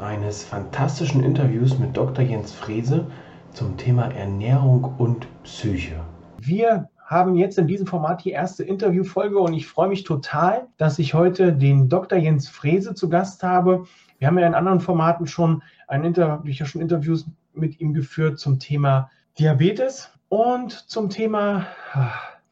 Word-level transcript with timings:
eines 0.00 0.42
fantastischen 0.42 1.22
Interviews 1.22 1.78
mit 1.78 1.96
Dr. 1.96 2.24
Jens 2.24 2.52
Frese 2.52 3.06
zum 3.52 3.76
Thema 3.76 4.06
Ernährung 4.14 4.94
und 4.96 5.26
Psyche. 5.42 6.00
Wir 6.38 6.88
haben 7.04 7.36
jetzt 7.36 7.58
in 7.58 7.66
diesem 7.66 7.86
Format 7.86 8.24
die 8.24 8.30
erste 8.30 8.64
Interviewfolge 8.64 9.38
und 9.38 9.52
ich 9.52 9.66
freue 9.66 9.88
mich 9.88 10.04
total, 10.04 10.68
dass 10.78 10.98
ich 10.98 11.12
heute 11.12 11.52
den 11.52 11.88
Dr. 11.88 12.18
Jens 12.18 12.48
Frese 12.48 12.94
zu 12.94 13.08
Gast 13.08 13.42
habe. 13.42 13.84
Wir 14.18 14.28
haben 14.28 14.38
ja 14.38 14.46
in 14.46 14.54
anderen 14.54 14.80
Formaten 14.80 15.26
schon 15.26 15.62
ein 15.86 16.04
Inter 16.04 16.42
ich 16.44 16.66
schon 16.66 16.80
Interviews 16.80 17.26
mit 17.52 17.80
ihm 17.80 17.92
geführt 17.92 18.38
zum 18.38 18.58
Thema 18.58 19.10
Diabetes 19.38 20.10
und 20.28 20.72
zum 20.72 21.10
Thema 21.10 21.66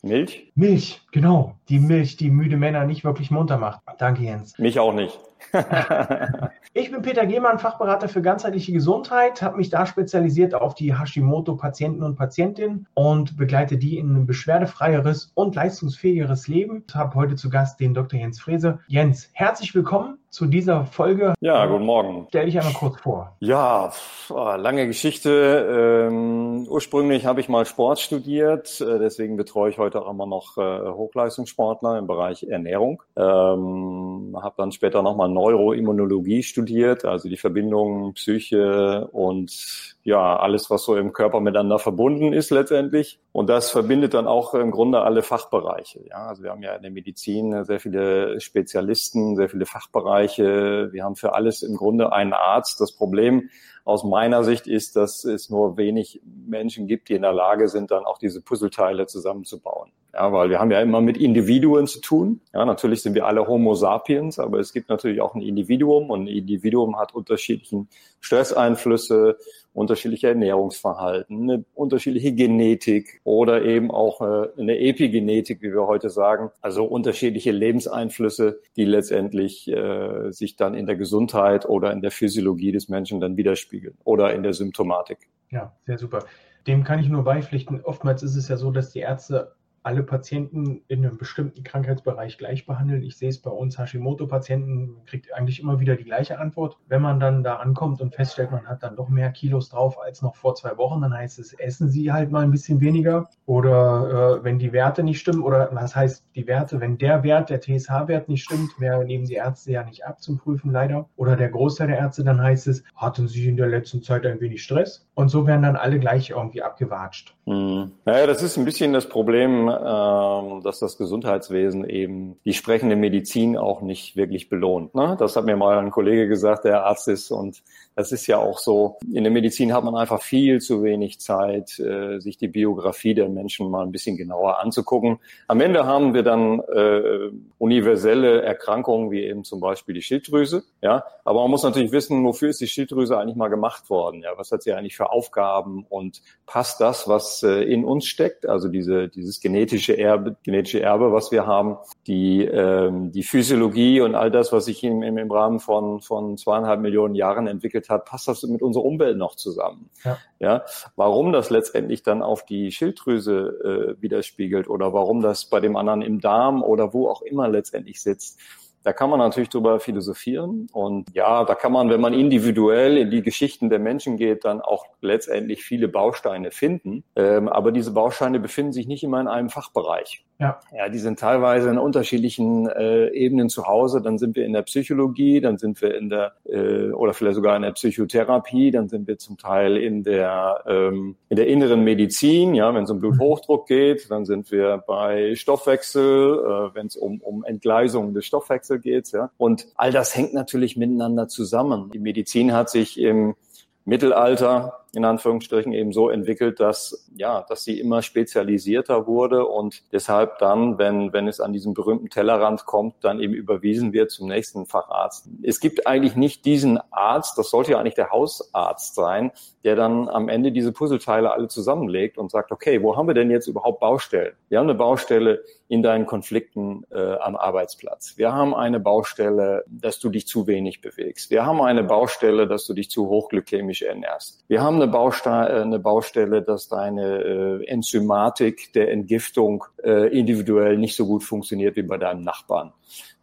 Milch? 0.02 0.52
Milch, 0.54 1.00
genau. 1.12 1.56
Die 1.68 1.78
Milch, 1.78 2.16
die 2.16 2.30
müde 2.30 2.56
Männer 2.56 2.84
nicht 2.84 3.04
wirklich 3.04 3.30
munter 3.30 3.58
macht. 3.58 3.80
Danke, 3.98 4.22
Jens. 4.22 4.58
Mich 4.58 4.78
auch 4.78 4.92
nicht. 4.92 5.18
ich 6.74 6.90
bin 6.90 7.02
Peter 7.02 7.26
Gehmann, 7.26 7.58
Fachberater 7.58 8.08
für 8.08 8.22
ganzheitliche 8.22 8.72
Gesundheit, 8.72 9.42
habe 9.42 9.56
mich 9.56 9.70
da 9.70 9.86
spezialisiert 9.86 10.54
auf 10.54 10.74
die 10.74 10.98
Hashimoto-Patienten 10.98 12.02
und 12.02 12.16
Patientinnen 12.16 12.86
und 12.94 13.36
begleite 13.36 13.78
die 13.78 13.98
in 13.98 14.14
ein 14.14 14.26
beschwerdefreieres 14.26 15.32
und 15.34 15.54
leistungsfähigeres 15.54 16.48
Leben. 16.48 16.84
Ich 16.88 16.94
habe 16.94 17.14
heute 17.14 17.36
zu 17.36 17.50
Gast 17.50 17.80
den 17.80 17.94
Dr. 17.94 18.18
Jens 18.20 18.40
Frese. 18.40 18.80
Jens, 18.88 19.30
herzlich 19.32 19.74
willkommen 19.74 20.18
zu 20.30 20.46
dieser 20.46 20.84
Folge. 20.84 21.34
Ja, 21.40 21.64
guten 21.66 21.86
Morgen. 21.86 22.26
Stell 22.28 22.46
dich 22.46 22.58
einmal 22.58 22.74
kurz 22.74 23.00
vor. 23.00 23.36
Ja, 23.40 23.90
lange 24.28 24.86
Geschichte. 24.86 26.08
Ähm, 26.08 26.66
ursprünglich 26.68 27.24
habe 27.24 27.40
ich 27.40 27.48
mal 27.48 27.64
Sport 27.64 27.98
studiert, 27.98 28.80
äh, 28.80 28.98
deswegen 28.98 29.36
betreue 29.36 29.70
ich 29.70 29.78
heute 29.78 30.02
auch 30.02 30.10
immer 30.10 30.26
noch 30.26 30.58
äh, 30.58 30.60
Hochleistungssportler 30.98 31.98
im 31.98 32.06
Bereich 32.06 32.42
Ernährung. 32.42 33.02
Ähm, 33.16 34.36
habe 34.42 34.54
dann 34.58 34.72
später 34.72 35.02
nochmal 35.02 35.30
Neuroimmunologie 35.30 36.42
studiert, 36.42 37.04
also 37.04 37.28
die 37.28 37.36
Verbindung 37.38 38.12
Psyche 38.12 39.08
und 39.12 39.96
ja, 40.02 40.36
alles, 40.36 40.70
was 40.70 40.84
so 40.84 40.96
im 40.96 41.12
Körper 41.12 41.40
miteinander 41.40 41.78
verbunden 41.78 42.32
ist 42.32 42.50
letztendlich. 42.50 43.20
Und 43.32 43.48
das 43.48 43.70
verbindet 43.70 44.14
dann 44.14 44.26
auch 44.26 44.54
im 44.54 44.70
Grunde 44.70 45.02
alle 45.02 45.22
Fachbereiche. 45.22 46.00
Ja, 46.08 46.28
also 46.28 46.42
wir 46.42 46.50
haben 46.50 46.62
ja 46.62 46.74
in 46.74 46.82
der 46.82 46.90
Medizin 46.90 47.64
sehr 47.64 47.78
viele 47.80 48.40
Spezialisten, 48.40 49.36
sehr 49.36 49.48
viele 49.48 49.66
Fachbereiche. 49.66 50.88
Wir 50.92 51.04
haben 51.04 51.16
für 51.16 51.34
alles 51.34 51.62
im 51.62 51.76
Grunde 51.76 52.12
einen 52.12 52.32
Arzt. 52.32 52.80
Das 52.80 52.92
Problem 52.92 53.50
aus 53.84 54.04
meiner 54.04 54.44
Sicht 54.44 54.66
ist, 54.66 54.96
dass 54.96 55.24
es 55.24 55.48
nur 55.48 55.76
wenig 55.76 56.20
Menschen 56.24 56.86
gibt, 56.86 57.08
die 57.08 57.14
in 57.14 57.22
der 57.22 57.32
Lage 57.32 57.68
sind, 57.68 57.90
dann 57.90 58.04
auch 58.04 58.18
diese 58.18 58.42
Puzzleteile 58.42 59.06
zusammenzubauen. 59.06 59.90
Ja, 60.18 60.32
weil 60.32 60.50
wir 60.50 60.58
haben 60.58 60.72
ja 60.72 60.80
immer 60.80 61.00
mit 61.00 61.16
Individuen 61.16 61.86
zu 61.86 62.00
tun. 62.00 62.40
Ja, 62.52 62.64
natürlich 62.64 63.02
sind 63.02 63.14
wir 63.14 63.26
alle 63.26 63.46
Homo 63.46 63.74
sapiens, 63.74 64.40
aber 64.40 64.58
es 64.58 64.72
gibt 64.72 64.88
natürlich 64.88 65.20
auch 65.20 65.36
ein 65.36 65.42
Individuum 65.42 66.10
und 66.10 66.22
ein 66.22 66.26
Individuum 66.26 66.98
hat 66.98 67.14
unterschiedlichen 67.14 67.88
Stresseinflüsse, 68.18 69.36
unterschiedliche 69.74 70.26
Ernährungsverhalten, 70.26 71.42
eine 71.42 71.64
unterschiedliche 71.72 72.32
Genetik 72.32 73.20
oder 73.22 73.62
eben 73.62 73.92
auch 73.92 74.20
äh, 74.20 74.48
eine 74.60 74.80
Epigenetik, 74.80 75.62
wie 75.62 75.72
wir 75.72 75.86
heute 75.86 76.10
sagen, 76.10 76.50
also 76.62 76.84
unterschiedliche 76.84 77.52
Lebenseinflüsse, 77.52 78.58
die 78.74 78.86
letztendlich 78.86 79.68
äh, 79.68 80.32
sich 80.32 80.56
dann 80.56 80.74
in 80.74 80.86
der 80.86 80.96
Gesundheit 80.96 81.64
oder 81.64 81.92
in 81.92 82.00
der 82.00 82.10
Physiologie 82.10 82.72
des 82.72 82.88
Menschen 82.88 83.20
dann 83.20 83.36
widerspiegeln 83.36 83.96
oder 84.02 84.34
in 84.34 84.42
der 84.42 84.52
Symptomatik. 84.52 85.28
Ja, 85.50 85.76
sehr 85.86 85.96
super. 85.98 86.24
Dem 86.66 86.82
kann 86.82 86.98
ich 86.98 87.08
nur 87.08 87.22
beipflichten. 87.22 87.82
Oftmals 87.84 88.24
ist 88.24 88.34
es 88.34 88.48
ja 88.48 88.56
so, 88.56 88.72
dass 88.72 88.90
die 88.90 88.98
Ärzte 88.98 89.52
alle 89.82 90.02
Patienten 90.02 90.82
in 90.88 91.04
einem 91.04 91.16
bestimmten 91.16 91.62
Krankheitsbereich 91.62 92.38
gleich 92.38 92.66
behandeln. 92.66 93.02
Ich 93.02 93.16
sehe 93.16 93.28
es 93.28 93.38
bei 93.38 93.50
uns 93.50 93.78
Hashimoto-Patienten, 93.78 95.04
kriegt 95.06 95.32
eigentlich 95.34 95.60
immer 95.60 95.80
wieder 95.80 95.96
die 95.96 96.04
gleiche 96.04 96.38
Antwort. 96.38 96.76
Wenn 96.88 97.02
man 97.02 97.20
dann 97.20 97.42
da 97.42 97.56
ankommt 97.56 98.00
und 98.00 98.14
feststellt, 98.14 98.50
man 98.50 98.66
hat 98.66 98.82
dann 98.82 98.96
doch 98.96 99.08
mehr 99.08 99.30
Kilos 99.30 99.68
drauf 99.68 100.00
als 100.00 100.22
noch 100.22 100.36
vor 100.36 100.54
zwei 100.54 100.76
Wochen, 100.76 101.00
dann 101.00 101.14
heißt 101.14 101.38
es, 101.38 101.52
essen 101.54 101.88
Sie 101.88 102.12
halt 102.12 102.30
mal 102.30 102.42
ein 102.42 102.50
bisschen 102.50 102.80
weniger. 102.80 103.28
Oder 103.46 104.38
äh, 104.40 104.44
wenn 104.44 104.58
die 104.58 104.72
Werte 104.72 105.02
nicht 105.02 105.20
stimmen, 105.20 105.42
oder 105.42 105.70
was 105.72 105.94
heißt 105.96 106.24
die 106.34 106.46
Werte, 106.46 106.80
wenn 106.80 106.98
der 106.98 107.22
Wert, 107.22 107.50
der 107.50 107.60
TSH-Wert 107.60 108.28
nicht 108.28 108.44
stimmt, 108.44 108.78
mehr 108.78 109.02
nehmen 109.04 109.26
die 109.26 109.34
Ärzte 109.34 109.72
ja 109.72 109.84
nicht 109.84 110.04
ab 110.04 110.20
zum 110.20 110.38
Prüfen 110.38 110.70
leider. 110.70 111.08
Oder 111.16 111.36
der 111.36 111.48
Großteil 111.48 111.88
der 111.88 111.98
Ärzte, 111.98 112.24
dann 112.24 112.42
heißt 112.42 112.66
es, 112.66 112.82
hatten 112.94 113.28
Sie 113.28 113.48
in 113.48 113.56
der 113.56 113.68
letzten 113.68 114.02
Zeit 114.02 114.26
ein 114.26 114.40
wenig 114.40 114.62
Stress? 114.62 115.06
Und 115.14 115.28
so 115.28 115.46
werden 115.46 115.62
dann 115.62 115.76
alle 115.76 115.98
gleich 115.98 116.30
irgendwie 116.30 116.62
abgewatscht. 116.62 117.34
Hm. 117.46 117.92
Naja, 118.04 118.26
das 118.26 118.42
ist 118.42 118.56
ein 118.56 118.64
bisschen 118.64 118.92
das 118.92 119.08
Problem, 119.08 119.67
dass 119.68 120.78
das 120.78 120.96
Gesundheitswesen 120.96 121.88
eben 121.88 122.38
die 122.44 122.52
sprechende 122.52 122.96
Medizin 122.96 123.56
auch 123.56 123.80
nicht 123.80 124.16
wirklich 124.16 124.48
belohnt. 124.48 124.94
Ne? 124.94 125.16
Das 125.18 125.36
hat 125.36 125.44
mir 125.44 125.56
mal 125.56 125.78
ein 125.78 125.90
Kollege 125.90 126.28
gesagt, 126.28 126.64
der 126.64 126.84
Arzt 126.84 127.08
ist 127.08 127.30
und 127.30 127.62
das 127.98 128.12
ist 128.12 128.28
ja 128.28 128.38
auch 128.38 128.58
so. 128.58 128.96
In 129.12 129.24
der 129.24 129.32
Medizin 129.32 129.72
hat 129.72 129.82
man 129.82 129.96
einfach 129.96 130.22
viel 130.22 130.60
zu 130.60 130.84
wenig 130.84 131.18
Zeit, 131.20 131.78
äh, 131.80 132.20
sich 132.20 132.36
die 132.36 132.46
Biografie 132.46 133.12
der 133.12 133.28
Menschen 133.28 133.68
mal 133.70 133.82
ein 133.82 133.90
bisschen 133.90 134.16
genauer 134.16 134.60
anzugucken. 134.60 135.18
Am 135.48 135.60
Ende 135.60 135.84
haben 135.84 136.14
wir 136.14 136.22
dann 136.22 136.60
äh, 136.60 137.30
universelle 137.58 138.42
Erkrankungen 138.42 139.10
wie 139.10 139.24
eben 139.24 139.42
zum 139.42 139.58
Beispiel 139.58 139.96
die 139.96 140.02
Schilddrüse. 140.02 140.62
Ja, 140.80 141.04
aber 141.24 141.42
man 141.42 141.50
muss 141.50 141.64
natürlich 141.64 141.90
wissen, 141.90 142.24
wofür 142.24 142.50
ist 142.50 142.60
die 142.60 142.68
Schilddrüse 142.68 143.18
eigentlich 143.18 143.36
mal 143.36 143.48
gemacht 143.48 143.90
worden? 143.90 144.22
Ja, 144.22 144.30
was 144.36 144.52
hat 144.52 144.62
sie 144.62 144.72
eigentlich 144.72 144.96
für 144.96 145.10
Aufgaben 145.10 145.84
und 145.88 146.22
passt 146.46 146.80
das, 146.80 147.08
was 147.08 147.42
äh, 147.42 147.62
in 147.64 147.84
uns 147.84 148.06
steckt, 148.06 148.46
also 148.46 148.68
diese 148.68 149.08
dieses 149.08 149.40
genetische 149.58 149.98
Erbe, 149.98 150.36
genetische 150.44 150.80
Erbe, 150.80 151.12
was 151.12 151.32
wir 151.32 151.46
haben, 151.46 151.78
die 152.06 152.44
ähm, 152.44 153.10
die 153.10 153.24
Physiologie 153.24 154.00
und 154.00 154.14
all 154.14 154.30
das, 154.30 154.52
was 154.52 154.66
sich 154.66 154.84
im, 154.84 155.02
im, 155.02 155.30
Rahmen 155.30 155.58
von 155.58 156.00
von 156.00 156.36
zweieinhalb 156.36 156.80
Millionen 156.80 157.16
Jahren 157.16 157.48
entwickelt 157.48 157.88
hat, 157.88 158.04
passt 158.04 158.28
das 158.28 158.44
mit 158.44 158.62
unserer 158.62 158.84
Umwelt 158.84 159.18
noch 159.18 159.34
zusammen? 159.34 159.90
Ja. 160.04 160.18
ja 160.38 160.62
warum 160.94 161.32
das 161.32 161.50
letztendlich 161.50 162.04
dann 162.04 162.22
auf 162.22 162.44
die 162.44 162.70
Schilddrüse 162.70 163.96
äh, 163.98 164.02
widerspiegelt 164.02 164.68
oder 164.68 164.92
warum 164.92 165.20
das 165.22 165.46
bei 165.46 165.58
dem 165.58 165.76
anderen 165.76 166.02
im 166.02 166.20
Darm 166.20 166.62
oder 166.62 166.94
wo 166.94 167.08
auch 167.08 167.22
immer 167.22 167.48
letztendlich 167.48 168.00
sitzt, 168.00 168.38
da 168.88 168.94
kann 168.94 169.10
man 169.10 169.18
natürlich 169.18 169.50
drüber 169.50 169.80
philosophieren 169.80 170.66
und 170.72 171.14
ja, 171.14 171.44
da 171.44 171.54
kann 171.54 171.72
man, 171.72 171.90
wenn 171.90 172.00
man 172.00 172.14
individuell 172.14 172.96
in 172.96 173.10
die 173.10 173.20
Geschichten 173.20 173.68
der 173.68 173.80
Menschen 173.80 174.16
geht, 174.16 174.46
dann 174.46 174.62
auch 174.62 174.86
letztendlich 175.02 175.62
viele 175.62 175.88
Bausteine 175.88 176.50
finden. 176.52 177.04
Ähm, 177.14 177.50
aber 177.50 177.70
diese 177.70 177.92
Bausteine 177.92 178.40
befinden 178.40 178.72
sich 178.72 178.86
nicht 178.86 179.02
immer 179.04 179.20
in 179.20 179.28
einem 179.28 179.50
Fachbereich. 179.50 180.24
Ja. 180.40 180.60
ja, 180.72 180.88
die 180.88 181.00
sind 181.00 181.18
teilweise 181.18 181.68
in 181.68 181.78
unterschiedlichen 181.78 182.68
äh, 182.68 183.08
Ebenen 183.08 183.48
zu 183.48 183.66
Hause. 183.66 184.00
Dann 184.00 184.18
sind 184.18 184.36
wir 184.36 184.44
in 184.44 184.52
der 184.52 184.62
Psychologie, 184.62 185.40
dann 185.40 185.58
sind 185.58 185.82
wir 185.82 185.96
in 185.96 186.10
der 186.10 186.34
äh, 186.44 186.92
oder 186.92 187.12
vielleicht 187.12 187.34
sogar 187.34 187.56
in 187.56 187.62
der 187.62 187.72
Psychotherapie, 187.72 188.70
dann 188.70 188.88
sind 188.88 189.08
wir 189.08 189.18
zum 189.18 189.36
Teil 189.36 189.76
in 189.76 190.04
der 190.04 190.62
ähm, 190.68 191.16
in 191.28 191.36
der 191.36 191.48
inneren 191.48 191.82
Medizin. 191.82 192.54
Ja, 192.54 192.72
wenn 192.72 192.84
es 192.84 192.90
um 192.90 193.00
Bluthochdruck 193.00 193.66
geht, 193.66 194.12
dann 194.12 194.26
sind 194.26 194.52
wir 194.52 194.78
bei 194.86 195.34
Stoffwechsel, 195.34 196.38
äh, 196.38 196.74
wenn 196.74 196.86
es 196.86 196.94
um 196.94 197.20
um 197.20 197.42
Entgleisung 197.42 198.14
des 198.14 198.24
Stoffwechsels 198.24 198.80
geht. 198.80 199.10
Ja, 199.10 199.32
und 199.38 199.66
all 199.74 199.90
das 199.90 200.14
hängt 200.14 200.34
natürlich 200.34 200.76
miteinander 200.76 201.26
zusammen. 201.26 201.90
Die 201.92 201.98
Medizin 201.98 202.52
hat 202.52 202.70
sich 202.70 203.00
im 203.00 203.34
Mittelalter 203.84 204.77
in 204.94 205.04
Anführungsstrichen 205.04 205.72
eben 205.72 205.92
so 205.92 206.08
entwickelt, 206.08 206.60
dass 206.60 207.06
ja, 207.16 207.44
dass 207.48 207.64
sie 207.64 207.78
immer 207.78 208.02
spezialisierter 208.02 209.06
wurde 209.06 209.46
und 209.46 209.82
deshalb 209.92 210.38
dann, 210.38 210.78
wenn 210.78 211.12
wenn 211.12 211.28
es 211.28 211.40
an 211.40 211.52
diesen 211.52 211.74
berühmten 211.74 212.08
Tellerrand 212.08 212.64
kommt, 212.64 212.94
dann 213.02 213.20
eben 213.20 213.34
überwiesen 213.34 213.92
wird 213.92 214.10
zum 214.10 214.28
nächsten 214.28 214.66
Facharzt. 214.66 215.28
Es 215.42 215.60
gibt 215.60 215.86
eigentlich 215.86 216.16
nicht 216.16 216.44
diesen 216.44 216.78
Arzt, 216.90 217.36
das 217.38 217.50
sollte 217.50 217.72
ja 217.72 217.78
eigentlich 217.78 217.94
der 217.94 218.10
Hausarzt 218.10 218.94
sein, 218.94 219.32
der 219.64 219.76
dann 219.76 220.08
am 220.08 220.28
Ende 220.28 220.52
diese 220.52 220.72
Puzzleteile 220.72 221.32
alle 221.32 221.48
zusammenlegt 221.48 222.16
und 222.16 222.30
sagt, 222.30 222.52
okay, 222.52 222.82
wo 222.82 222.96
haben 222.96 223.06
wir 223.06 223.14
denn 223.14 223.30
jetzt 223.30 223.48
überhaupt 223.48 223.80
Baustellen? 223.80 224.34
Wir 224.48 224.58
haben 224.58 224.66
eine 224.68 224.78
Baustelle 224.78 225.42
in 225.68 225.82
deinen 225.82 226.06
Konflikten 226.06 226.84
äh, 226.90 227.16
am 227.16 227.36
Arbeitsplatz. 227.36 228.14
Wir 228.16 228.32
haben 228.32 228.54
eine 228.54 228.80
Baustelle, 228.80 229.64
dass 229.66 229.98
du 229.98 230.08
dich 230.08 230.26
zu 230.26 230.46
wenig 230.46 230.80
bewegst. 230.80 231.30
Wir 231.30 231.44
haben 231.44 231.60
eine 231.60 231.84
Baustelle, 231.84 232.46
dass 232.46 232.66
du 232.66 232.72
dich 232.72 232.90
zu 232.90 233.08
hochglykämisch 233.08 233.82
ernährst. 233.82 234.42
Wir 234.48 234.62
haben 234.62 234.76
eine, 234.76 234.87
Äh, 234.88 235.62
eine 235.62 235.78
Baustelle 235.78 236.42
dass 236.42 236.68
deine 236.68 237.22
äh, 237.22 237.66
Enzymatik 237.66 238.72
der 238.72 238.90
Entgiftung 238.90 239.64
äh, 239.82 240.08
individuell 240.16 240.76
nicht 240.76 240.96
so 240.96 241.06
gut 241.06 241.24
funktioniert 241.24 241.76
wie 241.76 241.82
bei 241.82 241.98
deinem 241.98 242.24
Nachbarn. 242.24 242.72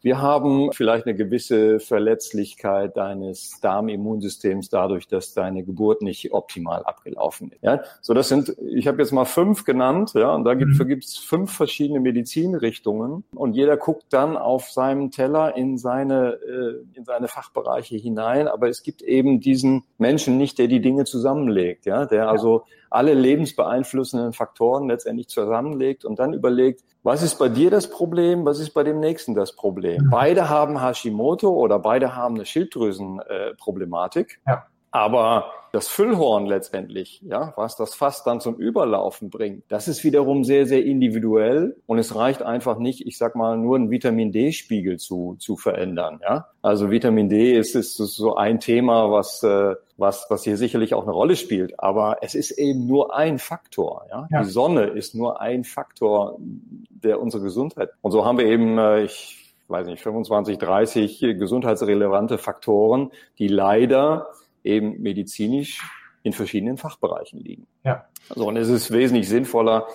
Wir 0.05 0.21
haben 0.21 0.71
vielleicht 0.71 1.07
eine 1.07 1.15
gewisse 1.15 1.79
Verletzlichkeit 1.79 2.95
deines 2.95 3.59
Darmimmunsystems 3.61 4.69
dadurch, 4.69 5.07
dass 5.07 5.33
deine 5.33 5.63
Geburt 5.63 6.03
nicht 6.03 6.31
optimal 6.31 6.83
abgelaufen 6.83 7.49
ist. 7.49 7.63
Ja, 7.63 7.81
so 8.01 8.13
das 8.13 8.29
sind, 8.29 8.55
ich 8.67 8.87
habe 8.87 9.01
jetzt 9.01 9.13
mal 9.13 9.25
fünf 9.25 9.63
genannt, 9.63 10.11
ja, 10.13 10.31
und 10.35 10.43
da 10.43 10.53
gibt 10.53 10.79
mhm. 10.79 10.99
es 10.99 11.17
fünf 11.17 11.51
verschiedene 11.53 11.99
Medizinrichtungen 11.99 13.23
und 13.33 13.55
jeder 13.55 13.77
guckt 13.77 14.05
dann 14.11 14.37
auf 14.37 14.69
seinem 14.69 15.09
Teller 15.09 15.57
in 15.57 15.79
seine 15.79 16.33
äh, 16.33 16.83
in 16.93 17.03
seine 17.03 17.27
Fachbereiche 17.27 17.95
hinein, 17.95 18.47
aber 18.47 18.69
es 18.69 18.83
gibt 18.83 19.01
eben 19.01 19.39
diesen 19.39 19.85
Menschen 19.97 20.37
nicht, 20.37 20.59
der 20.59 20.67
die 20.67 20.81
Dinge 20.81 21.05
zusammenlegt, 21.05 21.87
ja, 21.87 22.05
der 22.05 22.29
also 22.29 22.65
alle 22.89 23.13
lebensbeeinflussenden 23.13 24.33
Faktoren 24.33 24.87
letztendlich 24.87 25.27
zusammenlegt 25.27 26.05
und 26.05 26.19
dann 26.19 26.33
überlegt, 26.33 26.83
was 27.03 27.21
ist 27.21 27.35
bei 27.37 27.49
dir 27.49 27.69
das 27.69 27.89
Problem? 27.89 28.45
Was 28.45 28.59
ist 28.59 28.71
bei 28.71 28.83
dem 28.83 28.99
nächsten 28.99 29.35
das 29.35 29.55
Problem? 29.55 30.09
Beide 30.09 30.49
haben 30.49 30.81
Hashimoto 30.81 31.49
oder 31.49 31.79
beide 31.79 32.15
haben 32.15 32.35
eine 32.35 32.45
Schilddrüsenproblematik. 32.45 34.39
Äh, 34.45 34.51
ja. 34.51 34.65
Aber 34.95 35.51
das 35.73 35.89
Füllhorn 35.89 36.45
letztendlich, 36.45 37.21
ja, 37.21 37.51
was 37.57 37.75
das 37.75 37.95
Fass 37.95 38.23
dann 38.23 38.39
zum 38.39 38.55
Überlaufen 38.55 39.29
bringt, 39.29 39.65
das 39.67 39.89
ist 39.89 40.05
wiederum 40.05 40.45
sehr, 40.45 40.67
sehr 40.67 40.85
individuell 40.85 41.75
und 41.85 41.99
es 41.99 42.15
reicht 42.15 42.41
einfach 42.41 42.77
nicht, 42.77 43.05
ich 43.05 43.17
sag 43.17 43.35
mal, 43.35 43.57
nur 43.57 43.75
einen 43.75 43.91
Vitamin 43.91 44.31
D-Spiegel 44.31 44.97
zu, 44.97 45.35
zu 45.37 45.57
verändern, 45.57 46.21
ja. 46.23 46.47
Also 46.61 46.91
Vitamin 46.91 47.27
D 47.27 47.57
ist, 47.57 47.75
ist 47.75 47.97
so 47.97 48.37
ein 48.37 48.61
Thema, 48.61 49.11
was, 49.11 49.43
äh, 49.43 49.75
was, 49.97 50.27
was 50.29 50.45
hier 50.45 50.55
sicherlich 50.55 50.93
auch 50.93 51.03
eine 51.03 51.11
Rolle 51.11 51.35
spielt, 51.35 51.77
aber 51.77 52.19
es 52.21 52.35
ist 52.35 52.51
eben 52.51 52.87
nur 52.87 53.13
ein 53.13 53.37
Faktor, 53.37 54.05
ja. 54.09 54.29
ja. 54.31 54.43
Die 54.43 54.49
Sonne 54.49 54.85
ist 54.85 55.13
nur 55.13 55.41
ein 55.41 55.65
Faktor 55.65 56.37
der 56.39 57.19
unsere 57.19 57.43
Gesundheit. 57.43 57.89
Und 57.99 58.13
so 58.13 58.23
haben 58.23 58.37
wir 58.37 58.45
eben, 58.45 58.77
äh, 58.77 59.03
ich 59.03 59.53
weiß 59.67 59.87
nicht, 59.87 60.01
25, 60.01 60.57
30 60.57 61.19
gesundheitsrelevante 61.37 62.37
Faktoren, 62.37 63.11
die 63.39 63.49
leider 63.49 64.27
eben 64.65 65.01
medizinisch 65.01 65.81
in 66.23 66.33
verschiedenen 66.33 66.77
Fachbereichen 66.77 67.39
liegen. 67.39 67.67
Ja. 67.83 68.05
Also, 68.29 68.47
und 68.47 68.57
es 68.57 68.67
ist 68.67 68.91
wesentlich 68.91 69.29
sinnvoller, 69.29 69.87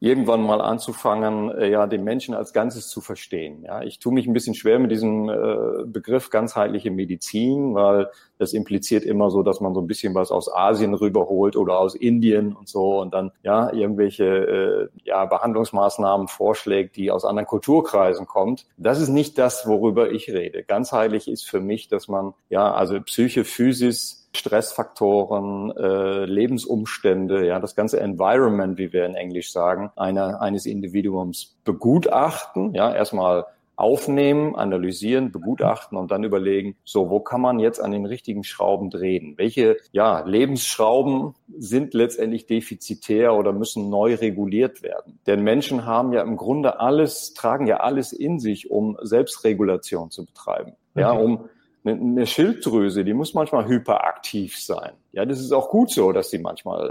irgendwann 0.00 0.42
mal 0.42 0.60
anzufangen, 0.60 1.50
äh, 1.50 1.70
ja, 1.70 1.86
den 1.86 2.04
Menschen 2.04 2.34
als 2.34 2.52
Ganzes 2.52 2.88
zu 2.88 3.00
verstehen. 3.00 3.62
Ja, 3.64 3.82
ich 3.82 3.98
tue 3.98 4.12
mich 4.12 4.26
ein 4.26 4.32
bisschen 4.32 4.54
schwer 4.54 4.78
mit 4.78 4.90
diesem 4.90 5.28
äh, 5.28 5.84
Begriff 5.86 6.30
ganzheitliche 6.30 6.90
Medizin, 6.90 7.74
weil 7.74 8.10
das 8.38 8.52
impliziert 8.52 9.04
immer 9.04 9.30
so, 9.30 9.42
dass 9.42 9.60
man 9.60 9.74
so 9.74 9.80
ein 9.80 9.86
bisschen 9.86 10.14
was 10.14 10.30
aus 10.30 10.52
Asien 10.52 10.94
rüberholt 10.94 11.56
oder 11.56 11.78
aus 11.78 11.94
Indien 11.94 12.54
und 12.54 12.68
so 12.68 13.00
und 13.00 13.14
dann 13.14 13.32
ja 13.42 13.72
irgendwelche 13.72 14.24
äh, 14.24 14.88
ja, 15.04 15.24
Behandlungsmaßnahmen 15.24 16.28
vorschlägt, 16.28 16.96
die 16.96 17.10
aus 17.10 17.24
anderen 17.24 17.46
Kulturkreisen 17.46 18.26
kommt. 18.26 18.66
Das 18.76 19.00
ist 19.00 19.08
nicht 19.08 19.38
das, 19.38 19.66
worüber 19.66 20.10
ich 20.10 20.30
rede. 20.32 20.64
Ganzheitlich 20.64 21.28
ist 21.28 21.48
für 21.48 21.60
mich, 21.60 21.88
dass 21.88 22.08
man 22.08 22.34
ja 22.48 22.72
also 22.72 23.00
Psyche, 23.00 23.44
Physis 23.44 24.24
Stressfaktoren, 24.36 25.70
äh, 25.76 26.24
Lebensumstände, 26.24 27.46
ja, 27.46 27.60
das 27.60 27.76
ganze 27.76 28.00
Environment, 28.00 28.78
wie 28.78 28.92
wir 28.92 29.06
in 29.06 29.14
Englisch 29.14 29.52
sagen, 29.52 29.92
einer, 29.96 30.40
eines 30.40 30.66
Individuums 30.66 31.56
begutachten, 31.64 32.74
ja, 32.74 32.92
erstmal 32.92 33.46
aufnehmen, 33.76 34.54
analysieren, 34.54 35.32
begutachten 35.32 35.98
und 35.98 36.10
dann 36.10 36.24
überlegen, 36.24 36.76
so, 36.84 37.10
wo 37.10 37.20
kann 37.20 37.40
man 37.40 37.58
jetzt 37.58 37.80
an 37.80 37.90
den 37.90 38.06
richtigen 38.06 38.44
Schrauben 38.44 38.90
drehen? 38.90 39.34
Welche, 39.36 39.76
ja, 39.92 40.20
Lebensschrauben 40.20 41.34
sind 41.56 41.94
letztendlich 41.94 42.46
defizitär 42.46 43.34
oder 43.34 43.52
müssen 43.52 43.90
neu 43.90 44.14
reguliert 44.14 44.82
werden? 44.82 45.18
Denn 45.26 45.42
Menschen 45.42 45.86
haben 45.86 46.12
ja 46.12 46.22
im 46.22 46.36
Grunde 46.36 46.80
alles, 46.80 47.34
tragen 47.34 47.66
ja 47.66 47.78
alles 47.78 48.12
in 48.12 48.38
sich, 48.38 48.70
um 48.70 48.96
Selbstregulation 49.02 50.10
zu 50.10 50.24
betreiben. 50.24 50.72
Ja, 50.94 51.10
um 51.10 51.48
eine 51.84 52.26
Schilddrüse, 52.26 53.04
die 53.04 53.12
muss 53.12 53.34
manchmal 53.34 53.68
hyperaktiv 53.68 54.58
sein. 54.58 54.92
Ja, 55.12 55.26
das 55.26 55.38
ist 55.38 55.52
auch 55.52 55.68
gut 55.68 55.90
so, 55.90 56.12
dass 56.12 56.30
sie 56.30 56.38
manchmal 56.38 56.90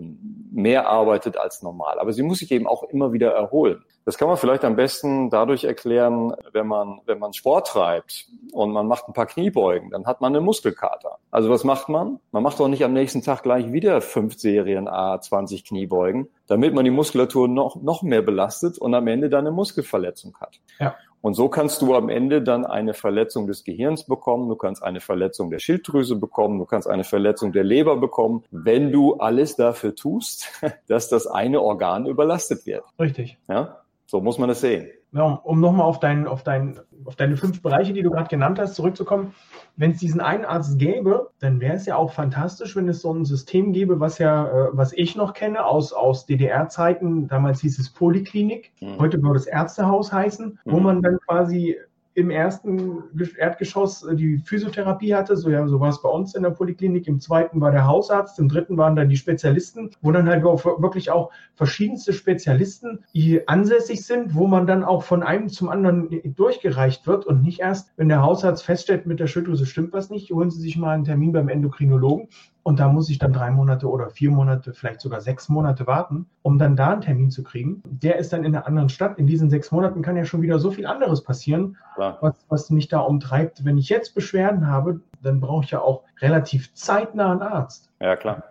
äh, 0.00 0.04
mehr 0.50 0.88
arbeitet 0.88 1.36
als 1.36 1.62
normal. 1.62 2.00
Aber 2.00 2.12
sie 2.12 2.22
muss 2.22 2.38
sich 2.38 2.50
eben 2.50 2.66
auch 2.66 2.82
immer 2.84 3.12
wieder 3.12 3.30
erholen. 3.32 3.84
Das 4.04 4.18
kann 4.18 4.28
man 4.28 4.36
vielleicht 4.36 4.64
am 4.64 4.76
besten 4.76 5.30
dadurch 5.30 5.64
erklären, 5.64 6.34
wenn 6.52 6.66
man, 6.66 7.00
wenn 7.06 7.18
man 7.18 7.32
Sport 7.32 7.68
treibt 7.68 8.26
und 8.52 8.72
man 8.72 8.88
macht 8.88 9.08
ein 9.08 9.12
paar 9.12 9.26
Kniebeugen, 9.26 9.90
dann 9.90 10.06
hat 10.06 10.20
man 10.20 10.32
eine 10.34 10.40
Muskelkater. 10.40 11.18
Also 11.30 11.50
was 11.50 11.62
macht 11.64 11.88
man? 11.88 12.18
Man 12.32 12.42
macht 12.42 12.58
doch 12.58 12.68
nicht 12.68 12.84
am 12.84 12.92
nächsten 12.92 13.22
Tag 13.22 13.42
gleich 13.42 13.72
wieder 13.72 14.00
fünf 14.00 14.38
Serien 14.38 14.88
A 14.88 15.20
20 15.20 15.64
Kniebeugen, 15.64 16.28
damit 16.48 16.74
man 16.74 16.84
die 16.84 16.90
Muskulatur 16.90 17.48
noch, 17.48 17.76
noch 17.76 18.02
mehr 18.02 18.22
belastet 18.22 18.78
und 18.78 18.94
am 18.94 19.06
Ende 19.06 19.30
dann 19.30 19.46
eine 19.46 19.54
Muskelverletzung 19.54 20.36
hat. 20.40 20.60
Ja. 20.80 20.94
Und 21.22 21.34
so 21.34 21.48
kannst 21.48 21.80
du 21.82 21.94
am 21.94 22.08
Ende 22.08 22.42
dann 22.42 22.66
eine 22.66 22.94
Verletzung 22.94 23.46
des 23.46 23.62
Gehirns 23.62 24.04
bekommen, 24.04 24.48
du 24.48 24.56
kannst 24.56 24.82
eine 24.82 25.00
Verletzung 25.00 25.50
der 25.50 25.60
Schilddrüse 25.60 26.16
bekommen, 26.16 26.58
du 26.58 26.64
kannst 26.66 26.88
eine 26.88 27.04
Verletzung 27.04 27.52
der 27.52 27.62
Leber 27.62 27.96
bekommen, 27.96 28.42
wenn 28.50 28.90
du 28.90 29.14
alles 29.14 29.54
dafür 29.54 29.94
tust, 29.94 30.48
dass 30.88 31.08
das 31.08 31.28
eine 31.28 31.60
Organ 31.60 32.06
überlastet 32.06 32.66
wird. 32.66 32.82
Richtig. 32.98 33.38
Ja, 33.48 33.81
so 34.12 34.20
muss 34.20 34.36
man 34.36 34.50
es 34.50 34.60
sehen. 34.60 34.90
Ja, 35.12 35.24
um 35.24 35.58
nochmal 35.58 35.86
auf, 35.86 35.98
dein, 35.98 36.26
auf, 36.26 36.42
dein, 36.42 36.78
auf 37.06 37.16
deine 37.16 37.38
fünf 37.38 37.62
Bereiche, 37.62 37.94
die 37.94 38.02
du 38.02 38.10
gerade 38.10 38.28
genannt 38.28 38.58
hast, 38.58 38.74
zurückzukommen 38.74 39.32
wenn 39.76 39.92
es 39.92 39.98
diesen 39.98 40.20
einen 40.20 40.44
Arzt 40.44 40.78
gäbe, 40.78 41.30
dann 41.38 41.60
wäre 41.60 41.74
es 41.74 41.86
ja 41.86 41.96
auch 41.96 42.12
fantastisch, 42.12 42.76
wenn 42.76 42.88
es 42.88 43.00
so 43.00 43.12
ein 43.12 43.24
System 43.24 43.72
gäbe, 43.72 44.00
was 44.00 44.18
ja, 44.18 44.46
äh, 44.46 44.68
was 44.72 44.92
ich 44.92 45.16
noch 45.16 45.32
kenne 45.32 45.64
aus, 45.64 45.92
aus 45.92 46.26
DDR-Zeiten, 46.26 47.28
damals 47.28 47.60
hieß 47.60 47.78
es 47.78 47.90
Poliklinik, 47.90 48.72
mhm. 48.80 48.98
heute 48.98 49.22
würde 49.22 49.38
es 49.38 49.46
Ärztehaus 49.46 50.12
heißen, 50.12 50.58
wo 50.64 50.78
man 50.78 51.02
dann 51.02 51.18
quasi 51.26 51.76
im 52.14 52.30
ersten 52.30 53.04
Erdgeschoss 53.38 54.02
äh, 54.04 54.14
die 54.14 54.38
Physiotherapie 54.38 55.14
hatte, 55.14 55.36
so, 55.36 55.48
ja, 55.50 55.66
so 55.66 55.80
war 55.80 55.88
es 55.88 56.02
bei 56.02 56.08
uns 56.08 56.34
in 56.34 56.42
der 56.42 56.50
Poliklinik, 56.50 57.06
im 57.08 57.20
zweiten 57.20 57.60
war 57.60 57.70
der 57.70 57.86
Hausarzt, 57.86 58.38
im 58.38 58.48
dritten 58.48 58.76
waren 58.76 58.96
dann 58.96 59.08
die 59.08 59.16
Spezialisten, 59.16 59.90
wo 60.02 60.12
dann 60.12 60.28
halt 60.28 60.42
wirklich 60.42 61.10
auch 61.10 61.30
verschiedenste 61.54 62.12
Spezialisten, 62.12 63.04
die 63.14 63.48
ansässig 63.48 64.04
sind, 64.04 64.34
wo 64.34 64.46
man 64.46 64.66
dann 64.66 64.84
auch 64.84 65.02
von 65.02 65.22
einem 65.22 65.48
zum 65.48 65.68
anderen 65.68 66.08
durchgereicht 66.34 67.06
wird 67.06 67.24
und 67.24 67.42
nicht 67.42 67.60
erst, 67.60 67.92
wenn 67.96 68.08
der 68.08 68.22
Hausarzt 68.22 68.64
feststellt, 68.64 69.06
mit 69.06 69.20
der 69.20 69.26
Schilddrüse 69.26 69.66
stimmt 69.66 69.92
was 69.92 70.10
nicht, 70.10 70.30
holen 70.30 70.50
Sie 70.50 70.60
sich 70.60 70.76
mal 70.76 70.94
einen 70.94 71.04
Termin 71.04 71.32
beim 71.32 71.48
Endokrinologen 71.48 72.28
und 72.62 72.78
da 72.78 72.88
muss 72.88 73.10
ich 73.10 73.18
dann 73.18 73.32
drei 73.32 73.50
Monate 73.50 73.88
oder 73.88 74.10
vier 74.10 74.30
Monate, 74.30 74.72
vielleicht 74.72 75.00
sogar 75.00 75.20
sechs 75.20 75.48
Monate 75.48 75.86
warten, 75.86 76.26
um 76.42 76.58
dann 76.58 76.76
da 76.76 76.90
einen 76.90 77.00
Termin 77.00 77.30
zu 77.30 77.42
kriegen. 77.42 77.82
Der 77.84 78.18
ist 78.18 78.32
dann 78.32 78.44
in 78.44 78.54
einer 78.54 78.66
anderen 78.66 78.88
Stadt. 78.88 79.18
In 79.18 79.26
diesen 79.26 79.50
sechs 79.50 79.72
Monaten 79.72 80.02
kann 80.02 80.16
ja 80.16 80.24
schon 80.24 80.42
wieder 80.42 80.58
so 80.58 80.70
viel 80.70 80.86
anderes 80.86 81.22
passieren, 81.22 81.76
was, 81.96 82.34
was 82.48 82.70
mich 82.70 82.88
da 82.88 83.00
umtreibt. 83.00 83.64
Wenn 83.64 83.78
ich 83.78 83.88
jetzt 83.88 84.14
Beschwerden 84.14 84.68
habe, 84.68 85.00
dann 85.22 85.40
brauche 85.40 85.64
ich 85.64 85.70
ja 85.70 85.80
auch 85.80 86.02
relativ 86.20 86.72
zeitnah 86.74 87.32
einen 87.32 87.42
Arzt. 87.42 87.90
Ja, 88.00 88.16
klar 88.16 88.44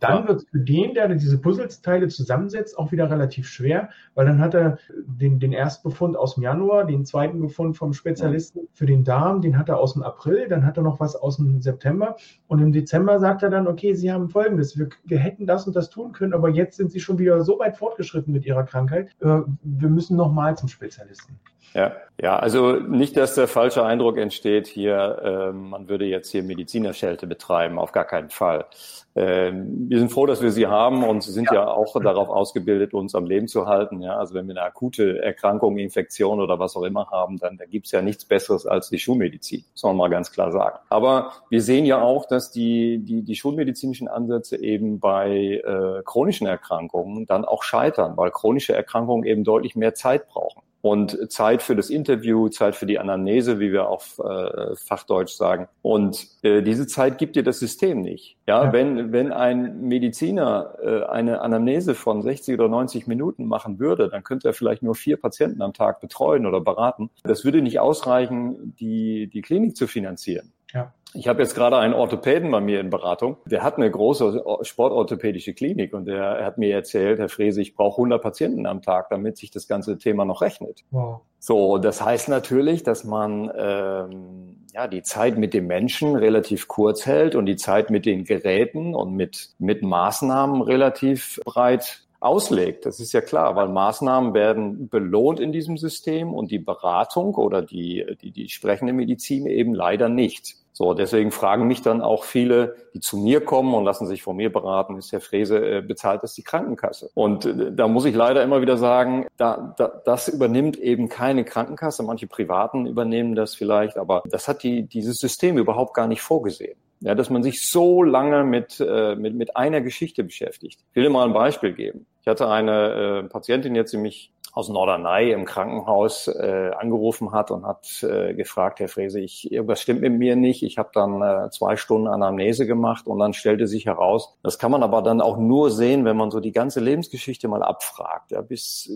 dann 0.00 0.22
ja. 0.22 0.28
wird 0.28 0.38
es 0.40 0.48
für 0.48 0.60
den, 0.60 0.94
der 0.94 1.08
diese 1.08 1.38
Puzzleteile 1.38 2.08
zusammensetzt, 2.08 2.78
auch 2.78 2.92
wieder 2.92 3.10
relativ 3.10 3.48
schwer, 3.48 3.90
weil 4.14 4.26
dann 4.26 4.40
hat 4.40 4.54
er 4.54 4.78
den, 5.06 5.38
den 5.38 5.52
Erstbefund 5.52 6.16
aus 6.16 6.34
dem 6.34 6.42
Januar, 6.42 6.84
den 6.84 7.04
zweiten 7.04 7.40
Befund 7.40 7.76
vom 7.76 7.92
Spezialisten 7.92 8.68
für 8.72 8.86
den 8.86 9.04
Darm, 9.04 9.40
den 9.40 9.58
hat 9.58 9.68
er 9.68 9.78
aus 9.78 9.94
dem 9.94 10.02
April, 10.02 10.48
dann 10.48 10.64
hat 10.64 10.76
er 10.76 10.82
noch 10.82 11.00
was 11.00 11.16
aus 11.16 11.36
dem 11.36 11.60
September 11.60 12.16
und 12.48 12.60
im 12.60 12.72
Dezember 12.72 13.18
sagt 13.18 13.42
er 13.42 13.50
dann, 13.50 13.66
okay, 13.66 13.94
Sie 13.94 14.12
haben 14.12 14.28
Folgendes, 14.28 14.78
wir, 14.78 14.88
wir 15.04 15.18
hätten 15.18 15.46
das 15.46 15.66
und 15.66 15.76
das 15.76 15.90
tun 15.90 16.12
können, 16.12 16.34
aber 16.34 16.48
jetzt 16.48 16.76
sind 16.76 16.90
Sie 16.90 17.00
schon 17.00 17.18
wieder 17.18 17.42
so 17.42 17.58
weit 17.58 17.76
fortgeschritten 17.76 18.32
mit 18.32 18.44
Ihrer 18.44 18.64
Krankheit, 18.64 19.10
äh, 19.20 19.40
wir 19.62 19.88
müssen 19.88 20.16
nochmal 20.16 20.56
zum 20.56 20.68
Spezialisten. 20.68 21.38
Ja, 21.74 21.92
ja, 22.20 22.36
also 22.36 22.74
nicht, 22.74 23.16
dass 23.16 23.34
der 23.34 23.48
falsche 23.48 23.84
Eindruck 23.84 24.18
entsteht 24.18 24.66
hier, 24.66 25.18
äh, 25.24 25.52
man 25.52 25.88
würde 25.88 26.04
jetzt 26.04 26.30
hier 26.30 26.42
Medizinerschelte 26.42 27.26
betreiben, 27.26 27.78
auf 27.78 27.90
gar 27.90 28.04
keinen 28.04 28.30
Fall. 28.30 28.66
Äh, 29.14 29.52
wir 29.52 29.98
sind 29.98 30.12
froh, 30.12 30.26
dass 30.26 30.42
wir 30.42 30.52
sie 30.52 30.66
haben 30.66 31.02
und 31.02 31.22
sie 31.22 31.32
sind 31.32 31.46
ja. 31.46 31.54
ja. 31.54 31.66
auch 31.68 32.00
darauf 32.00 32.28
ausgebildet, 32.28 32.94
uns 32.94 33.14
am 33.14 33.24
Leben 33.24 33.48
zu 33.48 33.66
halten. 33.66 34.02
Ja, 34.02 34.18
also 34.18 34.34
wenn 34.34 34.46
wir 34.46 34.52
eine 34.52 34.62
akute 34.62 35.20
Erkrankung, 35.22 35.78
Infektion 35.78 36.40
oder 36.40 36.58
was 36.58 36.76
auch 36.76 36.84
immer 36.84 37.10
haben, 37.10 37.38
dann 37.38 37.56
da 37.56 37.64
gibt's 37.64 37.90
ja 37.90 38.02
nichts 38.02 38.24
Besseres 38.24 38.66
als 38.66 38.90
die 38.90 38.98
Schulmedizin, 38.98 39.64
soll 39.74 39.90
man 39.90 39.98
mal 39.98 40.10
ganz 40.10 40.30
klar 40.30 40.52
sagen. 40.52 40.78
Aber 40.90 41.32
wir 41.48 41.62
sehen 41.62 41.86
ja 41.86 42.02
auch, 42.02 42.26
dass 42.26 42.52
die, 42.52 42.98
die, 42.98 43.22
die 43.22 43.34
schulmedizinischen 43.34 44.06
Ansätze 44.06 44.62
eben 44.62 45.00
bei 45.00 45.62
äh, 45.64 46.02
chronischen 46.04 46.46
Erkrankungen 46.46 47.26
dann 47.26 47.44
auch 47.44 47.62
scheitern, 47.62 48.16
weil 48.16 48.30
chronische 48.30 48.74
Erkrankungen 48.74 49.24
eben 49.24 49.44
deutlich 49.44 49.74
mehr 49.74 49.94
Zeit 49.94 50.28
brauchen 50.28 50.62
und 50.82 51.30
Zeit 51.30 51.62
für 51.62 51.76
das 51.76 51.90
Interview, 51.90 52.48
Zeit 52.48 52.74
für 52.74 52.86
die 52.86 52.98
Anamnese, 52.98 53.60
wie 53.60 53.72
wir 53.72 53.88
auf 53.88 54.18
äh, 54.18 54.74
Fachdeutsch 54.74 55.32
sagen. 55.32 55.68
Und 55.80 56.26
äh, 56.42 56.60
diese 56.62 56.86
Zeit 56.88 57.18
gibt 57.18 57.36
dir 57.36 57.44
das 57.44 57.60
System 57.60 58.02
nicht. 58.02 58.36
Ja, 58.46 58.64
ja. 58.64 58.72
wenn 58.72 59.12
wenn 59.12 59.32
ein 59.32 59.82
Mediziner 59.82 60.74
äh, 60.82 61.04
eine 61.04 61.40
Anamnese 61.40 61.94
von 61.94 62.22
60 62.22 62.54
oder 62.54 62.68
90 62.68 63.06
Minuten 63.06 63.46
machen 63.46 63.78
würde, 63.78 64.08
dann 64.08 64.24
könnte 64.24 64.48
er 64.48 64.54
vielleicht 64.54 64.82
nur 64.82 64.96
vier 64.96 65.16
Patienten 65.16 65.62
am 65.62 65.72
Tag 65.72 66.00
betreuen 66.00 66.46
oder 66.46 66.60
beraten. 66.60 67.10
Das 67.22 67.44
würde 67.44 67.62
nicht 67.62 67.78
ausreichen, 67.78 68.74
die 68.78 69.28
die 69.28 69.40
Klinik 69.40 69.76
zu 69.76 69.86
finanzieren. 69.86 70.52
Ja. 70.72 70.92
Ich 71.14 71.28
habe 71.28 71.42
jetzt 71.42 71.54
gerade 71.54 71.76
einen 71.76 71.92
Orthopäden 71.92 72.50
bei 72.50 72.60
mir 72.60 72.80
in 72.80 72.88
Beratung. 72.88 73.36
Der 73.44 73.62
hat 73.62 73.76
eine 73.76 73.90
große 73.90 74.42
sportorthopädische 74.62 75.52
Klinik 75.52 75.92
und 75.92 76.06
der 76.06 76.42
hat 76.42 76.56
mir 76.56 76.74
erzählt, 76.74 77.18
Herr 77.18 77.28
Frese, 77.28 77.60
ich 77.60 77.74
brauche 77.74 77.98
100 77.98 78.22
Patienten 78.22 78.66
am 78.66 78.80
Tag, 78.80 79.10
damit 79.10 79.36
sich 79.36 79.50
das 79.50 79.68
ganze 79.68 79.98
Thema 79.98 80.24
noch 80.24 80.40
rechnet. 80.40 80.84
Wow. 80.90 81.20
So, 81.38 81.76
das 81.76 82.02
heißt 82.02 82.30
natürlich, 82.30 82.82
dass 82.82 83.04
man 83.04 83.52
ähm, 83.54 84.64
ja 84.72 84.86
die 84.88 85.02
Zeit 85.02 85.36
mit 85.36 85.52
dem 85.52 85.66
Menschen 85.66 86.16
relativ 86.16 86.66
kurz 86.66 87.04
hält 87.04 87.34
und 87.34 87.44
die 87.44 87.56
Zeit 87.56 87.90
mit 87.90 88.06
den 88.06 88.24
Geräten 88.24 88.94
und 88.94 89.12
mit 89.14 89.50
mit 89.58 89.82
Maßnahmen 89.82 90.62
relativ 90.62 91.40
breit 91.44 92.06
auslegt. 92.20 92.86
Das 92.86 93.00
ist 93.00 93.12
ja 93.12 93.20
klar, 93.20 93.56
weil 93.56 93.68
Maßnahmen 93.68 94.32
werden 94.32 94.88
belohnt 94.88 95.40
in 95.40 95.52
diesem 95.52 95.76
System 95.76 96.32
und 96.32 96.50
die 96.50 96.60
Beratung 96.60 97.34
oder 97.34 97.62
die, 97.62 98.06
die, 98.22 98.30
die 98.30 98.48
sprechende 98.48 98.92
Medizin 98.92 99.46
eben 99.46 99.74
leider 99.74 100.08
nicht. 100.08 100.61
So, 100.82 100.94
deswegen 100.94 101.30
fragen 101.30 101.68
mich 101.68 101.82
dann 101.82 102.00
auch 102.00 102.24
viele, 102.24 102.74
die 102.92 102.98
zu 102.98 103.16
mir 103.16 103.40
kommen 103.44 103.72
und 103.72 103.84
lassen 103.84 104.08
sich 104.08 104.24
von 104.24 104.34
mir 104.34 104.50
beraten, 104.50 104.98
ist 104.98 105.12
Herr 105.12 105.20
Frese, 105.20 105.64
äh, 105.64 105.80
bezahlt 105.80 106.24
das 106.24 106.34
die 106.34 106.42
Krankenkasse? 106.42 107.08
Und 107.14 107.44
äh, 107.44 107.70
da 107.70 107.86
muss 107.86 108.04
ich 108.04 108.16
leider 108.16 108.42
immer 108.42 108.62
wieder 108.62 108.76
sagen, 108.76 109.28
da, 109.36 109.76
da, 109.78 110.02
das 110.04 110.26
übernimmt 110.26 110.76
eben 110.76 111.08
keine 111.08 111.44
Krankenkasse. 111.44 112.02
Manche 112.02 112.26
Privaten 112.26 112.86
übernehmen 112.86 113.36
das 113.36 113.54
vielleicht, 113.54 113.96
aber 113.96 114.24
das 114.28 114.48
hat 114.48 114.64
die, 114.64 114.82
dieses 114.82 115.18
System 115.18 115.56
überhaupt 115.56 115.94
gar 115.94 116.08
nicht 116.08 116.20
vorgesehen. 116.20 116.76
Ja, 116.98 117.14
dass 117.14 117.30
man 117.30 117.44
sich 117.44 117.70
so 117.70 118.02
lange 118.02 118.42
mit, 118.42 118.80
äh, 118.80 119.14
mit, 119.14 119.36
mit 119.36 119.56
einer 119.56 119.82
Geschichte 119.82 120.24
beschäftigt. 120.24 120.80
Ich 120.90 120.96
will 120.96 121.04
dir 121.04 121.10
mal 121.10 121.28
ein 121.28 121.32
Beispiel 121.32 121.74
geben. 121.74 122.06
Ich 122.22 122.26
hatte 122.26 122.48
eine 122.48 123.22
äh, 123.22 123.28
Patientin 123.28 123.76
jetzt, 123.76 123.92
die 123.92 123.98
mich 123.98 124.32
aus 124.52 124.68
Norderney 124.68 125.32
im 125.32 125.46
Krankenhaus 125.46 126.28
äh, 126.28 126.70
angerufen 126.78 127.32
hat 127.32 127.50
und 127.50 127.64
hat 127.64 128.02
äh, 128.02 128.34
gefragt, 128.34 128.80
Herr 128.80 128.88
Frese, 128.88 129.18
ich, 129.18 129.50
irgendwas 129.50 129.80
stimmt 129.80 130.02
mit 130.02 130.12
mir 130.12 130.36
nicht. 130.36 130.62
Ich 130.62 130.76
habe 130.76 130.90
dann 130.92 131.22
äh, 131.22 131.50
zwei 131.50 131.76
Stunden 131.76 132.06
Anamnese 132.06 132.66
gemacht 132.66 133.06
und 133.06 133.18
dann 133.18 133.32
stellte 133.32 133.66
sich 133.66 133.86
heraus, 133.86 134.36
das 134.42 134.58
kann 134.58 134.70
man 134.70 134.82
aber 134.82 135.00
dann 135.00 135.22
auch 135.22 135.38
nur 135.38 135.70
sehen, 135.70 136.04
wenn 136.04 136.18
man 136.18 136.30
so 136.30 136.40
die 136.40 136.52
ganze 136.52 136.80
Lebensgeschichte 136.80 137.48
mal 137.48 137.62
abfragt, 137.62 138.30
ja, 138.30 138.42
bis, 138.42 138.92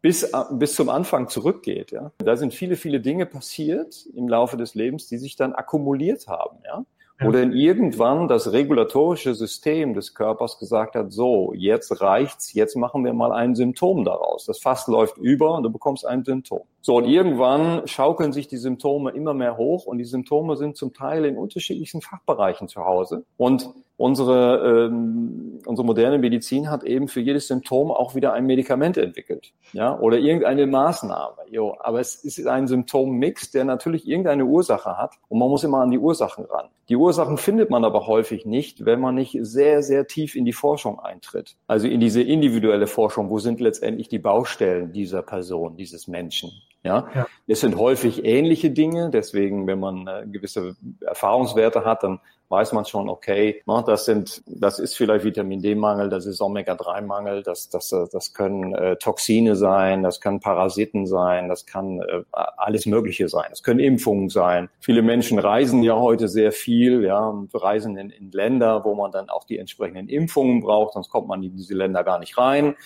bis, 0.00 0.32
bis 0.52 0.74
zum 0.74 0.88
Anfang 0.88 1.28
zurückgeht. 1.28 1.92
Ja. 1.92 2.12
Da 2.16 2.36
sind 2.36 2.54
viele, 2.54 2.76
viele 2.76 3.00
Dinge 3.00 3.26
passiert 3.26 4.06
im 4.14 4.26
Laufe 4.26 4.56
des 4.56 4.74
Lebens, 4.74 5.06
die 5.06 5.18
sich 5.18 5.36
dann 5.36 5.52
akkumuliert 5.52 6.28
haben. 6.28 6.58
Ja 6.64 6.84
wo 7.20 7.32
dann 7.32 7.52
irgendwann 7.52 8.28
das 8.28 8.52
regulatorische 8.52 9.34
System 9.34 9.94
des 9.94 10.14
Körpers 10.14 10.58
gesagt 10.58 10.94
hat, 10.94 11.12
so, 11.12 11.52
jetzt 11.54 12.00
reicht's, 12.00 12.52
jetzt 12.52 12.76
machen 12.76 13.04
wir 13.04 13.12
mal 13.12 13.32
ein 13.32 13.54
Symptom 13.54 14.04
daraus. 14.04 14.44
Das 14.46 14.60
Fass 14.60 14.86
läuft 14.86 15.18
über 15.18 15.54
und 15.54 15.64
du 15.64 15.70
bekommst 15.70 16.06
ein 16.06 16.24
Symptom. 16.24 16.62
So, 16.80 16.96
und 16.96 17.06
irgendwann 17.06 17.86
schaukeln 17.88 18.32
sich 18.32 18.46
die 18.46 18.56
Symptome 18.56 19.10
immer 19.10 19.34
mehr 19.34 19.56
hoch 19.56 19.86
und 19.86 19.98
die 19.98 20.04
Symptome 20.04 20.56
sind 20.56 20.76
zum 20.76 20.92
Teil 20.92 21.24
in 21.24 21.36
unterschiedlichsten 21.36 22.02
Fachbereichen 22.02 22.68
zu 22.68 22.84
Hause. 22.84 23.24
Und 23.36 23.68
unsere, 23.98 24.86
ähm, 24.86 25.60
unsere 25.66 25.84
moderne 25.84 26.18
Medizin 26.18 26.70
hat 26.70 26.84
eben 26.84 27.08
für 27.08 27.20
jedes 27.20 27.48
Symptom 27.48 27.90
auch 27.90 28.14
wieder 28.14 28.32
ein 28.32 28.46
Medikament 28.46 28.96
entwickelt, 28.96 29.52
ja, 29.72 29.98
oder 29.98 30.18
irgendeine 30.18 30.66
Maßnahme. 30.66 31.36
Jo, 31.50 31.76
aber 31.80 32.00
es 32.00 32.14
ist 32.14 32.46
ein 32.46 32.68
Symptommix, 32.68 33.50
der 33.50 33.64
natürlich 33.64 34.08
irgendeine 34.08 34.44
Ursache 34.46 34.96
hat 34.96 35.16
und 35.28 35.38
man 35.40 35.48
muss 35.48 35.64
immer 35.64 35.80
an 35.80 35.90
die 35.90 35.98
Ursachen 35.98 36.44
ran. 36.44 36.68
Die 36.88 36.96
Ursachen 36.96 37.36
findet 37.36 37.70
man 37.70 37.84
aber 37.84 38.06
häufig 38.06 38.46
nicht, 38.46 38.86
wenn 38.86 39.00
man 39.00 39.16
nicht 39.16 39.36
sehr, 39.42 39.82
sehr 39.82 40.06
tief 40.06 40.36
in 40.36 40.44
die 40.44 40.52
Forschung 40.52 41.00
eintritt. 41.00 41.56
Also 41.66 41.88
in 41.88 42.00
diese 42.00 42.22
individuelle 42.22 42.86
Forschung, 42.86 43.28
wo 43.30 43.40
sind 43.40 43.60
letztendlich 43.60 44.08
die 44.08 44.18
Baustellen 44.20 44.92
dieser 44.92 45.22
Person, 45.22 45.76
dieses 45.76 46.06
Menschen. 46.06 46.50
Ja? 46.88 47.08
ja. 47.14 47.26
Es 47.46 47.60
sind 47.60 47.76
häufig 47.76 48.24
ähnliche 48.24 48.70
Dinge, 48.70 49.10
deswegen, 49.10 49.66
wenn 49.66 49.78
man 49.78 50.06
äh, 50.06 50.26
gewisse 50.26 50.74
Erfahrungswerte 51.00 51.84
hat, 51.84 52.02
dann 52.02 52.18
weiß 52.48 52.72
man 52.72 52.86
schon, 52.86 53.10
okay, 53.10 53.62
das 53.86 54.06
sind, 54.06 54.42
das 54.46 54.78
ist 54.78 54.96
vielleicht 54.96 55.22
Vitamin 55.22 55.60
D-Mangel, 55.60 56.08
das 56.08 56.24
ist 56.24 56.40
Omega-3-Mangel, 56.40 57.42
das, 57.42 57.68
das, 57.68 57.90
das 57.90 58.32
können 58.32 58.74
äh, 58.74 58.96
Toxine 58.96 59.54
sein, 59.54 60.02
das 60.02 60.22
können 60.22 60.40
Parasiten 60.40 61.06
sein, 61.06 61.50
das 61.50 61.66
kann 61.66 62.00
äh, 62.00 62.22
alles 62.32 62.86
Mögliche 62.86 63.28
sein, 63.28 63.48
das 63.50 63.62
können 63.62 63.80
Impfungen 63.80 64.30
sein. 64.30 64.70
Viele 64.80 65.02
Menschen 65.02 65.38
reisen 65.38 65.82
ja 65.82 65.96
heute 65.96 66.26
sehr 66.26 66.52
viel, 66.52 67.04
ja, 67.04 67.28
und 67.28 67.50
reisen 67.54 67.98
in, 67.98 68.08
in 68.08 68.32
Länder, 68.32 68.82
wo 68.82 68.94
man 68.94 69.12
dann 69.12 69.28
auch 69.28 69.44
die 69.44 69.58
entsprechenden 69.58 70.08
Impfungen 70.08 70.60
braucht, 70.60 70.94
sonst 70.94 71.10
kommt 71.10 71.28
man 71.28 71.42
in 71.42 71.54
diese 71.54 71.74
Länder 71.74 72.02
gar 72.02 72.18
nicht 72.18 72.38
rein. 72.38 72.76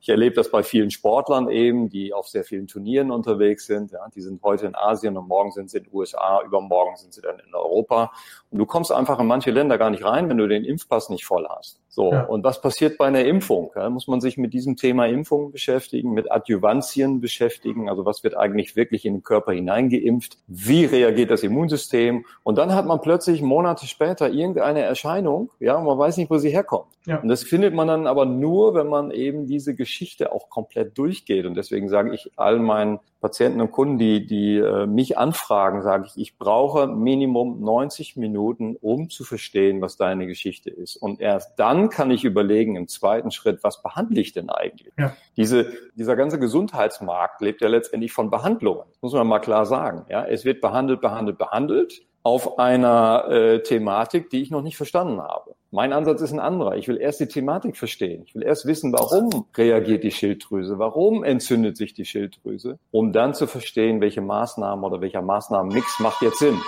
Ich 0.00 0.08
erlebe 0.08 0.36
das 0.36 0.50
bei 0.50 0.62
vielen 0.62 0.90
Sportlern 0.90 1.48
eben, 1.48 1.88
die 1.88 2.12
auf 2.12 2.28
sehr 2.28 2.44
vielen 2.44 2.68
Turnieren 2.68 3.10
unterwegs 3.10 3.66
sind. 3.66 3.90
Ja, 3.90 4.08
die 4.14 4.20
sind 4.20 4.42
heute 4.42 4.66
in 4.66 4.76
Asien 4.76 5.16
und 5.16 5.26
morgen 5.26 5.50
sind 5.50 5.70
sie 5.70 5.78
in 5.78 5.84
den 5.84 5.92
USA, 5.92 6.40
übermorgen 6.44 6.96
sind 6.96 7.12
sie 7.12 7.20
dann 7.20 7.38
in 7.40 7.54
Europa. 7.54 8.12
Und 8.50 8.58
du 8.58 8.66
kommst 8.66 8.92
einfach 8.92 9.18
in 9.18 9.26
manche 9.26 9.50
Länder 9.50 9.76
gar 9.76 9.90
nicht 9.90 10.04
rein, 10.04 10.28
wenn 10.28 10.38
du 10.38 10.46
den 10.46 10.64
Impfpass 10.64 11.08
nicht 11.10 11.24
voll 11.24 11.46
hast. 11.48 11.77
So. 11.88 12.12
Ja. 12.12 12.24
Und 12.24 12.44
was 12.44 12.60
passiert 12.60 12.98
bei 12.98 13.06
einer 13.06 13.24
Impfung? 13.24 13.70
Da 13.74 13.88
muss 13.88 14.08
man 14.08 14.20
sich 14.20 14.36
mit 14.36 14.52
diesem 14.52 14.76
Thema 14.76 15.06
Impfung 15.06 15.52
beschäftigen, 15.52 16.12
mit 16.12 16.30
Adjuvantien 16.30 17.20
beschäftigen. 17.20 17.88
Also 17.88 18.04
was 18.04 18.22
wird 18.22 18.36
eigentlich 18.36 18.76
wirklich 18.76 19.04
in 19.04 19.14
den 19.14 19.22
Körper 19.22 19.52
hineingeimpft? 19.52 20.38
Wie 20.46 20.84
reagiert 20.84 21.30
das 21.30 21.42
Immunsystem? 21.42 22.26
Und 22.42 22.58
dann 22.58 22.74
hat 22.74 22.86
man 22.86 23.00
plötzlich 23.00 23.40
Monate 23.42 23.86
später 23.86 24.30
irgendeine 24.30 24.82
Erscheinung, 24.82 25.50
ja, 25.60 25.76
und 25.76 25.86
man 25.86 25.98
weiß 25.98 26.18
nicht, 26.18 26.30
wo 26.30 26.38
sie 26.38 26.50
herkommt. 26.50 26.92
Ja. 27.06 27.20
Und 27.20 27.28
das 27.28 27.42
findet 27.42 27.74
man 27.74 27.88
dann 27.88 28.06
aber 28.06 28.26
nur, 28.26 28.74
wenn 28.74 28.88
man 28.88 29.10
eben 29.10 29.46
diese 29.46 29.74
Geschichte 29.74 30.30
auch 30.32 30.50
komplett 30.50 30.98
durchgeht. 30.98 31.46
Und 31.46 31.54
deswegen 31.54 31.88
sage 31.88 32.14
ich 32.14 32.30
all 32.36 32.58
meinen 32.58 33.00
Patienten 33.20 33.60
und 33.60 33.72
Kunden, 33.72 33.98
die, 33.98 34.26
die 34.26 34.58
äh, 34.58 34.86
mich 34.86 35.18
anfragen, 35.18 35.82
sage 35.82 36.06
ich, 36.06 36.20
ich 36.20 36.38
brauche 36.38 36.86
Minimum 36.86 37.60
90 37.60 38.16
Minuten, 38.16 38.76
um 38.80 39.10
zu 39.10 39.24
verstehen, 39.24 39.80
was 39.80 39.96
deine 39.96 40.26
Geschichte 40.26 40.70
ist. 40.70 40.96
Und 40.96 41.20
erst 41.20 41.58
dann 41.58 41.88
kann 41.88 42.12
ich 42.12 42.24
überlegen 42.24 42.76
im 42.76 42.86
zweiten 42.86 43.32
Schritt, 43.32 43.64
was 43.64 43.82
behandle 43.82 44.20
ich 44.20 44.32
denn 44.32 44.50
eigentlich? 44.50 44.92
Ja. 44.96 45.16
Diese, 45.36 45.72
dieser 45.94 46.14
ganze 46.14 46.38
Gesundheitsmarkt 46.38 47.40
lebt 47.40 47.60
ja 47.60 47.68
letztendlich 47.68 48.12
von 48.12 48.30
Behandlungen. 48.30 48.84
Das 48.92 49.02
muss 49.02 49.12
man 49.12 49.26
mal 49.26 49.40
klar 49.40 49.66
sagen. 49.66 50.06
Ja, 50.08 50.24
es 50.24 50.44
wird 50.44 50.60
behandelt, 50.60 51.00
behandelt, 51.00 51.38
behandelt 51.38 52.02
auf 52.22 52.58
einer 52.58 53.26
äh, 53.28 53.62
Thematik, 53.62 54.30
die 54.30 54.42
ich 54.42 54.50
noch 54.50 54.62
nicht 54.62 54.76
verstanden 54.76 55.20
habe. 55.20 55.54
Mein 55.70 55.92
Ansatz 55.92 56.22
ist 56.22 56.32
ein 56.32 56.40
anderer. 56.40 56.76
Ich 56.76 56.88
will 56.88 56.96
erst 56.96 57.20
die 57.20 57.26
Thematik 57.26 57.76
verstehen. 57.76 58.22
Ich 58.24 58.34
will 58.34 58.42
erst 58.42 58.64
wissen, 58.64 58.90
warum 58.90 59.44
reagiert 59.54 60.02
die 60.02 60.10
Schilddrüse, 60.10 60.78
warum 60.78 61.24
entzündet 61.24 61.76
sich 61.76 61.92
die 61.92 62.06
Schilddrüse, 62.06 62.78
um 62.90 63.12
dann 63.12 63.34
zu 63.34 63.46
verstehen, 63.46 64.00
welche 64.00 64.22
Maßnahmen 64.22 64.82
oder 64.82 65.02
welcher 65.02 65.20
Maßnahmenmix 65.20 66.00
macht 66.00 66.22
jetzt 66.22 66.38
Sinn. 66.38 66.58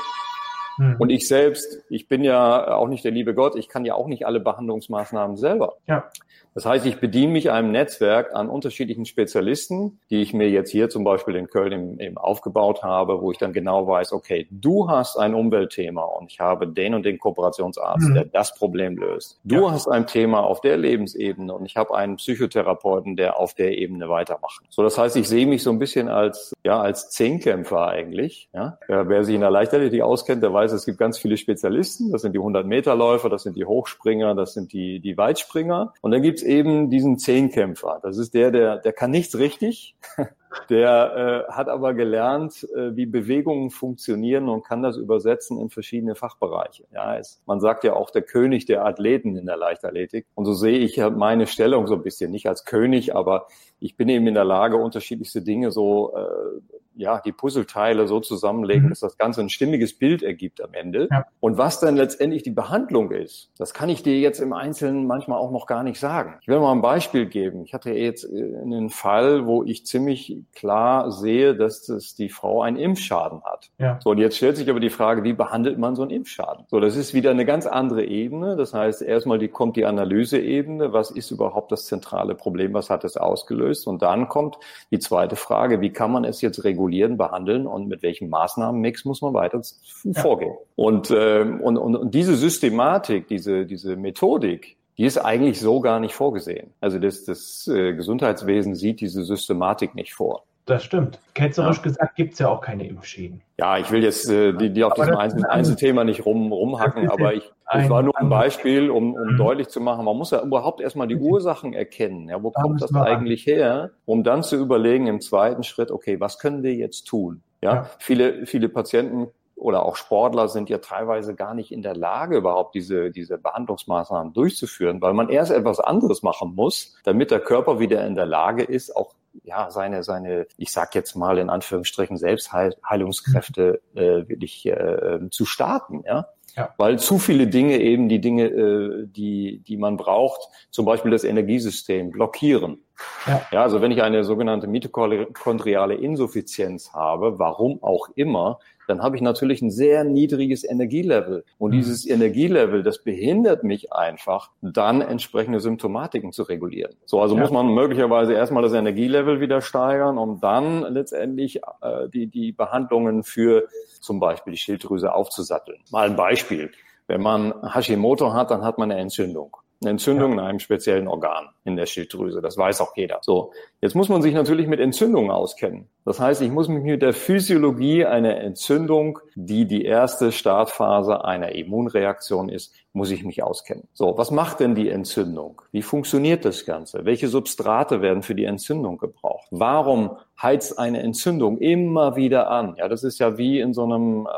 Mhm. 0.81 0.97
Und 0.99 1.11
ich 1.11 1.29
selbst, 1.29 1.83
ich 1.91 2.09
bin 2.09 2.25
ja 2.25 2.75
auch 2.75 2.89
nicht 2.89 3.05
der 3.05 3.13
liebe 3.13 3.35
Gott, 3.35 3.55
ich 3.55 3.69
kann 3.69 3.85
ja 3.85 3.95
auch 3.95 4.07
nicht 4.07 4.27
alle 4.27 4.41
Behandlungsmaßnahmen 4.41 5.37
selber. 5.37 5.77
Ja. 5.87 6.11
Das 6.55 6.67
heißt, 6.67 6.85
ich 6.87 6.99
bediene 6.99 7.33
mich 7.33 7.51
einem 7.51 7.71
Netzwerk 7.71 8.35
an 8.35 8.49
unterschiedlichen 8.49 9.05
Spezialisten, 9.05 10.01
die 10.11 10.21
ich 10.21 10.35
mir 10.35 10.51
jetzt 10.51 10.71
hier 10.71 10.89
zum 10.89 11.05
Beispiel 11.05 11.37
in 11.37 11.47
Köln 11.47 12.01
eben, 12.01 12.19
aufgebaut 12.19 12.83
habe, 12.83 13.23
wo 13.23 13.31
ich 13.31 13.39
dann 13.39 13.53
genau 13.53 13.87
weiß, 13.87 14.13
okay, 14.13 14.49
du 14.51 14.91
hast 14.91 15.17
ein 15.17 15.35
Umweltthema 15.35 16.03
und 16.03 16.33
ich 16.33 16.41
habe 16.41 16.67
den 16.67 16.95
und 16.95 17.05
den 17.05 17.19
Kooperationsarzt, 17.19 18.09
mhm. 18.09 18.15
der 18.15 18.25
das 18.25 18.55
Problem 18.57 18.97
löst. 18.97 19.39
Du 19.45 19.67
ja. 19.67 19.71
hast 19.71 19.87
ein 19.87 20.09
Thema 20.09 20.41
auf 20.41 20.61
der 20.61 20.77
Lebensebene 20.77 21.55
und 21.55 21.67
ich 21.67 21.77
habe 21.77 21.95
einen 21.95 22.17
Psychotherapeuten, 22.17 23.15
der 23.15 23.39
auf 23.39 23.55
der 23.55 23.79
Ebene 23.79 24.09
weitermacht. 24.09 24.63
So, 24.71 24.83
das 24.83 24.99
heißt, 24.99 25.17
ich 25.17 25.29
sehe 25.29 25.47
mich 25.47 25.63
so 25.63 25.71
ein 25.71 25.79
bisschen 25.79 26.09
als, 26.09 26.53
ja, 26.65 26.81
als 26.81 27.11
Zehnkämpfer 27.11 27.87
eigentlich. 27.87 28.49
Ja? 28.53 28.79
Wer 28.89 29.23
sich 29.23 29.37
in 29.37 29.41
der 29.41 29.51
Leichtathletik 29.51 30.03
auskennt, 30.03 30.43
der 30.43 30.53
weiß, 30.53 30.70
es 30.73 30.87
gibt 30.87 30.99
ganz 30.99 31.19
viele 31.19 31.37
Spezialisten. 31.37 32.13
Das 32.13 32.23
sind 32.23 32.33
die 32.33 32.41
100-Meter-Läufer, 32.41 33.29
das 33.29 33.43
sind 33.43 33.57
die 33.57 33.65
Hochspringer, 33.65 34.35
das 34.35 34.55
sind 34.55 34.73
die, 34.73 35.01
die 35.01 35.17
Weitspringer. 35.17 35.93
Und 36.01 36.13
dann 36.13 36.23
gibt 36.23 36.31
gibt's 36.31 36.43
eben 36.45 36.91
diesen 36.91 37.19
Zehnkämpfer. 37.19 37.99
Das 38.03 38.17
ist 38.17 38.35
der, 38.35 38.53
der, 38.53 38.79
der 38.79 38.93
kann 38.93 39.11
nichts 39.11 39.37
richtig. 39.37 39.97
Der 40.69 41.47
äh, 41.49 41.53
hat 41.53 41.69
aber 41.69 41.95
gelernt, 41.95 42.67
äh, 42.75 42.97
wie 42.97 43.07
Bewegungen 43.07 43.71
funktionieren 43.71 44.49
und 44.49 44.65
kann 44.65 44.83
das 44.83 44.97
übersetzen 44.97 45.61
in 45.61 45.71
verschiedene 45.71 46.17
Fachbereiche. 46.17 46.87
Ja, 46.93 47.17
es, 47.17 47.41
man 47.47 47.61
sagt 47.61 47.85
ja 47.85 47.95
auch 47.95 48.11
der 48.11 48.23
König 48.23 48.67
der 48.67 48.85
Athleten 48.85 49.37
in 49.37 49.47
der 49.47 49.57
Leichtathletik. 49.57 50.27
Und 50.35 50.47
so 50.47 50.53
sehe 50.53 50.79
ich 50.79 50.97
meine 50.97 51.47
Stellung 51.47 51.87
so 51.87 51.95
ein 51.95 52.03
bisschen 52.03 52.33
nicht 52.33 52.49
als 52.49 52.65
König, 52.65 53.15
aber 53.15 53.47
ich 53.81 53.97
bin 53.97 54.09
eben 54.09 54.27
in 54.27 54.35
der 54.35 54.45
Lage, 54.45 54.77
unterschiedlichste 54.77 55.43
Dinge 55.43 55.73
so 55.73 56.15
äh, 56.15 56.61
ja, 57.01 57.21
die 57.21 57.33
Puzzleteile 57.33 58.07
so 58.07 58.21
zusammenlegen, 58.21 58.85
mhm. 58.85 58.89
dass 58.91 59.01
das 59.01 59.17
Ganze 59.17 59.41
ein 59.41 59.49
stimmiges 59.49 59.97
Bild 59.99 60.23
ergibt 60.23 60.63
am 60.63 60.75
Ende. 60.75 61.09
Ja. 61.11 61.25
Und 61.41 61.57
was 61.57 61.81
dann 61.81 61.97
letztendlich 61.97 62.43
die 62.43 62.51
Behandlung 62.51 63.11
ist, 63.11 63.51
das 63.57 63.73
kann 63.73 63.89
ich 63.89 64.03
dir 64.03 64.19
jetzt 64.21 64.39
im 64.39 64.53
Einzelnen 64.53 65.07
manchmal 65.07 65.39
auch 65.39 65.51
noch 65.51 65.67
gar 65.67 65.83
nicht 65.83 65.99
sagen. 65.99 66.35
Ich 66.43 66.49
will 66.49 66.61
mal 66.61 66.73
ein 66.73 66.83
Beispiel 66.83 67.27
geben. 67.27 67.65
Ich 67.65 67.73
hatte 67.73 67.91
jetzt 67.93 68.25
äh, 68.25 68.59
einen 68.61 68.91
Fall, 68.91 69.47
wo 69.47 69.65
ich 69.65 69.87
ziemlich 69.87 70.37
klar 70.55 71.11
sehe, 71.11 71.55
dass 71.55 71.87
das 71.87 72.15
die 72.15 72.29
Frau 72.29 72.63
einen 72.63 72.77
Impfschaden 72.77 73.43
hat. 73.45 73.71
Ja. 73.79 73.99
So, 74.03 74.11
und 74.11 74.19
jetzt 74.19 74.37
stellt 74.37 74.59
sich 74.59 74.69
aber 74.69 74.81
die 74.81 74.91
Frage, 74.91 75.25
wie 75.25 75.33
behandelt 75.33 75.79
man 75.79 75.97
so 75.97 76.03
einen 76.03 76.11
Impfschaden? 76.11 76.67
So, 76.69 76.81
das 76.81 76.97
ist 76.97 77.15
wieder 77.15 77.31
eine 77.31 77.47
ganz 77.47 77.67
andere 77.67 78.05
Ebene. 78.05 78.57
Das 78.57 78.75
heißt, 78.75 79.01
erstmal 79.01 79.39
die, 79.39 79.49
kommt 79.49 79.77
die 79.77 79.87
Analyseebene. 79.87 80.93
Was 80.93 81.11
ist 81.11 81.31
überhaupt 81.31 81.73
das 81.73 81.87
zentrale 81.87 82.35
Problem? 82.35 82.75
Was 82.75 82.91
hat 82.91 83.05
es 83.05 83.17
ausgelöst? 83.17 83.70
Und 83.87 84.03
dann 84.03 84.29
kommt 84.29 84.59
die 84.91 84.99
zweite 84.99 85.37
Frage, 85.37 85.81
wie 85.81 85.91
kann 85.91 86.11
man 86.11 86.25
es 86.25 86.41
jetzt 86.41 86.65
regulieren? 86.65 87.19
behandeln 87.21 87.67
und 87.67 87.87
mit 87.87 88.03
welchem 88.03 88.31
Maßnahmenmix 88.31 89.05
muss 89.05 89.21
man 89.21 89.35
weiter 89.35 89.61
ja. 90.05 90.21
vorgehen. 90.21 90.55
Und, 90.75 91.11
äh, 91.11 91.43
und, 91.43 91.77
und, 91.77 91.97
und 91.97 92.15
diese 92.15 92.35
Systematik, 92.35 93.29
diese, 93.29 93.67
diese 93.67 93.97
Methodik, 93.97 94.77
die 94.97 95.05
ist 95.05 95.19
eigentlich 95.19 95.61
so 95.61 95.81
gar 95.81 96.01
nicht 96.01 96.15
vorgesehen. 96.15 96.73
Also 96.81 96.99
das, 96.99 97.25
das 97.25 97.69
äh, 97.69 97.95
Gesundheitswesen 97.95 98.75
sieht 98.75 99.01
diese 99.01 99.25
Systematik 99.25 99.95
nicht 99.95 100.15
vor. 100.15 100.45
Das 100.67 100.85
stimmt. 100.85 101.19
Ketzerisch 101.35 101.79
ja. 101.79 101.83
gesagt 101.83 102.17
gibt 102.17 102.35
es 102.35 102.39
ja 102.39 102.49
auch 102.49 102.61
keine 102.61 102.87
Impfschäden. 102.87 103.43
Ja, 103.59 103.79
ich 103.79 103.91
will 103.91 104.03
jetzt 104.03 104.29
äh, 104.29 104.53
die, 104.53 104.71
die 104.73 104.85
auf 104.85 104.93
aber 104.93 105.05
diesem 105.05 105.17
Einzel 105.17 105.47
Einzelthema 105.47 106.05
nicht 106.05 106.25
rum, 106.27 106.53
rumhacken, 106.53 107.11
aber 107.11 107.35
ich, 107.35 107.51
das 107.73 107.91
war 107.91 108.03
nur 108.03 108.17
ein 108.17 108.29
Beispiel, 108.29 108.91
um, 108.91 109.15
um 109.15 109.33
mhm. 109.33 109.37
deutlich 109.37 109.69
zu 109.69 109.81
machen, 109.81 110.05
man 110.05 110.17
muss 110.17 110.31
ja 110.31 110.43
überhaupt 110.43 110.81
erstmal 110.81 111.07
die 111.07 111.17
Ursachen 111.17 111.73
erkennen. 111.73 112.29
Ja, 112.29 112.43
wo 112.43 112.51
kommt 112.51 112.83
das 112.83 112.95
eigentlich 112.95 113.47
her? 113.47 113.91
Um 114.05 114.25
dann 114.25 114.43
zu 114.43 114.57
überlegen 114.57 115.07
im 115.07 115.21
zweiten 115.21 115.63
Schritt, 115.63 115.91
okay, 115.91 116.21
was 116.21 116.39
können 116.39 116.63
wir 116.63 116.75
jetzt 116.75 117.05
tun? 117.05 117.43
Ja, 117.63 117.75
ja. 117.75 117.91
viele, 117.99 118.47
viele 118.47 118.69
Patienten 118.69 119.29
oder 119.61 119.85
auch 119.85 119.97
Sportler 119.97 120.49
sind 120.49 120.71
ja 120.71 120.79
teilweise 120.79 121.35
gar 121.35 121.55
nicht 121.55 121.71
in 121.71 121.83
der 121.83 121.95
Lage, 121.95 122.39
überhaupt 122.39 122.75
diese, 122.75 123.11
diese 123.11 123.37
Behandlungsmaßnahmen 123.37 124.33
durchzuführen, 124.33 125.03
weil 125.03 125.13
man 125.13 125.29
erst 125.29 125.53
etwas 125.53 125.81
anderes 125.81 126.23
machen 126.23 126.55
muss, 126.55 126.97
damit 127.05 127.31
der 127.31 127.41
Körper 127.41 127.79
wieder 127.79 128.07
in 128.07 128.15
der 128.15 128.27
Lage 128.27 128.63
ist, 128.63 128.97
auch 128.97 129.15
ja, 129.45 129.71
seine, 129.71 130.03
seine, 130.03 130.47
ich 130.57 130.73
sag 130.73 130.95
jetzt 130.95 131.15
mal 131.15 131.39
in 131.39 131.51
Anführungsstrichen, 131.51 132.17
Selbstheilungskräfte 132.17 133.81
äh, 133.95 134.29
wirklich 134.29 134.67
äh, 134.67 135.21
zu 135.31 135.45
starten, 135.45 136.03
ja. 136.07 136.27
Ja. 136.57 136.75
Weil 136.77 136.99
zu 136.99 137.19
viele 137.19 137.47
Dinge 137.47 137.79
eben 137.79 138.09
die 138.09 138.21
Dinge, 138.21 138.47
äh, 138.47 139.07
die, 139.07 139.63
die 139.67 139.77
man 139.77 139.97
braucht, 139.97 140.41
zum 140.71 140.85
Beispiel 140.85 141.11
das 141.11 141.25
Energiesystem, 141.25 142.11
blockieren. 142.11 142.83
Ja. 143.27 143.43
ja, 143.51 143.63
also 143.63 143.81
wenn 143.81 143.91
ich 143.93 144.03
eine 144.03 144.25
sogenannte 144.25 144.67
mitochondriale 144.67 145.95
Insuffizienz 145.95 146.93
habe, 146.93 147.39
warum 147.39 147.83
auch 147.83 148.09
immer, 148.15 148.59
dann 148.91 149.03
habe 149.03 149.17
ich 149.17 149.23
natürlich 149.23 149.63
ein 149.63 149.71
sehr 149.71 150.03
niedriges 150.05 150.65
Energielevel. 150.65 151.45
Und 151.59 151.71
mhm. 151.71 151.77
dieses 151.77 152.07
Energielevel, 152.07 152.83
das 152.83 153.03
behindert 153.03 153.63
mich 153.63 153.93
einfach, 153.93 154.51
dann 154.61 155.01
entsprechende 155.01 155.61
Symptomatiken 155.61 156.33
zu 156.33 156.43
regulieren. 156.43 156.95
So, 157.07 157.23
also 157.23 157.37
ja. 157.37 157.41
muss 157.41 157.51
man 157.53 157.73
möglicherweise 157.73 158.35
erstmal 158.35 158.65
das 158.65 158.73
Energielevel 158.73 159.41
wieder 159.41 159.61
steigern, 159.61 160.19
um 160.19 160.41
dann 160.41 160.83
letztendlich 160.93 161.61
äh, 161.83 162.09
die, 162.13 162.27
die 162.27 162.51
Behandlungen 162.51 163.23
für 163.23 163.69
zum 164.01 164.19
Beispiel 164.19 164.53
die 164.53 164.59
Schilddrüse 164.59 165.15
aufzusatteln. 165.15 165.79
Mal 165.91 166.09
ein 166.11 166.17
Beispiel. 166.17 166.73
Wenn 167.07 167.23
man 167.23 167.55
Hashimoto 167.75 168.33
hat, 168.33 168.51
dann 168.51 168.65
hat 168.65 168.79
man 168.79 168.91
eine 168.91 169.01
Entzündung 169.01 169.57
eine 169.83 169.93
Entzündung 169.93 170.33
ja. 170.33 170.35
in 170.35 170.41
einem 170.41 170.59
speziellen 170.59 171.09
Organ 171.09 171.49
in 171.65 171.77
der 171.77 171.87
Schilddrüse. 171.87 172.43
Das 172.43 172.59
weiß 172.59 172.81
auch 172.83 172.95
jeder. 172.97 173.21
So, 173.23 173.53
jetzt 173.81 173.95
muss 173.95 174.11
man 174.11 174.21
sich 174.21 174.35
natürlich 174.35 174.67
mit 174.67 174.79
Entzündungen 174.79 175.31
auskennen. 175.31 175.89
Das 176.05 176.21
heißt, 176.21 176.43
ich 176.43 176.51
muss 176.51 176.69
mich 176.69 176.83
mit 176.83 177.01
der 177.01 177.15
Physiologie 177.15 178.05
einer 178.05 178.37
Entzündung, 178.37 179.21
die 179.35 179.67
die 179.67 179.85
erste 179.85 180.33
Startphase 180.33 181.25
einer 181.25 181.53
Immunreaktion 181.53 182.51
ist, 182.51 182.75
muss 182.93 183.11
ich 183.11 183.25
mich 183.25 183.43
auskennen. 183.43 183.89
So, 183.95 184.19
was 184.19 184.31
macht 184.31 184.61
denn 184.61 184.75
die 184.75 184.89
Entzündung? 184.89 185.63
Wie 185.73 185.83
funktioniert 185.83 186.45
das 186.45 186.67
Ganze? 186.67 187.05
Welche 187.05 187.29
Substrate 187.29 188.03
werden 188.03 188.23
für 188.23 188.35
die 188.35 188.45
Entzündung 188.45 188.99
gebraucht? 188.99 189.47
Warum 189.51 190.17
heizt 190.41 190.79
eine 190.79 191.01
Entzündung 191.03 191.59
immer 191.59 192.17
wieder 192.17 192.51
an? 192.51 192.75
Ja, 192.77 192.89
das 192.89 193.05
ist 193.05 193.19
ja 193.19 193.39
wie 193.39 193.61
in 193.61 193.73
so 193.73 193.85
einem 193.85 194.27
äh, 194.27 194.31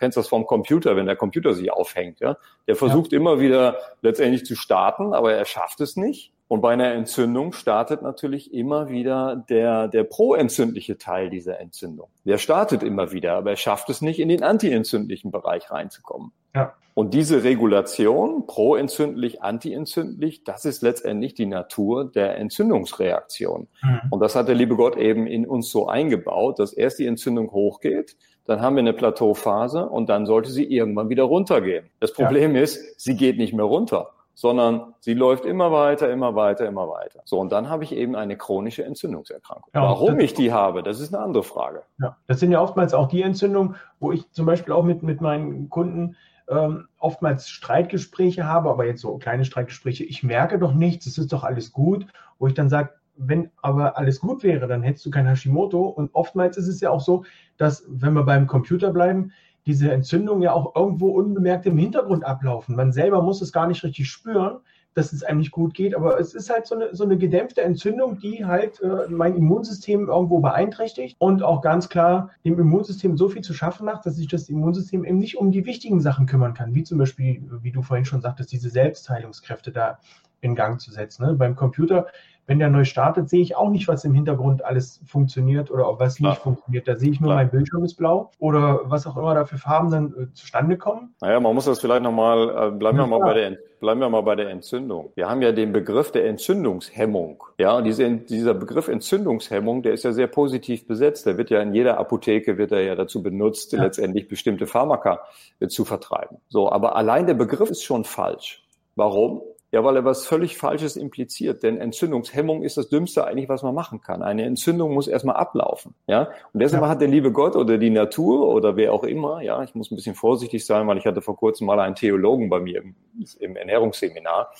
kennst 0.00 0.16
das 0.16 0.26
vom 0.26 0.46
Computer, 0.46 0.96
wenn 0.96 1.06
der 1.06 1.14
Computer 1.14 1.54
sich 1.54 1.70
aufhängt, 1.70 2.18
ja. 2.20 2.36
Der 2.66 2.74
versucht 2.74 3.12
ja. 3.12 3.18
immer 3.18 3.38
wieder 3.38 3.76
letztendlich 4.02 4.44
zu 4.44 4.56
starten, 4.56 5.14
aber 5.14 5.32
er 5.32 5.44
schafft 5.44 5.80
es 5.80 5.94
nicht. 5.94 6.32
Und 6.48 6.62
bei 6.62 6.72
einer 6.72 6.92
Entzündung 6.92 7.52
startet 7.52 8.02
natürlich 8.02 8.52
immer 8.52 8.88
wieder 8.88 9.44
der, 9.48 9.86
der 9.86 10.02
proentzündliche 10.02 10.98
Teil 10.98 11.30
dieser 11.30 11.60
Entzündung. 11.60 12.08
Der 12.24 12.38
startet 12.38 12.82
immer 12.82 13.12
wieder, 13.12 13.34
aber 13.34 13.50
er 13.50 13.56
schafft 13.56 13.88
es 13.88 14.02
nicht, 14.02 14.18
in 14.18 14.28
den 14.28 14.42
antientzündlichen 14.42 15.30
Bereich 15.30 15.70
reinzukommen. 15.70 16.32
Ja. 16.56 16.74
Und 16.94 17.14
diese 17.14 17.44
Regulation, 17.44 18.46
proentzündlich, 18.46 19.42
antientzündlich, 19.42 20.42
das 20.42 20.64
ist 20.64 20.82
letztendlich 20.82 21.34
die 21.34 21.46
Natur 21.46 22.10
der 22.10 22.36
Entzündungsreaktion. 22.38 23.68
Mhm. 23.82 24.00
Und 24.10 24.20
das 24.20 24.34
hat 24.34 24.48
der 24.48 24.56
liebe 24.56 24.74
Gott 24.74 24.96
eben 24.96 25.28
in 25.28 25.46
uns 25.46 25.70
so 25.70 25.86
eingebaut, 25.86 26.58
dass 26.58 26.72
erst 26.72 26.98
die 26.98 27.06
Entzündung 27.06 27.52
hochgeht, 27.52 28.16
dann 28.46 28.60
haben 28.60 28.76
wir 28.76 28.80
eine 28.80 28.92
Plateauphase 28.92 29.86
und 29.86 30.08
dann 30.08 30.26
sollte 30.26 30.50
sie 30.50 30.64
irgendwann 30.64 31.08
wieder 31.08 31.24
runtergehen. 31.24 31.88
Das 32.00 32.12
Problem 32.12 32.56
ja. 32.56 32.62
ist, 32.62 33.00
sie 33.00 33.16
geht 33.16 33.38
nicht 33.38 33.52
mehr 33.52 33.64
runter, 33.64 34.10
sondern 34.34 34.94
sie 35.00 35.14
läuft 35.14 35.44
immer 35.44 35.70
weiter, 35.70 36.10
immer 36.10 36.34
weiter, 36.34 36.66
immer 36.66 36.88
weiter. 36.88 37.20
So, 37.24 37.38
und 37.38 37.52
dann 37.52 37.68
habe 37.68 37.84
ich 37.84 37.94
eben 37.94 38.16
eine 38.16 38.36
chronische 38.36 38.84
Entzündungserkrankung. 38.84 39.70
Ja, 39.74 39.82
Warum 39.82 40.18
ich 40.20 40.34
die 40.34 40.52
habe, 40.52 40.82
das 40.82 41.00
ist 41.00 41.14
eine 41.14 41.22
andere 41.22 41.42
Frage. 41.42 41.82
Ja, 42.00 42.16
das 42.26 42.40
sind 42.40 42.50
ja 42.50 42.60
oftmals 42.60 42.94
auch 42.94 43.08
die 43.08 43.22
Entzündungen, 43.22 43.76
wo 43.98 44.12
ich 44.12 44.30
zum 44.32 44.46
Beispiel 44.46 44.72
auch 44.72 44.84
mit, 44.84 45.02
mit 45.02 45.20
meinen 45.20 45.68
Kunden 45.68 46.16
ähm, 46.48 46.88
oftmals 46.98 47.48
Streitgespräche 47.48 48.46
habe, 48.46 48.70
aber 48.70 48.84
jetzt 48.84 49.02
so 49.02 49.16
kleine 49.18 49.44
Streitgespräche, 49.44 50.04
ich 50.04 50.22
merke 50.22 50.58
doch 50.58 50.74
nichts, 50.74 51.06
es 51.06 51.18
ist 51.18 51.32
doch 51.32 51.44
alles 51.44 51.72
gut, 51.72 52.06
wo 52.38 52.46
ich 52.46 52.54
dann 52.54 52.68
sage, 52.68 52.90
wenn 53.20 53.50
aber 53.62 53.98
alles 53.98 54.20
gut 54.20 54.42
wäre, 54.42 54.66
dann 54.66 54.82
hättest 54.82 55.06
du 55.06 55.10
kein 55.10 55.26
Hashimoto. 55.26 55.82
Und 55.86 56.10
oftmals 56.14 56.56
ist 56.56 56.68
es 56.68 56.80
ja 56.80 56.90
auch 56.90 57.00
so, 57.00 57.24
dass, 57.56 57.84
wenn 57.88 58.14
wir 58.14 58.24
beim 58.24 58.46
Computer 58.46 58.92
bleiben, 58.92 59.32
diese 59.66 59.92
Entzündungen 59.92 60.42
ja 60.42 60.52
auch 60.52 60.74
irgendwo 60.74 61.10
unbemerkt 61.10 61.66
im 61.66 61.76
Hintergrund 61.76 62.24
ablaufen. 62.24 62.74
Man 62.76 62.92
selber 62.92 63.22
muss 63.22 63.42
es 63.42 63.52
gar 63.52 63.66
nicht 63.66 63.84
richtig 63.84 64.08
spüren, 64.08 64.60
dass 64.94 65.12
es 65.12 65.22
einem 65.22 65.38
nicht 65.38 65.52
gut 65.52 65.74
geht, 65.74 65.94
aber 65.94 66.18
es 66.18 66.34
ist 66.34 66.50
halt 66.50 66.66
so 66.66 66.74
eine, 66.74 66.94
so 66.94 67.04
eine 67.04 67.16
gedämpfte 67.16 67.62
Entzündung, 67.62 68.18
die 68.18 68.44
halt 68.44 68.80
äh, 68.80 69.08
mein 69.08 69.36
Immunsystem 69.36 70.08
irgendwo 70.08 70.40
beeinträchtigt 70.40 71.16
und 71.20 71.42
auch 71.42 71.62
ganz 71.62 71.88
klar 71.88 72.30
dem 72.44 72.58
Immunsystem 72.58 73.16
so 73.16 73.28
viel 73.28 73.42
zu 73.42 73.54
schaffen 73.54 73.84
macht, 73.84 74.04
dass 74.04 74.16
sich 74.16 74.26
das 74.26 74.48
Immunsystem 74.48 75.04
eben 75.04 75.18
nicht 75.18 75.36
um 75.38 75.52
die 75.52 75.64
wichtigen 75.64 76.00
Sachen 76.00 76.26
kümmern 76.26 76.54
kann, 76.54 76.74
wie 76.74 76.82
zum 76.82 76.98
Beispiel, 76.98 77.42
wie 77.62 77.70
du 77.70 77.82
vorhin 77.82 78.04
schon 78.04 78.20
sagtest, 78.20 78.50
diese 78.50 78.70
Selbstheilungskräfte 78.70 79.70
da 79.70 80.00
in 80.40 80.54
Gang 80.54 80.80
zu 80.80 80.90
setzen. 80.90 81.24
Ne? 81.24 81.34
Beim 81.34 81.54
Computer 81.54 82.06
wenn 82.50 82.58
der 82.58 82.68
neu 82.68 82.84
startet, 82.84 83.28
sehe 83.28 83.42
ich 83.42 83.54
auch 83.54 83.70
nicht, 83.70 83.86
was 83.86 84.04
im 84.04 84.12
Hintergrund 84.12 84.64
alles 84.64 85.00
funktioniert 85.06 85.70
oder 85.70 85.84
was 86.00 86.16
Klar. 86.16 86.32
nicht 86.32 86.42
funktioniert. 86.42 86.88
Da 86.88 86.96
sehe 86.96 87.12
ich 87.12 87.20
nur, 87.20 87.28
Klar. 87.28 87.36
mein 87.36 87.50
Bildschirm 87.50 87.84
ist 87.84 87.94
blau 87.94 88.32
oder 88.40 88.80
was 88.86 89.06
auch 89.06 89.16
immer 89.16 89.34
da 89.34 89.44
für 89.44 89.56
Farben 89.56 89.88
dann 89.92 90.06
äh, 90.18 90.34
zustande 90.34 90.76
kommen. 90.76 91.14
Naja, 91.20 91.38
man 91.38 91.54
muss 91.54 91.66
das 91.66 91.80
vielleicht 91.80 92.02
nochmal, 92.02 92.48
äh, 92.48 92.70
bleiben 92.72 92.98
wir 92.98 93.06
mal 93.06 93.20
bei 93.20 93.34
der 93.34 93.56
bleiben 93.78 94.00
wir 94.00 94.10
mal 94.10 94.22
bei 94.22 94.34
der 94.34 94.50
Entzündung. 94.50 95.12
Wir 95.14 95.28
haben 95.28 95.40
ja 95.42 95.52
den 95.52 95.72
Begriff 95.72 96.10
der 96.10 96.26
Entzündungshemmung. 96.26 97.44
Ja, 97.58 97.76
und 97.76 97.84
diese, 97.84 98.10
dieser 98.10 98.52
Begriff 98.52 98.88
Entzündungshemmung, 98.88 99.82
der 99.82 99.94
ist 99.94 100.02
ja 100.02 100.12
sehr 100.12 100.26
positiv 100.26 100.88
besetzt. 100.88 101.26
Der 101.26 101.38
wird 101.38 101.50
ja 101.50 101.62
in 101.62 101.72
jeder 101.72 101.98
Apotheke 101.98 102.58
wird 102.58 102.72
er 102.72 102.82
ja 102.82 102.96
dazu 102.96 103.22
benutzt, 103.22 103.72
ja. 103.72 103.82
letztendlich 103.82 104.26
bestimmte 104.26 104.66
Pharmaka 104.66 105.20
äh, 105.60 105.68
zu 105.68 105.84
vertreiben. 105.84 106.38
So, 106.48 106.70
aber 106.70 106.96
allein 106.96 107.26
der 107.26 107.34
Begriff 107.34 107.70
ist 107.70 107.84
schon 107.84 108.02
falsch. 108.02 108.64
Warum? 108.96 109.40
Ja, 109.72 109.84
weil 109.84 109.96
er 109.96 110.04
was 110.04 110.26
völlig 110.26 110.58
Falsches 110.58 110.96
impliziert. 110.96 111.62
Denn 111.62 111.78
Entzündungshemmung 111.78 112.62
ist 112.62 112.76
das 112.76 112.88
Dümmste 112.88 113.24
eigentlich, 113.24 113.48
was 113.48 113.62
man 113.62 113.74
machen 113.74 114.00
kann. 114.00 114.22
Eine 114.22 114.44
Entzündung 114.44 114.94
muss 114.94 115.06
erstmal 115.06 115.36
ablaufen. 115.36 115.94
Ja, 116.08 116.30
und 116.52 116.60
deshalb 116.60 116.82
ja. 116.82 116.88
hat 116.88 117.00
der 117.00 117.08
liebe 117.08 117.30
Gott 117.30 117.54
oder 117.54 117.78
die 117.78 117.90
Natur 117.90 118.48
oder 118.48 118.76
wer 118.76 118.92
auch 118.92 119.04
immer, 119.04 119.42
ja, 119.42 119.62
ich 119.62 119.74
muss 119.76 119.90
ein 119.92 119.96
bisschen 119.96 120.16
vorsichtig 120.16 120.66
sein, 120.66 120.88
weil 120.88 120.98
ich 120.98 121.06
hatte 121.06 121.22
vor 121.22 121.36
kurzem 121.36 121.68
mal 121.68 121.78
einen 121.78 121.94
Theologen 121.94 122.50
bei 122.50 122.58
mir 122.58 122.82
im, 122.82 122.94
im 123.38 123.56
Ernährungsseminar. 123.56 124.52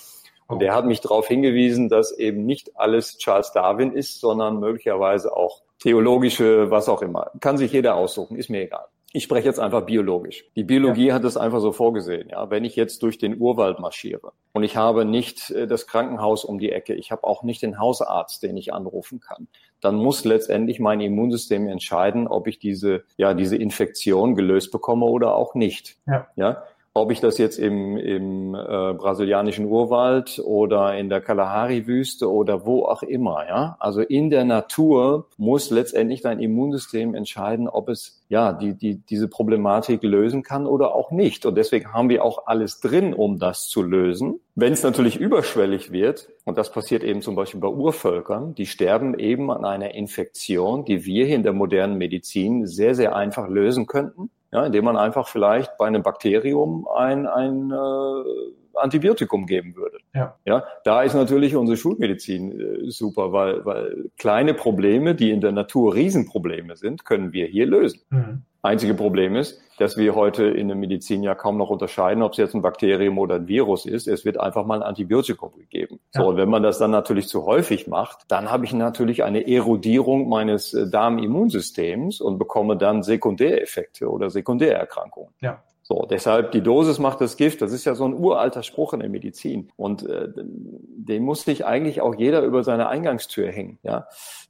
Und 0.46 0.61
der 0.62 0.75
hat 0.75 0.85
mich 0.85 1.01
darauf 1.01 1.29
hingewiesen, 1.29 1.88
dass 1.88 2.11
eben 2.11 2.44
nicht 2.44 2.77
alles 2.77 3.18
Charles 3.18 3.53
Darwin 3.53 3.92
ist, 3.92 4.20
sondern 4.20 4.59
möglicherweise 4.59 5.37
auch 5.37 5.62
theologische, 5.79 6.70
was 6.70 6.88
auch 6.88 7.03
immer. 7.03 7.31
Kann 7.40 7.57
sich 7.57 7.73
jeder 7.73 7.94
aussuchen, 7.94 8.37
ist 8.37 8.51
mir 8.51 8.62
egal. 8.62 8.87
Ich 9.12 9.25
spreche 9.25 9.49
jetzt 9.49 9.59
einfach 9.59 9.87
biologisch. 9.87 10.44
Die 10.55 10.62
Biologie 10.62 11.07
ja. 11.07 11.14
hat 11.14 11.25
es 11.25 11.37
einfach 11.37 11.61
so 11.61 11.73
vorgesehen. 11.73 12.29
Ja, 12.29 12.49
wenn 12.51 12.64
ich 12.64 12.77
jetzt 12.77 13.03
durch 13.03 13.18
den 13.18 13.40
Urwald 13.40 13.81
marschiere 13.81 14.33
und 14.53 14.62
ich 14.62 14.77
habe 14.77 15.05
nicht 15.05 15.51
äh, 15.51 15.66
das 15.66 15.88
Krankenhaus 15.88 16.44
um 16.44 16.59
die 16.59 16.70
Ecke, 16.70 16.94
ich 16.94 17.11
habe 17.11 17.25
auch 17.25 17.42
nicht 17.42 17.62
den 17.62 17.79
Hausarzt, 17.79 18.42
den 18.42 18.57
ich 18.57 18.73
anrufen 18.73 19.18
kann, 19.18 19.49
dann 19.81 19.96
muss 19.96 20.25
letztendlich 20.25 20.79
mein 20.79 21.01
Immunsystem 21.01 21.66
entscheiden, 21.66 22.29
ob 22.29 22.46
ich 22.46 22.59
diese 22.61 23.03
ja 23.16 23.35
diese 23.35 23.57
Infektion 23.57 24.37
gelöst 24.37 24.70
bekomme 24.70 25.07
oder 25.07 25.35
auch 25.35 25.55
nicht. 25.55 25.96
Ja. 26.07 26.29
ja? 26.37 26.62
Ob 26.92 27.12
ich 27.12 27.20
das 27.20 27.38
jetzt 27.38 27.57
im, 27.57 27.96
im 27.96 28.55
äh, 28.57 28.94
brasilianischen 28.94 29.66
Urwald 29.66 30.40
oder 30.44 30.98
in 30.98 31.09
der 31.09 31.20
Kalahari-Wüste 31.20 32.29
oder 32.29 32.66
wo 32.66 32.85
auch 32.85 33.05
immer, 33.05 33.46
ja. 33.48 33.76
Also 33.79 34.00
in 34.00 34.29
der 34.29 34.44
Natur 34.44 35.29
muss 35.37 35.70
letztendlich 35.70 36.20
dein 36.20 36.40
Immunsystem 36.40 37.14
entscheiden, 37.14 37.68
ob 37.68 37.88
es 37.88 38.24
ja 38.29 38.53
die, 38.53 38.74
die, 38.74 38.96
diese 38.96 39.29
Problematik 39.29 40.03
lösen 40.03 40.42
kann 40.42 40.66
oder 40.66 40.92
auch 40.92 41.12
nicht. 41.12 41.46
Und 41.46 41.55
deswegen 41.57 41.92
haben 41.92 42.09
wir 42.09 42.24
auch 42.24 42.46
alles 42.46 42.81
drin, 42.81 43.14
um 43.14 43.38
das 43.38 43.68
zu 43.68 43.83
lösen. 43.83 44.40
Wenn 44.57 44.72
es 44.72 44.83
natürlich 44.83 45.16
überschwellig 45.16 45.92
wird, 45.92 46.29
und 46.44 46.59
das 46.59 46.72
passiert 46.72 47.05
eben 47.05 47.22
zum 47.22 47.37
Beispiel 47.37 47.61
bei 47.61 47.68
Urvölkern, 47.68 48.57
die 48.57 48.66
sterben 48.66 49.16
eben 49.16 49.53
an 49.53 49.64
einer 49.64 49.94
Infektion, 49.94 50.85
die 50.85 51.05
wir 51.05 51.24
hier 51.24 51.37
in 51.37 51.44
der 51.44 51.53
modernen 51.53 51.98
Medizin 51.98 52.66
sehr, 52.66 52.96
sehr 52.96 53.14
einfach 53.14 53.48
lösen 53.48 53.87
könnten 53.87 54.31
ja, 54.52 54.66
indem 54.66 54.84
man 54.84 54.96
einfach 54.96 55.28
vielleicht 55.28 55.76
bei 55.76 55.86
einem 55.86 56.02
Bakterium 56.02 56.86
ein, 56.88 57.26
ein 57.26 57.70
äh, 57.70 58.74
Antibiotikum 58.74 59.46
geben 59.46 59.76
würde. 59.76 59.98
Ja. 60.14 60.36
ja, 60.44 60.64
da 60.84 61.02
ist 61.02 61.14
natürlich 61.14 61.54
unsere 61.56 61.76
Schulmedizin 61.76 62.60
äh, 62.60 62.90
super, 62.90 63.32
weil, 63.32 63.64
weil 63.64 64.10
kleine 64.18 64.54
Probleme, 64.54 65.14
die 65.14 65.30
in 65.30 65.40
der 65.40 65.52
Natur 65.52 65.94
Riesenprobleme 65.94 66.76
sind, 66.76 67.04
können 67.04 67.32
wir 67.32 67.46
hier 67.46 67.66
lösen. 67.66 68.00
Mhm. 68.10 68.42
Einzige 68.62 68.94
Problem 68.94 69.36
ist, 69.36 69.60
dass 69.78 69.96
wir 69.96 70.14
heute 70.14 70.44
in 70.44 70.68
der 70.68 70.76
Medizin 70.76 71.22
ja 71.22 71.34
kaum 71.34 71.56
noch 71.56 71.70
unterscheiden, 71.70 72.22
ob 72.22 72.32
es 72.32 72.38
jetzt 72.38 72.54
ein 72.54 72.60
Bakterium 72.60 73.16
oder 73.18 73.36
ein 73.36 73.48
Virus 73.48 73.86
ist. 73.86 74.06
Es 74.06 74.24
wird 74.26 74.38
einfach 74.38 74.66
mal 74.66 74.82
ein 74.82 74.82
Antibiotikum 74.82 75.52
gegeben. 75.56 75.99
So, 76.12 76.27
und 76.27 76.37
wenn 76.37 76.49
man 76.49 76.62
das 76.62 76.79
dann 76.79 76.90
natürlich 76.90 77.29
zu 77.29 77.46
häufig 77.46 77.87
macht, 77.87 78.25
dann 78.29 78.51
habe 78.51 78.64
ich 78.64 78.73
natürlich 78.73 79.23
eine 79.23 79.46
Erodierung 79.46 80.29
meines 80.29 80.75
äh, 80.75 80.88
Darmimmunsystems 80.88 82.20
und 82.20 82.38
bekomme 82.38 82.77
dann 82.77 83.03
Sekundäreffekte 83.03 84.11
oder 84.11 84.29
Sekundärerkrankungen. 84.29 85.33
Ja. 85.40 85.62
So, 85.83 86.07
deshalb 86.09 86.53
die 86.53 86.62
Dosis 86.62 87.01
macht 87.01 87.20
das 87.20 87.37
Gift. 87.37 87.62
Das 87.62 87.73
ist 87.73 87.85
ja 87.85 87.96
so 87.96 88.05
ein 88.05 88.14
uralter 88.14 88.62
Spruch 88.62 88.92
in 88.92 89.01
der 89.01 89.09
Medizin. 89.09 89.70
Und 89.77 90.07
äh, 90.07 90.29
den 90.37 91.25
muss 91.25 91.42
sich 91.42 91.64
eigentlich 91.64 92.01
auch 92.01 92.14
jeder 92.14 92.42
über 92.42 92.62
seine 92.62 92.88
Eingangstür 92.88 93.51
hängen. 93.51 93.79
Ja? 93.83 94.07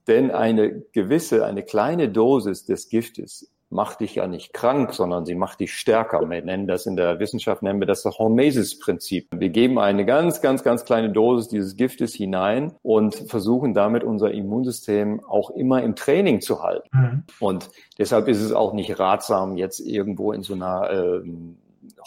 Denn 0.07 0.31
eine 0.31 0.83
gewisse, 0.93 1.47
eine 1.47 1.63
kleine 1.63 2.11
Dosis 2.11 2.67
des 2.67 2.91
Giftes 2.91 3.51
macht 3.71 4.01
dich 4.01 4.17
ja 4.17 4.27
nicht 4.27 4.53
krank, 4.53 4.93
sondern 4.93 5.25
sie 5.25 5.35
macht 5.35 5.61
dich 5.61 5.73
stärker. 5.73 6.29
Wir 6.29 6.43
nennen 6.43 6.67
das 6.67 6.87
in 6.87 6.97
der 6.97 7.19
Wissenschaft, 7.21 7.63
nennen 7.63 7.81
wir 7.81 7.87
das 7.87 8.03
das 8.03 8.19
Hormesis-Prinzip. 8.19 9.29
Wir 9.33 9.49
geben 9.49 9.79
eine 9.79 10.05
ganz, 10.05 10.41
ganz, 10.41 10.63
ganz 10.63 10.85
kleine 10.85 11.11
Dosis 11.11 11.49
dieses 11.49 11.77
Giftes 11.77 12.15
hinein 12.15 12.73
und 12.83 13.15
versuchen 13.15 13.73
damit 13.73 14.05
unser 14.05 14.33
Immunsystem 14.33 15.23
auch 15.25 15.51
immer 15.51 15.83
im 15.83 15.95
Training 15.95 16.41
zu 16.41 16.63
halten. 16.63 16.89
Mhm. 16.93 17.23
Und 17.39 17.71
deshalb 17.99 18.29
ist 18.29 18.41
es 18.41 18.53
auch 18.53 18.73
nicht 18.73 18.99
ratsam, 18.99 19.57
jetzt 19.57 19.81
irgendwo 19.81 20.33
in 20.33 20.43
so 20.43 20.55
einer 20.55 20.91
äh, 20.91 21.23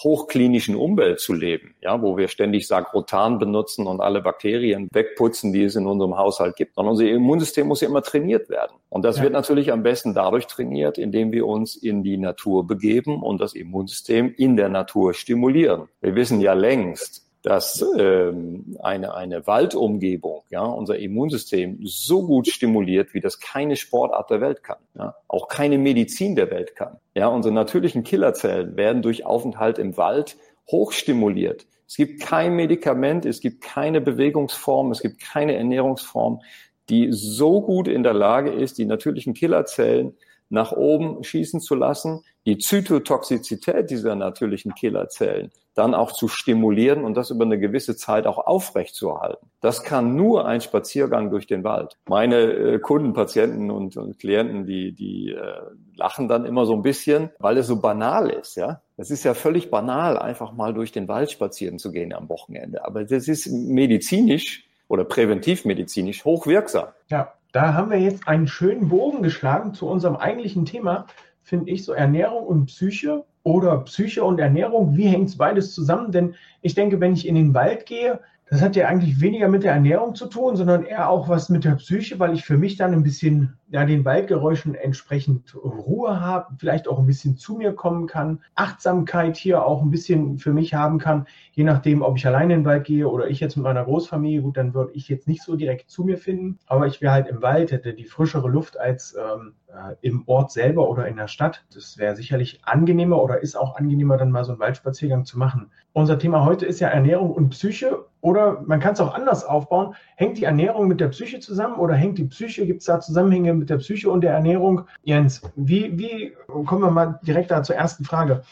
hochklinischen 0.03 0.75
Umwelt 0.75 1.19
zu 1.19 1.33
leben, 1.33 1.75
ja, 1.81 2.01
wo 2.01 2.17
wir 2.17 2.27
ständig 2.27 2.67
Sagrotan 2.67 3.39
benutzen 3.39 3.87
und 3.87 4.01
alle 4.01 4.21
Bakterien 4.21 4.89
wegputzen, 4.91 5.53
die 5.53 5.63
es 5.63 5.75
in 5.75 5.85
unserem 5.85 6.17
Haushalt 6.17 6.55
gibt. 6.55 6.77
Und 6.77 6.87
unser 6.87 7.07
Immunsystem 7.07 7.67
muss 7.67 7.81
ja 7.81 7.87
immer 7.87 8.01
trainiert 8.01 8.49
werden. 8.49 8.75
Und 8.89 9.03
das 9.03 9.17
ja. 9.17 9.23
wird 9.23 9.33
natürlich 9.33 9.71
am 9.71 9.83
besten 9.83 10.13
dadurch 10.13 10.47
trainiert, 10.47 10.97
indem 10.97 11.31
wir 11.31 11.47
uns 11.47 11.75
in 11.75 12.03
die 12.03 12.17
Natur 12.17 12.67
begeben 12.67 13.21
und 13.21 13.41
das 13.41 13.53
Immunsystem 13.53 14.33
in 14.37 14.55
der 14.55 14.69
Natur 14.69 15.13
stimulieren. 15.13 15.87
Wir 16.01 16.15
wissen 16.15 16.41
ja 16.41 16.53
längst, 16.53 17.22
dass 17.43 17.85
ähm, 17.97 18.77
eine, 18.81 19.13
eine 19.13 19.45
Waldumgebung 19.45 20.43
ja, 20.49 20.63
unser 20.63 20.97
Immunsystem 20.97 21.79
so 21.83 22.25
gut 22.25 22.47
stimuliert, 22.47 23.13
wie 23.13 23.19
das 23.19 23.39
keine 23.39 23.75
Sportart 23.75 24.29
der 24.29 24.39
Welt 24.39 24.63
kann. 24.63 24.77
Ja, 24.97 25.15
auch 25.27 25.49
keine 25.49 25.77
Medizin 25.77 26.35
der 26.35 26.49
Welt 26.49 26.75
kann. 26.75 26.97
Ja, 27.13 27.27
unsere 27.27 27.53
natürlichen 27.53 28.03
Killerzellen 28.03 28.77
werden 28.77 29.01
durch 29.01 29.25
Aufenthalt 29.25 29.77
im 29.77 29.97
Wald 29.97 30.37
hochstimuliert. 30.71 31.67
Es 31.85 31.97
gibt 31.97 32.21
kein 32.21 32.55
Medikament, 32.55 33.25
es 33.25 33.41
gibt 33.41 33.61
keine 33.61 33.99
Bewegungsform, 33.99 34.91
es 34.91 35.01
gibt 35.01 35.19
keine 35.19 35.55
Ernährungsform, 35.55 36.41
die 36.89 37.09
so 37.11 37.61
gut 37.61 37.89
in 37.89 38.03
der 38.03 38.13
Lage 38.13 38.51
ist, 38.51 38.77
die 38.77 38.85
natürlichen 38.85 39.33
Killerzellen 39.33 40.15
nach 40.49 40.71
oben 40.71 41.23
schießen 41.23 41.59
zu 41.59 41.75
lassen, 41.75 42.23
die 42.45 42.57
Zytotoxizität 42.57 43.89
dieser 43.89 44.15
natürlichen 44.15 44.73
Killerzellen 44.75 45.51
dann 45.73 45.95
auch 45.95 46.11
zu 46.11 46.27
stimulieren 46.27 47.03
und 47.03 47.15
das 47.15 47.31
über 47.31 47.45
eine 47.45 47.59
gewisse 47.59 47.95
Zeit 47.95 48.27
auch 48.27 48.37
aufrechtzuerhalten. 48.37 49.49
Das 49.59 49.83
kann 49.83 50.15
nur 50.15 50.45
ein 50.45 50.61
Spaziergang 50.61 51.29
durch 51.31 51.47
den 51.47 51.63
Wald. 51.63 51.97
Meine 52.07 52.37
äh, 52.41 52.79
Kunden, 52.79 53.13
Patienten 53.13 53.71
und, 53.71 53.97
und, 53.97 54.19
Klienten, 54.19 54.65
die, 54.65 54.91
die 54.91 55.31
äh, 55.31 55.61
lachen 55.95 56.27
dann 56.27 56.45
immer 56.45 56.65
so 56.65 56.73
ein 56.73 56.83
bisschen, 56.83 57.29
weil 57.39 57.57
es 57.57 57.67
so 57.67 57.79
banal 57.79 58.29
ist, 58.29 58.55
ja. 58.55 58.81
Es 58.95 59.09
ist 59.09 59.23
ja 59.23 59.33
völlig 59.33 59.71
banal, 59.71 60.19
einfach 60.19 60.53
mal 60.53 60.73
durch 60.73 60.91
den 60.91 61.07
Wald 61.07 61.31
spazieren 61.31 61.79
zu 61.79 61.91
gehen 61.91 62.13
am 62.13 62.29
Wochenende. 62.29 62.85
Aber 62.85 63.03
das 63.03 63.27
ist 63.27 63.47
medizinisch 63.47 64.67
oder 64.87 65.03
präventivmedizinisch 65.03 66.23
hochwirksam. 66.23 66.89
Ja, 67.07 67.33
da 67.51 67.73
haben 67.73 67.89
wir 67.89 67.99
jetzt 67.99 68.27
einen 68.27 68.47
schönen 68.47 68.89
Bogen 68.89 69.23
geschlagen 69.23 69.73
zu 69.73 69.87
unserem 69.87 70.15
eigentlichen 70.15 70.65
Thema, 70.65 71.07
finde 71.41 71.71
ich, 71.71 71.83
so 71.83 71.93
Ernährung 71.93 72.45
und 72.45 72.67
Psyche 72.67 73.25
oder 73.43 73.77
Psyche 73.79 74.23
und 74.23 74.39
Ernährung. 74.39 74.95
Wie 74.95 75.07
hängt 75.07 75.29
es 75.29 75.37
beides 75.37 75.73
zusammen? 75.73 76.11
Denn 76.11 76.35
ich 76.61 76.75
denke, 76.75 76.99
wenn 76.99 77.13
ich 77.13 77.27
in 77.27 77.35
den 77.35 77.53
Wald 77.53 77.85
gehe, 77.85 78.19
das 78.49 78.61
hat 78.61 78.75
ja 78.75 78.87
eigentlich 78.87 79.19
weniger 79.19 79.47
mit 79.47 79.63
der 79.63 79.73
Ernährung 79.73 80.15
zu 80.15 80.27
tun, 80.27 80.55
sondern 80.55 80.85
eher 80.85 81.09
auch 81.09 81.27
was 81.27 81.49
mit 81.49 81.63
der 81.63 81.75
Psyche, 81.75 82.19
weil 82.19 82.33
ich 82.33 82.45
für 82.45 82.57
mich 82.57 82.77
dann 82.77 82.93
ein 82.93 83.03
bisschen 83.03 83.57
ja, 83.73 83.85
den 83.85 84.05
Waldgeräuschen 84.05 84.75
entsprechend 84.75 85.55
Ruhe 85.55 86.21
habe, 86.21 86.53
vielleicht 86.59 86.87
auch 86.87 86.99
ein 86.99 87.07
bisschen 87.07 87.37
zu 87.37 87.55
mir 87.55 87.73
kommen 87.73 88.05
kann, 88.05 88.39
Achtsamkeit 88.53 89.35
hier 89.35 89.65
auch 89.65 89.81
ein 89.81 89.89
bisschen 89.89 90.37
für 90.37 90.53
mich 90.53 90.75
haben 90.75 90.99
kann, 90.99 91.25
je 91.53 91.63
nachdem, 91.63 92.03
ob 92.03 92.15
ich 92.15 92.27
alleine 92.27 92.53
in 92.53 92.59
den 92.59 92.65
Wald 92.67 92.83
gehe 92.83 93.07
oder 93.09 93.27
ich 93.27 93.39
jetzt 93.39 93.55
mit 93.55 93.63
meiner 93.63 93.83
Großfamilie, 93.83 94.43
gut, 94.43 94.57
dann 94.57 94.75
würde 94.75 94.93
ich 94.93 95.09
jetzt 95.09 95.27
nicht 95.27 95.41
so 95.41 95.55
direkt 95.55 95.89
zu 95.89 96.03
mir 96.03 96.19
finden, 96.19 96.59
aber 96.67 96.85
ich 96.85 97.01
wäre 97.01 97.13
halt 97.13 97.27
im 97.27 97.41
Wald, 97.41 97.71
hätte 97.71 97.95
die 97.95 98.05
frischere 98.05 98.47
Luft 98.47 98.79
als 98.79 99.15
ähm, 99.15 99.53
äh, 99.73 99.95
im 100.01 100.23
Ort 100.27 100.51
selber 100.51 100.87
oder 100.87 101.07
in 101.07 101.15
der 101.15 101.27
Stadt. 101.27 101.65
Das 101.73 101.97
wäre 101.97 102.15
sicherlich 102.15 102.61
angenehmer 102.63 103.21
oder 103.21 103.41
ist 103.41 103.55
auch 103.55 103.75
angenehmer, 103.75 104.17
dann 104.17 104.29
mal 104.29 104.43
so 104.43 104.51
einen 104.51 104.61
Waldspaziergang 104.61 105.25
zu 105.25 105.39
machen. 105.39 105.71
Unser 105.93 106.19
Thema 106.19 106.45
heute 106.45 106.67
ist 106.67 106.79
ja 106.79 106.89
Ernährung 106.89 107.31
und 107.31 107.49
Psyche 107.49 108.05
oder 108.21 108.61
man 108.65 108.79
kann 108.79 108.93
es 108.93 108.99
auch 108.99 109.13
anders 109.13 109.43
aufbauen. 109.43 109.95
Hängt 110.15 110.37
die 110.37 110.43
Ernährung 110.43 110.87
mit 110.87 110.99
der 110.99 111.09
Psyche 111.09 111.39
zusammen 111.39 111.75
oder 111.75 111.93
hängt 111.93 112.17
die 112.17 112.25
Psyche, 112.25 112.65
gibt 112.65 112.81
es 112.81 112.85
da 112.85 112.99
Zusammenhänge 112.99 113.53
mit 113.63 113.69
der 113.69 113.77
Psyche 113.77 114.11
und 114.11 114.21
der 114.21 114.33
Ernährung? 114.33 114.81
Jens, 115.03 115.41
wie, 115.55 115.97
wie 115.97 116.33
kommen 116.65 116.81
wir 116.81 116.91
mal 116.91 117.19
direkt 117.23 117.49
da 117.49 117.63
zur 117.63 117.77
ersten 117.77 118.03
Frage? 118.03 118.43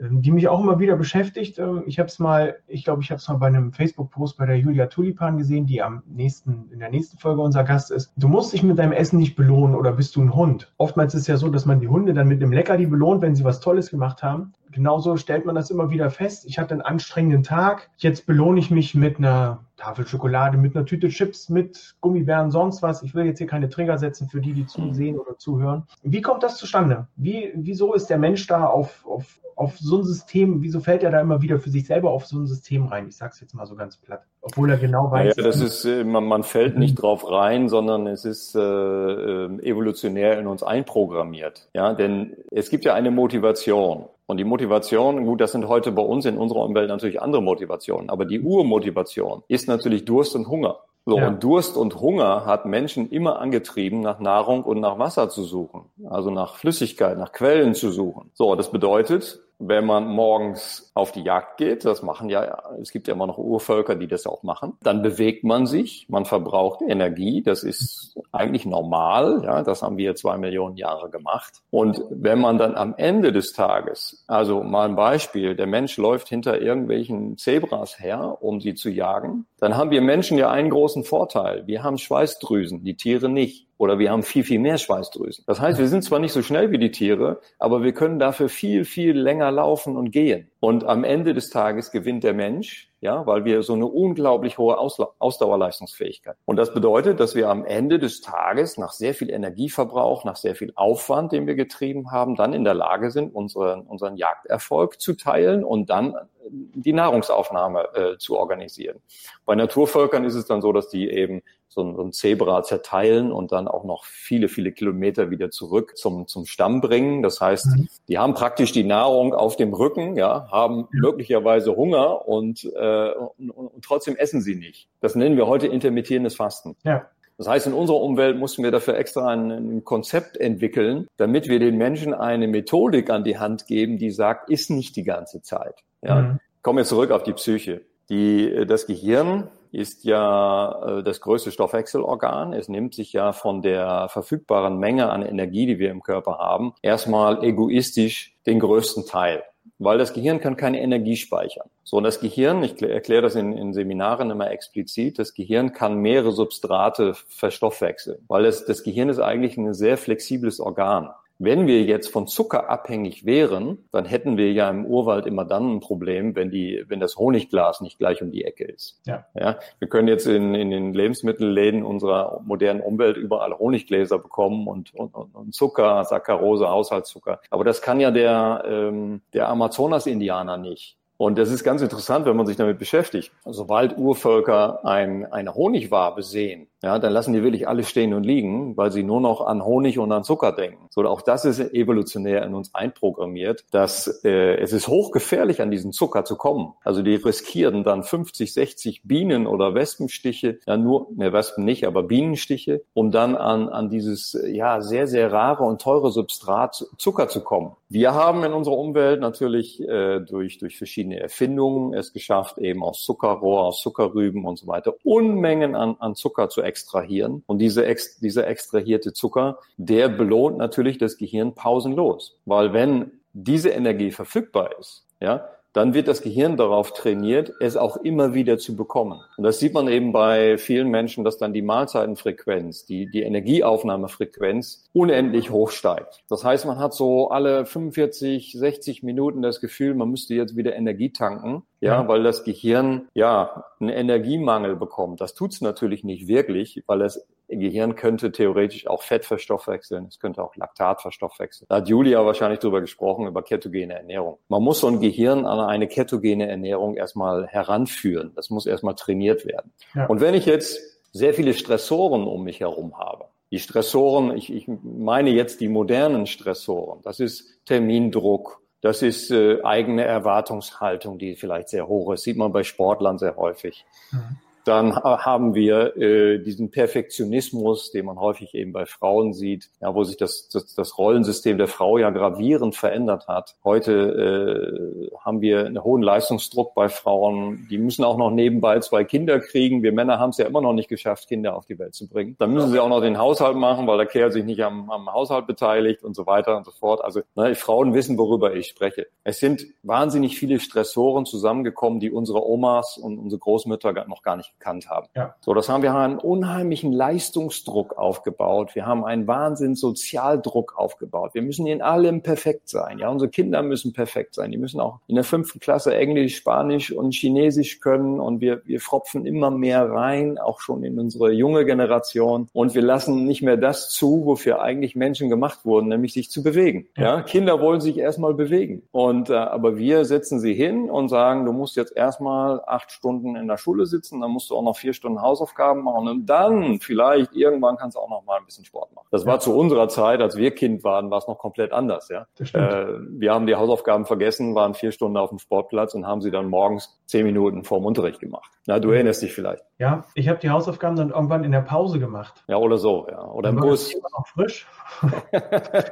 Ähm, 0.00 0.22
die 0.22 0.32
mich 0.32 0.48
auch 0.48 0.60
immer 0.60 0.78
wieder 0.78 0.96
beschäftigt. 0.96 1.58
Ähm, 1.58 1.82
ich 1.86 1.98
habe 1.98 2.08
es 2.08 2.18
mal, 2.18 2.56
ich 2.66 2.84
glaube, 2.84 3.02
ich 3.02 3.10
habe 3.10 3.18
es 3.18 3.28
mal 3.28 3.36
bei 3.36 3.48
einem 3.48 3.72
Facebook-Post 3.72 4.38
bei 4.38 4.46
der 4.46 4.58
Julia 4.58 4.86
Tulipan 4.86 5.36
gesehen, 5.36 5.66
die 5.66 5.82
am 5.82 6.02
nächsten, 6.06 6.70
in 6.70 6.78
der 6.78 6.90
nächsten 6.90 7.18
Folge 7.18 7.42
unser 7.42 7.64
Gast 7.64 7.90
ist. 7.90 8.12
Du 8.16 8.28
musst 8.28 8.52
dich 8.52 8.62
mit 8.62 8.78
deinem 8.78 8.92
Essen 8.92 9.18
nicht 9.18 9.36
belohnen 9.36 9.76
oder 9.76 9.92
bist 9.92 10.16
du 10.16 10.22
ein 10.22 10.34
Hund? 10.34 10.72
Oftmals 10.78 11.14
ist 11.14 11.22
es 11.22 11.26
ja 11.26 11.36
so, 11.36 11.48
dass 11.48 11.66
man 11.66 11.80
die 11.80 11.88
Hunde 11.88 12.14
dann 12.14 12.28
mit 12.28 12.42
einem 12.42 12.52
Leckerli 12.52 12.86
belohnt, 12.86 13.22
wenn 13.22 13.34
sie 13.34 13.44
was 13.44 13.60
Tolles 13.60 13.90
gemacht 13.90 14.22
haben. 14.22 14.52
Genauso 14.72 15.16
stellt 15.16 15.44
man 15.46 15.56
das 15.56 15.70
immer 15.70 15.90
wieder 15.90 16.10
fest. 16.10 16.46
Ich 16.46 16.58
hatte 16.58 16.74
einen 16.74 16.82
anstrengenden 16.82 17.42
Tag. 17.42 17.90
Jetzt 17.98 18.24
belohne 18.26 18.60
ich 18.60 18.70
mich 18.70 18.94
mit 18.94 19.18
einer 19.18 19.64
Tafel 19.76 20.06
Schokolade, 20.06 20.58
mit 20.58 20.76
einer 20.76 20.86
Tüte 20.86 21.08
Chips, 21.08 21.48
mit 21.48 21.96
Gummibären, 22.00 22.52
sonst 22.52 22.80
was. 22.80 23.02
Ich 23.02 23.14
will 23.14 23.26
jetzt 23.26 23.38
hier 23.38 23.48
keine 23.48 23.68
Trigger 23.68 23.98
setzen 23.98 24.28
für 24.28 24.40
die, 24.40 24.52
die 24.52 24.66
zusehen 24.66 25.18
oder 25.18 25.36
zuhören. 25.38 25.84
Wie 26.02 26.20
kommt 26.20 26.44
das 26.44 26.56
zustande? 26.56 27.08
Wie, 27.16 27.50
wieso 27.56 27.94
ist 27.94 28.06
der 28.06 28.18
Mensch 28.18 28.46
da 28.46 28.66
auf, 28.66 29.04
auf 29.06 29.40
auf 29.60 29.78
so 29.78 29.98
ein 29.98 30.04
System, 30.04 30.62
wieso 30.62 30.80
fällt 30.80 31.02
er 31.02 31.10
da 31.10 31.20
immer 31.20 31.42
wieder 31.42 31.60
für 31.60 31.68
sich 31.68 31.86
selber 31.86 32.10
auf 32.12 32.24
so 32.24 32.38
ein 32.38 32.46
System 32.46 32.86
rein? 32.86 33.06
Ich 33.08 33.16
sage 33.18 33.32
es 33.34 33.40
jetzt 33.40 33.54
mal 33.54 33.66
so 33.66 33.76
ganz 33.76 33.98
platt, 33.98 34.22
obwohl 34.40 34.70
er 34.70 34.78
genau 34.78 35.10
weiß. 35.10 35.36
Ja, 35.36 35.42
das 35.42 35.60
ist, 35.60 35.84
äh, 35.84 36.02
man, 36.02 36.24
man 36.24 36.44
fällt 36.44 36.78
nicht 36.78 36.96
mhm. 36.96 37.02
drauf 37.02 37.30
rein, 37.30 37.68
sondern 37.68 38.06
es 38.06 38.24
ist 38.24 38.54
äh, 38.54 38.60
äh, 38.60 39.62
evolutionär 39.62 40.38
in 40.38 40.46
uns 40.46 40.62
einprogrammiert. 40.62 41.68
Ja, 41.74 41.92
denn 41.92 42.38
es 42.50 42.70
gibt 42.70 42.86
ja 42.86 42.94
eine 42.94 43.10
Motivation. 43.10 44.06
Und 44.24 44.38
die 44.38 44.44
Motivation, 44.44 45.26
gut, 45.26 45.42
das 45.42 45.52
sind 45.52 45.68
heute 45.68 45.92
bei 45.92 46.02
uns 46.02 46.24
in 46.24 46.38
unserer 46.38 46.64
Umwelt 46.64 46.88
natürlich 46.88 47.20
andere 47.20 47.42
Motivationen, 47.42 48.08
aber 48.08 48.24
die 48.24 48.40
Urmotivation 48.40 49.42
ist 49.48 49.68
natürlich 49.68 50.06
Durst 50.06 50.34
und 50.36 50.48
Hunger. 50.48 50.78
So, 51.04 51.18
ja. 51.18 51.28
und 51.28 51.42
Durst 51.42 51.76
und 51.76 52.00
Hunger 52.00 52.46
hat 52.46 52.64
Menschen 52.64 53.10
immer 53.10 53.40
angetrieben, 53.40 54.00
nach 54.00 54.20
Nahrung 54.20 54.62
und 54.64 54.80
nach 54.80 54.98
Wasser 54.98 55.28
zu 55.28 55.42
suchen. 55.44 55.86
Also 56.08 56.30
nach 56.30 56.56
Flüssigkeit, 56.56 57.18
nach 57.18 57.32
Quellen 57.32 57.74
zu 57.74 57.90
suchen. 57.90 58.30
So, 58.34 58.54
das 58.54 58.70
bedeutet, 58.70 59.40
wenn 59.60 59.84
man 59.84 60.08
morgens 60.08 60.89
auf 61.00 61.12
die 61.12 61.22
Jagd 61.22 61.56
geht, 61.56 61.84
das 61.84 62.02
machen 62.02 62.28
ja, 62.28 62.62
es 62.80 62.92
gibt 62.92 63.08
ja 63.08 63.14
immer 63.14 63.26
noch 63.26 63.38
Urvölker, 63.38 63.96
die 63.96 64.06
das 64.06 64.26
auch 64.26 64.42
machen, 64.42 64.74
dann 64.82 65.02
bewegt 65.02 65.44
man 65.44 65.66
sich, 65.66 66.06
man 66.08 66.26
verbraucht 66.26 66.82
Energie, 66.82 67.42
das 67.42 67.62
ist 67.62 68.18
eigentlich 68.32 68.66
normal, 68.66 69.42
ja, 69.44 69.62
das 69.62 69.82
haben 69.82 69.96
wir 69.96 70.14
zwei 70.14 70.36
Millionen 70.36 70.76
Jahre 70.76 71.10
gemacht. 71.10 71.62
Und 71.70 72.02
wenn 72.10 72.38
man 72.38 72.58
dann 72.58 72.74
am 72.74 72.94
Ende 72.96 73.32
des 73.32 73.52
Tages, 73.52 74.24
also 74.26 74.62
mal 74.62 74.88
ein 74.88 74.96
Beispiel, 74.96 75.56
der 75.56 75.66
Mensch 75.66 75.96
läuft 75.96 76.28
hinter 76.28 76.60
irgendwelchen 76.60 77.36
Zebras 77.38 77.98
her, 77.98 78.38
um 78.40 78.60
sie 78.60 78.74
zu 78.74 78.90
jagen, 78.90 79.46
dann 79.58 79.76
haben 79.76 79.90
wir 79.90 80.02
Menschen 80.02 80.38
ja 80.38 80.50
einen 80.50 80.70
großen 80.70 81.04
Vorteil. 81.04 81.66
Wir 81.66 81.82
haben 81.82 81.98
Schweißdrüsen, 81.98 82.84
die 82.84 82.96
Tiere 82.96 83.28
nicht 83.28 83.66
oder 83.80 83.98
wir 83.98 84.10
haben 84.10 84.22
viel, 84.22 84.44
viel 84.44 84.58
mehr 84.58 84.76
Schweißdrüsen. 84.76 85.44
Das 85.46 85.58
heißt, 85.58 85.78
wir 85.78 85.88
sind 85.88 86.04
zwar 86.04 86.18
nicht 86.18 86.32
so 86.32 86.42
schnell 86.42 86.70
wie 86.70 86.76
die 86.76 86.90
Tiere, 86.90 87.40
aber 87.58 87.82
wir 87.82 87.94
können 87.94 88.18
dafür 88.18 88.50
viel, 88.50 88.84
viel 88.84 89.18
länger 89.18 89.50
laufen 89.50 89.96
und 89.96 90.10
gehen. 90.10 90.50
Und 90.60 90.84
am 90.90 91.04
Ende 91.04 91.34
des 91.34 91.50
Tages 91.50 91.92
gewinnt 91.92 92.24
der 92.24 92.34
Mensch, 92.34 92.90
ja, 93.00 93.24
weil 93.24 93.44
wir 93.44 93.62
so 93.62 93.74
eine 93.74 93.86
unglaublich 93.86 94.58
hohe 94.58 94.76
Ausdauerleistungsfähigkeit. 94.76 96.36
Und 96.46 96.56
das 96.56 96.74
bedeutet, 96.74 97.20
dass 97.20 97.36
wir 97.36 97.48
am 97.48 97.64
Ende 97.64 98.00
des 98.00 98.20
Tages 98.22 98.76
nach 98.76 98.90
sehr 98.90 99.14
viel 99.14 99.30
Energieverbrauch, 99.30 100.24
nach 100.24 100.34
sehr 100.34 100.56
viel 100.56 100.72
Aufwand, 100.74 101.30
den 101.30 101.46
wir 101.46 101.54
getrieben 101.54 102.10
haben, 102.10 102.34
dann 102.34 102.52
in 102.52 102.64
der 102.64 102.74
Lage 102.74 103.12
sind, 103.12 103.32
unseren, 103.32 103.82
unseren 103.82 104.16
Jagderfolg 104.16 105.00
zu 105.00 105.14
teilen 105.14 105.62
und 105.62 105.90
dann 105.90 106.16
die 106.50 106.92
Nahrungsaufnahme 106.92 107.94
äh, 107.94 108.18
zu 108.18 108.36
organisieren. 108.36 109.00
Bei 109.46 109.54
Naturvölkern 109.54 110.24
ist 110.24 110.34
es 110.34 110.46
dann 110.46 110.60
so, 110.60 110.72
dass 110.72 110.88
die 110.88 111.08
eben 111.08 111.42
so 111.72 111.82
ein, 111.82 111.94
so 111.94 112.02
ein 112.02 112.12
Zebra 112.12 112.64
zerteilen 112.64 113.30
und 113.30 113.52
dann 113.52 113.68
auch 113.68 113.84
noch 113.84 114.04
viele, 114.04 114.48
viele 114.48 114.72
Kilometer 114.72 115.30
wieder 115.30 115.50
zurück 115.50 115.96
zum, 115.96 116.26
zum 116.26 116.44
Stamm 116.44 116.80
bringen. 116.80 117.22
Das 117.22 117.40
heißt, 117.40 117.66
mhm. 117.66 117.88
die 118.08 118.18
haben 118.18 118.34
praktisch 118.34 118.72
die 118.72 118.82
Nahrung 118.82 119.32
auf 119.32 119.54
dem 119.54 119.72
Rücken, 119.72 120.16
ja, 120.16 120.48
haben 120.50 120.88
möglicherweise 120.90 121.76
Hunger 121.76 122.26
und, 122.26 122.64
äh, 122.64 123.10
und, 123.38 123.50
und 123.50 123.84
trotzdem 123.84 124.16
essen 124.16 124.40
sie 124.40 124.56
nicht. 124.56 124.88
Das 125.00 125.14
nennen 125.14 125.36
wir 125.36 125.46
heute 125.46 125.68
intermittierendes 125.68 126.34
Fasten. 126.34 126.74
Ja. 126.82 127.06
Das 127.38 127.46
heißt, 127.46 127.68
in 127.68 127.72
unserer 127.72 128.00
Umwelt 128.02 128.36
mussten 128.36 128.64
wir 128.64 128.72
dafür 128.72 128.98
extra 128.98 129.28
ein, 129.28 129.50
ein, 129.50 129.84
Konzept 129.84 130.36
entwickeln, 130.36 131.06
damit 131.16 131.48
wir 131.48 131.60
den 131.60 131.78
Menschen 131.78 132.12
eine 132.12 132.48
Methodik 132.48 133.10
an 133.10 133.22
die 133.22 133.38
Hand 133.38 133.66
geben, 133.66 133.96
die 133.96 134.10
sagt, 134.10 134.50
ist 134.50 134.70
nicht 134.70 134.96
die 134.96 135.04
ganze 135.04 135.40
Zeit. 135.40 135.76
Ja. 136.02 136.16
Mhm. 136.16 136.40
Kommen 136.62 136.78
wir 136.78 136.84
zurück 136.84 137.12
auf 137.12 137.22
die 137.22 137.32
Psyche. 137.32 137.82
Die, 138.10 138.66
das 138.66 138.86
Gehirn 138.86 139.48
ist 139.72 140.04
ja 140.04 140.98
äh, 140.98 141.02
das 141.02 141.20
größte 141.20 141.52
Stoffwechselorgan. 141.52 142.52
Es 142.52 142.68
nimmt 142.68 142.94
sich 142.94 143.12
ja 143.12 143.32
von 143.32 143.62
der 143.62 144.08
verfügbaren 144.08 144.78
Menge 144.78 145.10
an 145.10 145.22
Energie, 145.22 145.66
die 145.66 145.78
wir 145.78 145.90
im 145.90 146.02
Körper 146.02 146.38
haben, 146.38 146.74
erstmal 146.82 147.44
egoistisch 147.44 148.36
den 148.46 148.60
größten 148.60 149.06
Teil. 149.06 149.42
Weil 149.78 149.98
das 149.98 150.12
Gehirn 150.12 150.40
kann 150.40 150.56
keine 150.56 150.80
Energie 150.80 151.16
speichern. 151.16 151.68
So, 151.84 151.96
und 151.96 152.04
das 152.04 152.20
Gehirn, 152.20 152.62
ich 152.62 152.80
erkläre 152.82 153.22
das 153.22 153.34
in, 153.34 153.52
in 153.56 153.72
Seminaren 153.72 154.30
immer 154.30 154.50
explizit, 154.50 155.18
das 155.18 155.34
Gehirn 155.34 155.72
kann 155.72 155.96
mehrere 155.96 156.32
Substrate 156.32 157.14
verstoffwechseln, 157.14 158.22
weil 158.28 158.44
das, 158.44 158.64
das 158.66 158.82
Gehirn 158.82 159.08
ist 159.08 159.20
eigentlich 159.20 159.56
ein 159.56 159.72
sehr 159.72 159.96
flexibles 159.96 160.60
Organ. 160.60 161.10
Wenn 161.42 161.66
wir 161.66 161.84
jetzt 161.84 162.12
von 162.12 162.26
Zucker 162.26 162.68
abhängig 162.68 163.24
wären, 163.24 163.78
dann 163.92 164.04
hätten 164.04 164.36
wir 164.36 164.52
ja 164.52 164.68
im 164.68 164.84
Urwald 164.84 165.24
immer 165.24 165.46
dann 165.46 165.76
ein 165.76 165.80
Problem, 165.80 166.36
wenn 166.36 166.50
die, 166.50 166.84
wenn 166.86 167.00
das 167.00 167.16
Honigglas 167.16 167.80
nicht 167.80 167.98
gleich 167.98 168.20
um 168.20 168.30
die 168.30 168.44
Ecke 168.44 168.64
ist. 168.64 169.00
Ja. 169.06 169.24
ja 169.34 169.58
wir 169.78 169.88
können 169.88 170.06
jetzt 170.06 170.26
in, 170.26 170.54
in 170.54 170.70
den 170.70 170.92
Lebensmittelläden 170.92 171.82
unserer 171.82 172.42
modernen 172.44 172.82
Umwelt 172.82 173.16
überall 173.16 173.58
Honiggläser 173.58 174.18
bekommen 174.18 174.68
und, 174.68 174.94
und, 174.94 175.14
und 175.14 175.54
Zucker, 175.54 176.04
Saccharose, 176.04 176.68
Haushaltszucker. 176.68 177.40
Aber 177.48 177.64
das 177.64 177.80
kann 177.80 178.00
ja 178.00 178.10
der, 178.10 178.62
ähm, 178.66 179.22
der 179.32 179.48
Amazonas-Indianer 179.48 180.58
nicht. 180.58 180.98
Und 181.16 181.38
das 181.38 181.50
ist 181.50 181.64
ganz 181.64 181.82
interessant, 181.82 182.24
wenn 182.24 182.36
man 182.36 182.46
sich 182.46 182.56
damit 182.56 182.78
beschäftigt. 182.78 183.32
Sobald 183.44 183.96
Urvölker 183.96 184.84
ein, 184.86 185.30
eine 185.30 185.54
Honigwabe 185.54 186.22
sehen, 186.22 186.69
ja, 186.82 186.98
dann 186.98 187.12
lassen 187.12 187.32
die 187.32 187.42
wirklich 187.42 187.68
alles 187.68 187.88
stehen 187.88 188.14
und 188.14 188.24
liegen, 188.24 188.76
weil 188.76 188.90
sie 188.90 189.02
nur 189.02 189.20
noch 189.20 189.42
an 189.42 189.64
Honig 189.64 189.98
und 189.98 190.10
an 190.12 190.24
Zucker 190.24 190.52
denken. 190.52 190.86
So, 190.90 191.02
auch 191.02 191.22
das 191.22 191.44
ist 191.44 191.60
evolutionär 191.74 192.42
in 192.44 192.54
uns 192.54 192.74
einprogrammiert, 192.74 193.64
dass 193.70 194.24
äh, 194.24 194.56
es 194.56 194.72
ist 194.72 194.88
hochgefährlich, 194.88 195.60
an 195.60 195.70
diesen 195.70 195.92
Zucker 195.92 196.24
zu 196.24 196.36
kommen. 196.36 196.72
Also 196.82 197.02
die 197.02 197.16
riskieren 197.16 197.84
dann 197.84 198.02
50, 198.02 198.52
60 198.52 199.02
Bienen- 199.04 199.46
oder 199.46 199.74
Wespenstiche, 199.74 200.58
ja 200.66 200.76
nur, 200.76 201.08
ne, 201.14 201.32
Wespen 201.32 201.64
nicht, 201.64 201.86
aber 201.86 202.02
Bienenstiche, 202.02 202.82
um 202.94 203.10
dann 203.10 203.36
an, 203.36 203.68
an 203.68 203.90
dieses 203.90 204.38
ja 204.46 204.80
sehr, 204.80 205.06
sehr 205.06 205.32
rare 205.32 205.64
und 205.64 205.82
teure 205.82 206.10
Substrat 206.10 206.86
Zucker 206.96 207.28
zu 207.28 207.42
kommen. 207.42 207.76
Wir 207.88 208.14
haben 208.14 208.44
in 208.44 208.52
unserer 208.52 208.78
Umwelt 208.78 209.20
natürlich 209.20 209.80
äh, 209.80 210.20
durch, 210.20 210.58
durch 210.58 210.78
verschiedene 210.78 211.18
Erfindungen 211.18 211.92
es 211.92 212.12
geschafft, 212.12 212.58
eben 212.58 212.84
aus 212.84 213.02
Zuckerrohr, 213.02 213.64
aus 213.64 213.82
Zuckerrüben 213.82 214.44
und 214.44 214.58
so 214.58 214.66
weiter, 214.66 214.94
Unmengen 215.02 215.74
an, 215.74 215.96
an 215.98 216.14
Zucker 216.14 216.48
zu 216.48 216.62
extrahieren. 216.70 217.42
Und 217.46 217.58
diese, 217.58 217.84
ex, 217.84 218.18
dieser 218.20 218.46
extrahierte 218.46 219.12
Zucker, 219.12 219.58
der 219.76 220.08
belohnt 220.08 220.56
natürlich 220.56 220.98
das 220.98 221.16
Gehirn 221.16 221.54
pausenlos. 221.54 222.38
Weil 222.46 222.72
wenn 222.72 223.10
diese 223.32 223.70
Energie 223.70 224.12
verfügbar 224.12 224.70
ist, 224.78 225.04
ja, 225.20 225.48
dann 225.72 225.94
wird 225.94 226.08
das 226.08 226.22
Gehirn 226.22 226.56
darauf 226.56 226.92
trainiert, 226.92 227.52
es 227.60 227.76
auch 227.76 227.96
immer 227.98 228.34
wieder 228.34 228.58
zu 228.58 228.76
bekommen. 228.76 229.20
Und 229.36 229.44
das 229.44 229.58
sieht 229.58 229.74
man 229.74 229.88
eben 229.88 230.12
bei 230.12 230.58
vielen 230.58 230.88
Menschen, 230.88 231.24
dass 231.24 231.38
dann 231.38 231.52
die 231.52 231.62
Mahlzeitenfrequenz, 231.62 232.86
die, 232.86 233.10
die 233.10 233.22
Energieaufnahmefrequenz 233.22 234.88
unendlich 234.92 235.50
hoch 235.50 235.70
steigt. 235.70 236.24
Das 236.28 236.44
heißt, 236.44 236.66
man 236.66 236.78
hat 236.78 236.94
so 236.94 237.28
alle 237.30 237.66
45, 237.66 238.52
60 238.52 239.02
Minuten 239.02 239.42
das 239.42 239.60
Gefühl, 239.60 239.94
man 239.94 240.10
müsste 240.10 240.34
jetzt 240.34 240.56
wieder 240.56 240.74
Energie 240.74 241.12
tanken, 241.12 241.62
ja, 241.80 242.06
weil 242.08 242.22
das 242.22 242.44
Gehirn 242.44 243.08
ja 243.14 243.64
einen 243.78 243.90
Energiemangel 243.90 244.76
bekommt. 244.76 245.20
Das 245.20 245.34
tut's 245.34 245.60
natürlich 245.60 246.04
nicht 246.04 246.26
wirklich, 246.26 246.82
weil 246.86 246.98
das 246.98 247.26
Gehirn 247.58 247.96
könnte 247.96 248.32
theoretisch 248.32 248.86
auch 248.86 249.02
Fett 249.02 249.24
verstoffwechseln, 249.24 250.06
es 250.06 250.18
könnte 250.18 250.42
auch 250.42 250.54
Laktat 250.56 251.02
verstoffwechseln. 251.02 251.66
Da 251.68 251.76
hat 251.76 251.88
Julia 251.88 252.24
wahrscheinlich 252.24 252.60
drüber 252.60 252.80
gesprochen, 252.80 253.26
über 253.26 253.42
ketogene 253.42 253.94
Ernährung. 253.94 254.38
Man 254.48 254.62
muss 254.62 254.80
so 254.80 254.86
ein 254.86 255.00
Gehirn 255.00 255.46
an 255.46 255.60
eine 255.60 255.88
ketogene 255.88 256.48
Ernährung 256.48 256.94
erstmal 256.94 257.46
heranführen. 257.46 258.32
Das 258.36 258.50
muss 258.50 258.66
erstmal 258.66 258.94
trainiert 258.94 259.46
werden. 259.46 259.72
Ja. 259.94 260.06
Und 260.06 260.20
wenn 260.20 260.34
ich 260.34 260.46
jetzt 260.46 260.80
sehr 261.12 261.34
viele 261.34 261.54
Stressoren 261.54 262.24
um 262.24 262.44
mich 262.44 262.60
herum 262.60 262.96
habe, 262.98 263.26
die 263.50 263.58
Stressoren, 263.58 264.36
ich, 264.36 264.52
ich 264.52 264.66
meine 264.68 265.30
jetzt 265.30 265.60
die 265.60 265.68
modernen 265.68 266.26
Stressoren, 266.26 267.00
das 267.02 267.18
ist 267.18 267.58
Termindruck, 267.66 268.60
das 268.80 269.02
ist 269.02 269.30
äh, 269.30 269.62
eigene 269.62 270.04
Erwartungshaltung, 270.04 271.18
die 271.18 271.36
vielleicht 271.36 271.68
sehr 271.68 271.86
hoch 271.86 272.12
ist. 272.12 272.22
Sieht 272.22 272.36
man 272.36 272.52
bei 272.52 272.62
Sportlern 272.62 273.18
sehr 273.18 273.36
häufig. 273.36 273.84
Mhm. 274.12 274.38
Dann 274.70 274.94
haben 274.94 275.56
wir 275.56 275.96
äh, 275.96 276.38
diesen 276.38 276.70
Perfektionismus, 276.70 277.90
den 277.90 278.06
man 278.06 278.20
häufig 278.20 278.54
eben 278.54 278.72
bei 278.72 278.86
Frauen 278.86 279.32
sieht, 279.32 279.68
ja, 279.80 279.96
wo 279.96 280.04
sich 280.04 280.16
das, 280.16 280.48
das, 280.48 280.76
das 280.76 280.96
Rollensystem 280.96 281.58
der 281.58 281.66
Frau 281.66 281.98
ja 281.98 282.10
gravierend 282.10 282.76
verändert 282.76 283.26
hat. 283.26 283.56
Heute 283.64 285.10
äh, 285.10 285.16
haben 285.24 285.40
wir 285.40 285.66
einen 285.66 285.82
hohen 285.82 286.02
Leistungsdruck 286.02 286.72
bei 286.76 286.88
Frauen. 286.88 287.66
Die 287.68 287.78
müssen 287.78 288.04
auch 288.04 288.16
noch 288.16 288.30
nebenbei 288.30 288.78
zwei 288.78 289.02
Kinder 289.02 289.40
kriegen. 289.40 289.82
Wir 289.82 289.90
Männer 289.90 290.20
haben 290.20 290.30
es 290.30 290.38
ja 290.38 290.46
immer 290.46 290.60
noch 290.60 290.72
nicht 290.72 290.88
geschafft, 290.88 291.26
Kinder 291.26 291.56
auf 291.56 291.66
die 291.66 291.80
Welt 291.80 291.96
zu 291.96 292.06
bringen. 292.06 292.36
Dann 292.38 292.52
müssen 292.52 292.70
sie 292.70 292.78
auch 292.78 292.88
noch 292.88 293.00
den 293.00 293.18
Haushalt 293.18 293.56
machen, 293.56 293.88
weil 293.88 293.96
der 293.98 294.06
Kerl 294.06 294.30
sich 294.30 294.44
nicht 294.44 294.62
am, 294.62 294.88
am 294.88 295.12
Haushalt 295.12 295.48
beteiligt 295.48 296.04
und 296.04 296.14
so 296.14 296.26
weiter 296.26 296.56
und 296.56 296.64
so 296.64 296.70
fort. 296.70 297.02
Also 297.02 297.22
ne, 297.34 297.56
Frauen 297.56 297.92
wissen, 297.92 298.16
worüber 298.16 298.54
ich 298.54 298.68
spreche. 298.68 299.08
Es 299.24 299.40
sind 299.40 299.66
wahnsinnig 299.82 300.38
viele 300.38 300.60
Stressoren 300.60 301.26
zusammengekommen, 301.26 301.98
die 301.98 302.12
unsere 302.12 302.48
Omas 302.48 302.96
und 302.96 303.18
unsere 303.18 303.40
Großmütter 303.40 304.06
noch 304.06 304.22
gar 304.22 304.36
nicht 304.36 304.54
gekannt 304.60 304.88
haben. 304.88 305.08
Ja. 305.16 305.34
So, 305.40 305.54
das 305.54 305.68
haben 305.68 305.82
wir 305.82 305.94
einen 305.94 306.18
unheimlichen 306.18 306.92
Leistungsdruck 306.92 307.96
aufgebaut. 307.96 308.74
Wir 308.74 308.86
haben 308.86 309.04
einen 309.04 309.26
Wahnsinn 309.26 309.74
Sozialdruck 309.74 310.74
aufgebaut. 310.76 311.34
Wir 311.34 311.42
müssen 311.42 311.66
in 311.66 311.82
allem 311.82 312.22
perfekt 312.22 312.68
sein. 312.68 312.98
Ja, 312.98 313.08
unsere 313.08 313.30
Kinder 313.30 313.62
müssen 313.62 313.92
perfekt 313.92 314.34
sein. 314.34 314.52
Die 314.52 314.58
müssen 314.58 314.80
auch 314.80 315.00
in 315.08 315.14
der 315.14 315.24
fünften 315.24 315.58
Klasse 315.60 315.94
Englisch, 315.96 316.36
Spanisch 316.36 316.92
und 316.92 317.14
Chinesisch 317.14 317.80
können 317.80 318.20
und 318.20 318.40
wir, 318.40 318.62
wir 318.66 318.80
fropfen 318.80 319.26
immer 319.26 319.50
mehr 319.50 319.90
rein, 319.90 320.38
auch 320.38 320.60
schon 320.60 320.84
in 320.84 320.98
unsere 320.98 321.32
junge 321.32 321.64
Generation 321.64 322.48
und 322.52 322.74
wir 322.74 322.82
lassen 322.82 323.24
nicht 323.24 323.42
mehr 323.42 323.56
das 323.56 323.88
zu, 323.88 324.26
wofür 324.26 324.60
eigentlich 324.60 324.94
Menschen 324.94 325.30
gemacht 325.30 325.64
wurden, 325.64 325.88
nämlich 325.88 326.12
sich 326.12 326.30
zu 326.30 326.42
bewegen. 326.42 326.86
Ja, 326.96 327.16
ja? 327.16 327.22
Kinder 327.22 327.60
wollen 327.60 327.80
sich 327.80 327.96
erstmal 327.98 328.34
bewegen 328.34 328.82
und 328.92 329.30
äh, 329.30 329.34
aber 329.34 329.78
wir 329.78 330.04
setzen 330.04 330.38
sie 330.40 330.52
hin 330.52 330.90
und 330.90 331.08
sagen, 331.08 331.46
du 331.46 331.52
musst 331.52 331.76
jetzt 331.76 331.96
erstmal 331.96 332.60
acht 332.66 332.92
Stunden 332.92 333.36
in 333.36 333.48
der 333.48 333.56
Schule 333.56 333.86
sitzen, 333.86 334.20
dann 334.20 334.30
musst 334.30 334.39
du 334.48 334.56
auch 334.56 334.62
noch 334.62 334.76
vier 334.76 334.92
Stunden 334.92 335.20
Hausaufgaben 335.20 335.82
machen 335.82 336.08
und 336.08 336.26
dann 336.26 336.80
vielleicht 336.80 337.34
irgendwann 337.34 337.76
kannst 337.76 337.96
du 337.96 338.00
auch 338.00 338.08
noch 338.08 338.24
mal 338.24 338.38
ein 338.38 338.44
bisschen 338.44 338.64
Sport 338.64 338.94
machen. 338.94 339.06
Das 339.10 339.26
war 339.26 339.40
zu 339.40 339.56
unserer 339.56 339.88
Zeit, 339.88 340.20
als 340.20 340.36
wir 340.36 340.52
Kind 340.52 340.84
waren, 340.84 341.10
war 341.10 341.18
es 341.18 341.26
noch 341.26 341.38
komplett 341.38 341.72
anders. 341.72 342.08
Ja, 342.08 342.26
äh, 342.38 342.86
wir 343.10 343.32
haben 343.32 343.46
die 343.46 343.56
Hausaufgaben 343.56 344.06
vergessen, 344.06 344.54
waren 344.54 344.74
vier 344.74 344.92
Stunden 344.92 345.16
auf 345.16 345.30
dem 345.30 345.38
Sportplatz 345.38 345.94
und 345.94 346.06
haben 346.06 346.20
sie 346.20 346.30
dann 346.30 346.48
morgens 346.48 347.00
zehn 347.06 347.24
Minuten 347.24 347.64
vorm 347.64 347.84
Unterricht 347.84 348.20
gemacht. 348.20 348.50
Na, 348.66 348.78
du 348.78 348.88
mhm. 348.88 348.94
erinnerst 348.94 349.22
dich 349.22 349.32
vielleicht. 349.32 349.64
Ja, 349.78 350.04
ich 350.14 350.28
habe 350.28 350.38
die 350.38 350.50
Hausaufgaben 350.50 350.94
dann 350.94 351.10
irgendwann 351.10 351.42
in 351.42 351.52
der 351.52 351.62
Pause 351.62 351.98
gemacht. 351.98 352.44
Ja, 352.46 352.56
oder 352.56 352.78
so, 352.78 353.06
ja, 353.10 353.24
oder 353.24 353.48
im 353.48 353.56
Bus. 353.56 353.94
Noch 353.94 354.28
frisch. 354.28 354.66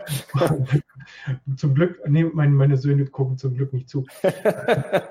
zum 1.56 1.74
Glück, 1.74 2.00
nee, 2.06 2.24
meine, 2.24 2.52
meine 2.52 2.76
Söhne 2.76 3.06
gucken 3.06 3.38
zum 3.38 3.54
Glück 3.54 3.72
nicht 3.72 3.88
zu. 3.88 4.04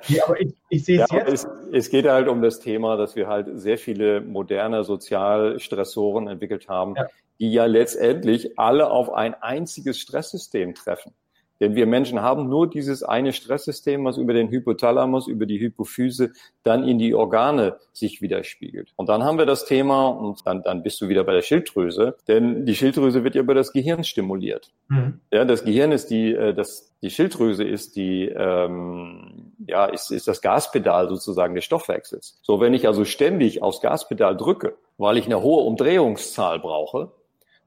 ja, 0.08 0.24
aber 0.26 0.40
ich, 0.40 0.54
ich 0.70 0.86
sehe 0.86 1.04
es 1.04 1.12
ja, 1.12 1.18
jetzt. 1.18 1.30
Es, 1.30 1.48
es 1.74 1.90
geht 1.90 2.08
halt 2.08 2.28
um 2.28 2.42
das 2.42 2.60
Thema, 2.60 2.98
dass 2.98 3.16
wir 3.16 3.27
halt 3.28 3.48
sehr 3.60 3.78
viele 3.78 4.22
moderne 4.22 4.84
Sozialstressoren 4.84 6.28
entwickelt 6.28 6.68
haben, 6.68 6.96
ja. 6.96 7.08
die 7.40 7.52
ja 7.52 7.66
letztendlich 7.66 8.58
alle 8.58 8.90
auf 8.90 9.14
ein 9.14 9.36
einziges 9.36 10.00
Stresssystem 10.00 10.74
treffen. 10.74 11.14
Denn 11.60 11.76
wir 11.76 11.88
Menschen 11.88 12.22
haben 12.22 12.50
nur 12.50 12.70
dieses 12.70 13.04
eine 13.04 13.34
Stresssystem, 13.34 14.06
was 14.06 14.18
über 14.18 14.34
den 14.34 14.50
Hypothalamus, 14.50 15.28
über 15.28 15.46
die 15.46 15.60
Hypophyse 15.60 16.32
dann 16.64 16.88
in 16.88 17.00
die 17.00 17.16
Organe 17.16 17.78
sich 17.94 18.22
widerspiegelt. 18.22 18.94
Und 18.96 19.10
dann 19.10 19.24
haben 19.24 19.38
wir 19.38 19.46
das 19.46 19.66
Thema, 19.66 20.08
und 20.08 20.46
dann, 20.46 20.62
dann 20.64 20.84
bist 20.84 21.02
du 21.02 21.10
wieder 21.10 21.24
bei 21.24 21.34
der 21.34 21.42
Schilddrüse, 21.42 22.16
denn 22.28 22.66
die 22.66 22.76
Schilddrüse 22.76 23.24
wird 23.24 23.36
ja 23.36 23.42
über 23.42 23.56
das 23.56 23.74
Gehirn 23.74 24.04
stimuliert. 24.04 24.72
Mhm. 24.88 25.20
Ja, 25.32 25.46
das 25.46 25.64
Gehirn 25.64 25.92
ist 25.92 26.08
die, 26.08 26.34
äh, 26.34 26.54
das, 26.54 26.94
die 27.02 27.10
Schilddrüse 27.10 27.64
ist 27.64 27.96
die, 27.96 28.28
ähm, 28.28 29.47
ja, 29.66 29.86
ist, 29.86 30.12
ist 30.12 30.28
das 30.28 30.42
Gaspedal 30.42 31.10
sozusagen 31.10 31.56
des 31.56 31.66
Stoffwechsels. 31.66 32.40
So, 32.42 32.60
wenn 32.60 32.74
ich 32.74 32.88
also 32.88 33.06
ständig 33.06 33.62
aufs 33.62 33.82
Gaspedal 33.82 34.38
drücke, 34.38 34.76
weil 34.98 35.18
ich 35.18 35.26
eine 35.26 35.42
hohe 35.42 35.64
Umdrehungszahl 35.64 36.60
brauche, 36.60 37.12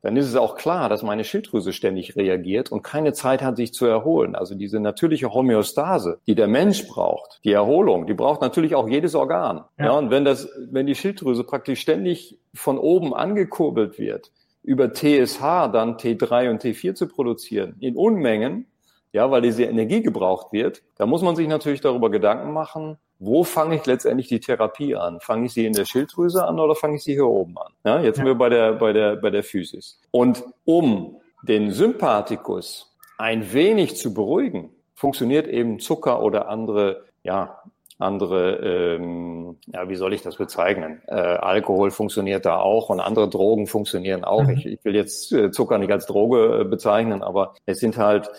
dann 0.03 0.16
ist 0.16 0.26
es 0.26 0.37
auch 0.37 0.57
klar, 0.57 0.88
dass 0.88 1.03
meine 1.03 1.24
Schilddrüse 1.24 1.72
ständig 1.72 2.16
reagiert 2.16 2.72
und 2.72 2.83
keine 2.83 3.12
Zeit 3.12 3.42
hat, 3.42 3.57
sich 3.57 3.74
zu 3.74 3.87
erholen. 3.87 4.35
Also 4.35 4.55
diese 4.55 4.81
natürliche 4.81 5.33
Homöostase, 5.35 6.20
die 6.26 6.35
der 6.35 6.48
Mensch 6.48 6.88
braucht, 6.88 7.40
die 7.44 7.53
Erholung, 7.53 8.07
die 8.07 8.14
braucht 8.14 8.40
natürlich 8.40 8.74
auch 8.74 8.88
jedes 8.88 9.14
Organ. 9.14 9.64
Ja. 9.79 9.87
ja 9.87 9.90
und 9.92 10.11
wenn 10.11 10.24
das, 10.24 10.48
wenn 10.70 10.87
die 10.87 10.94
Schilddrüse 10.94 11.44
praktisch 11.44 11.81
ständig 11.81 12.38
von 12.55 12.79
oben 12.79 13.14
angekurbelt 13.14 13.98
wird, 13.98 14.33
über 14.62 14.92
TSH 14.92 15.40
dann 15.72 15.96
T3 15.96 16.50
und 16.50 16.62
T4 16.62 16.94
zu 16.94 17.07
produzieren, 17.09 17.76
in 17.81 17.96
Unmengen, 17.96 18.66
ja, 19.12 19.30
weil 19.30 19.42
diese 19.42 19.64
Energie 19.64 20.02
gebraucht 20.02 20.52
wird, 20.52 20.82
da 20.96 21.06
muss 21.06 21.22
man 21.22 21.36
sich 21.36 21.48
natürlich 21.48 21.80
darüber 21.80 22.10
Gedanken 22.10 22.52
machen, 22.52 22.98
wo 23.18 23.44
fange 23.44 23.76
ich 23.76 23.86
letztendlich 23.86 24.28
die 24.28 24.40
Therapie 24.40 24.96
an? 24.96 25.20
Fange 25.20 25.46
ich 25.46 25.52
sie 25.52 25.66
in 25.66 25.74
der 25.74 25.84
Schilddrüse 25.84 26.44
an 26.44 26.58
oder 26.58 26.74
fange 26.74 26.96
ich 26.96 27.02
sie 27.02 27.12
hier 27.12 27.26
oben 27.26 27.58
an? 27.58 27.72
Ja, 27.84 28.00
jetzt 28.00 28.16
sind 28.16 28.24
wir 28.24 28.34
bei 28.34 28.48
der, 28.48 28.72
bei 28.72 28.92
der, 28.92 29.16
bei 29.16 29.30
der 29.30 29.42
Physis. 29.42 30.00
Und 30.10 30.42
um 30.64 31.16
den 31.42 31.70
Sympathikus 31.70 32.96
ein 33.18 33.52
wenig 33.52 33.96
zu 33.96 34.14
beruhigen, 34.14 34.70
funktioniert 34.94 35.46
eben 35.48 35.80
Zucker 35.80 36.22
oder 36.22 36.48
andere, 36.48 37.04
ja, 37.22 37.60
andere, 37.98 38.96
ähm, 38.96 39.58
ja, 39.66 39.88
wie 39.88 39.96
soll 39.96 40.14
ich 40.14 40.22
das 40.22 40.36
bezeichnen? 40.36 41.02
Äh, 41.06 41.14
Alkohol 41.14 41.90
funktioniert 41.90 42.46
da 42.46 42.58
auch 42.58 42.88
und 42.88 43.00
andere 43.00 43.28
Drogen 43.28 43.66
funktionieren 43.66 44.24
auch. 44.24 44.44
Mhm. 44.44 44.50
Ich, 44.50 44.66
ich 44.66 44.84
will 44.84 44.94
jetzt 44.94 45.32
äh, 45.32 45.50
Zucker 45.50 45.76
nicht 45.76 45.92
als 45.92 46.06
Droge 46.06 46.60
äh, 46.60 46.64
bezeichnen, 46.64 47.22
aber 47.22 47.54
es 47.66 47.78
sind 47.78 47.98
halt, 47.98 48.30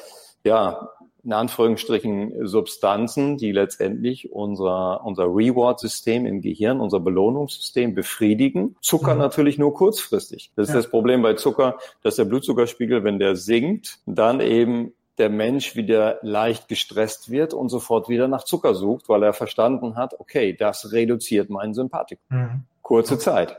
ja, 0.44 0.90
in 1.24 1.34
Anführungsstrichen 1.34 2.48
Substanzen, 2.48 3.38
die 3.38 3.52
letztendlich 3.52 4.32
unser, 4.32 5.06
unser 5.06 5.26
Reward-System 5.26 6.26
im 6.26 6.42
Gehirn, 6.42 6.80
unser 6.80 7.00
Belohnungssystem 7.00 7.94
befriedigen. 7.94 8.76
Zucker 8.82 9.14
mhm. 9.14 9.20
natürlich 9.20 9.58
nur 9.60 9.74
kurzfristig. 9.74 10.52
Das 10.56 10.70
ist 10.70 10.74
ja. 10.74 10.80
das 10.80 10.90
Problem 10.90 11.22
bei 11.22 11.36
Zucker, 11.36 11.78
dass 12.02 12.16
der 12.16 12.26
Blutzuckerspiegel, 12.26 13.04
wenn 13.04 13.20
der 13.20 13.36
sinkt, 13.36 14.00
dann 14.06 14.40
eben 14.40 14.94
der 15.18 15.30
Mensch 15.30 15.76
wieder 15.76 16.18
leicht 16.24 16.68
gestresst 16.68 17.30
wird 17.30 17.54
und 17.54 17.70
sofort 17.70 18.10
wieder 18.10 18.28
nach 18.28 18.44
Zucker 18.44 18.74
sucht, 18.74 19.08
weil 19.08 19.22
er 19.22 19.34
verstanden 19.34 19.96
hat, 19.96 20.20
okay, 20.20 20.56
das 20.58 20.92
reduziert 20.92 21.52
meinen 21.52 21.76
Sympathikus. 21.76 22.26
Mhm. 22.30 22.64
Kurze 22.82 23.20
Zeit. 23.20 23.56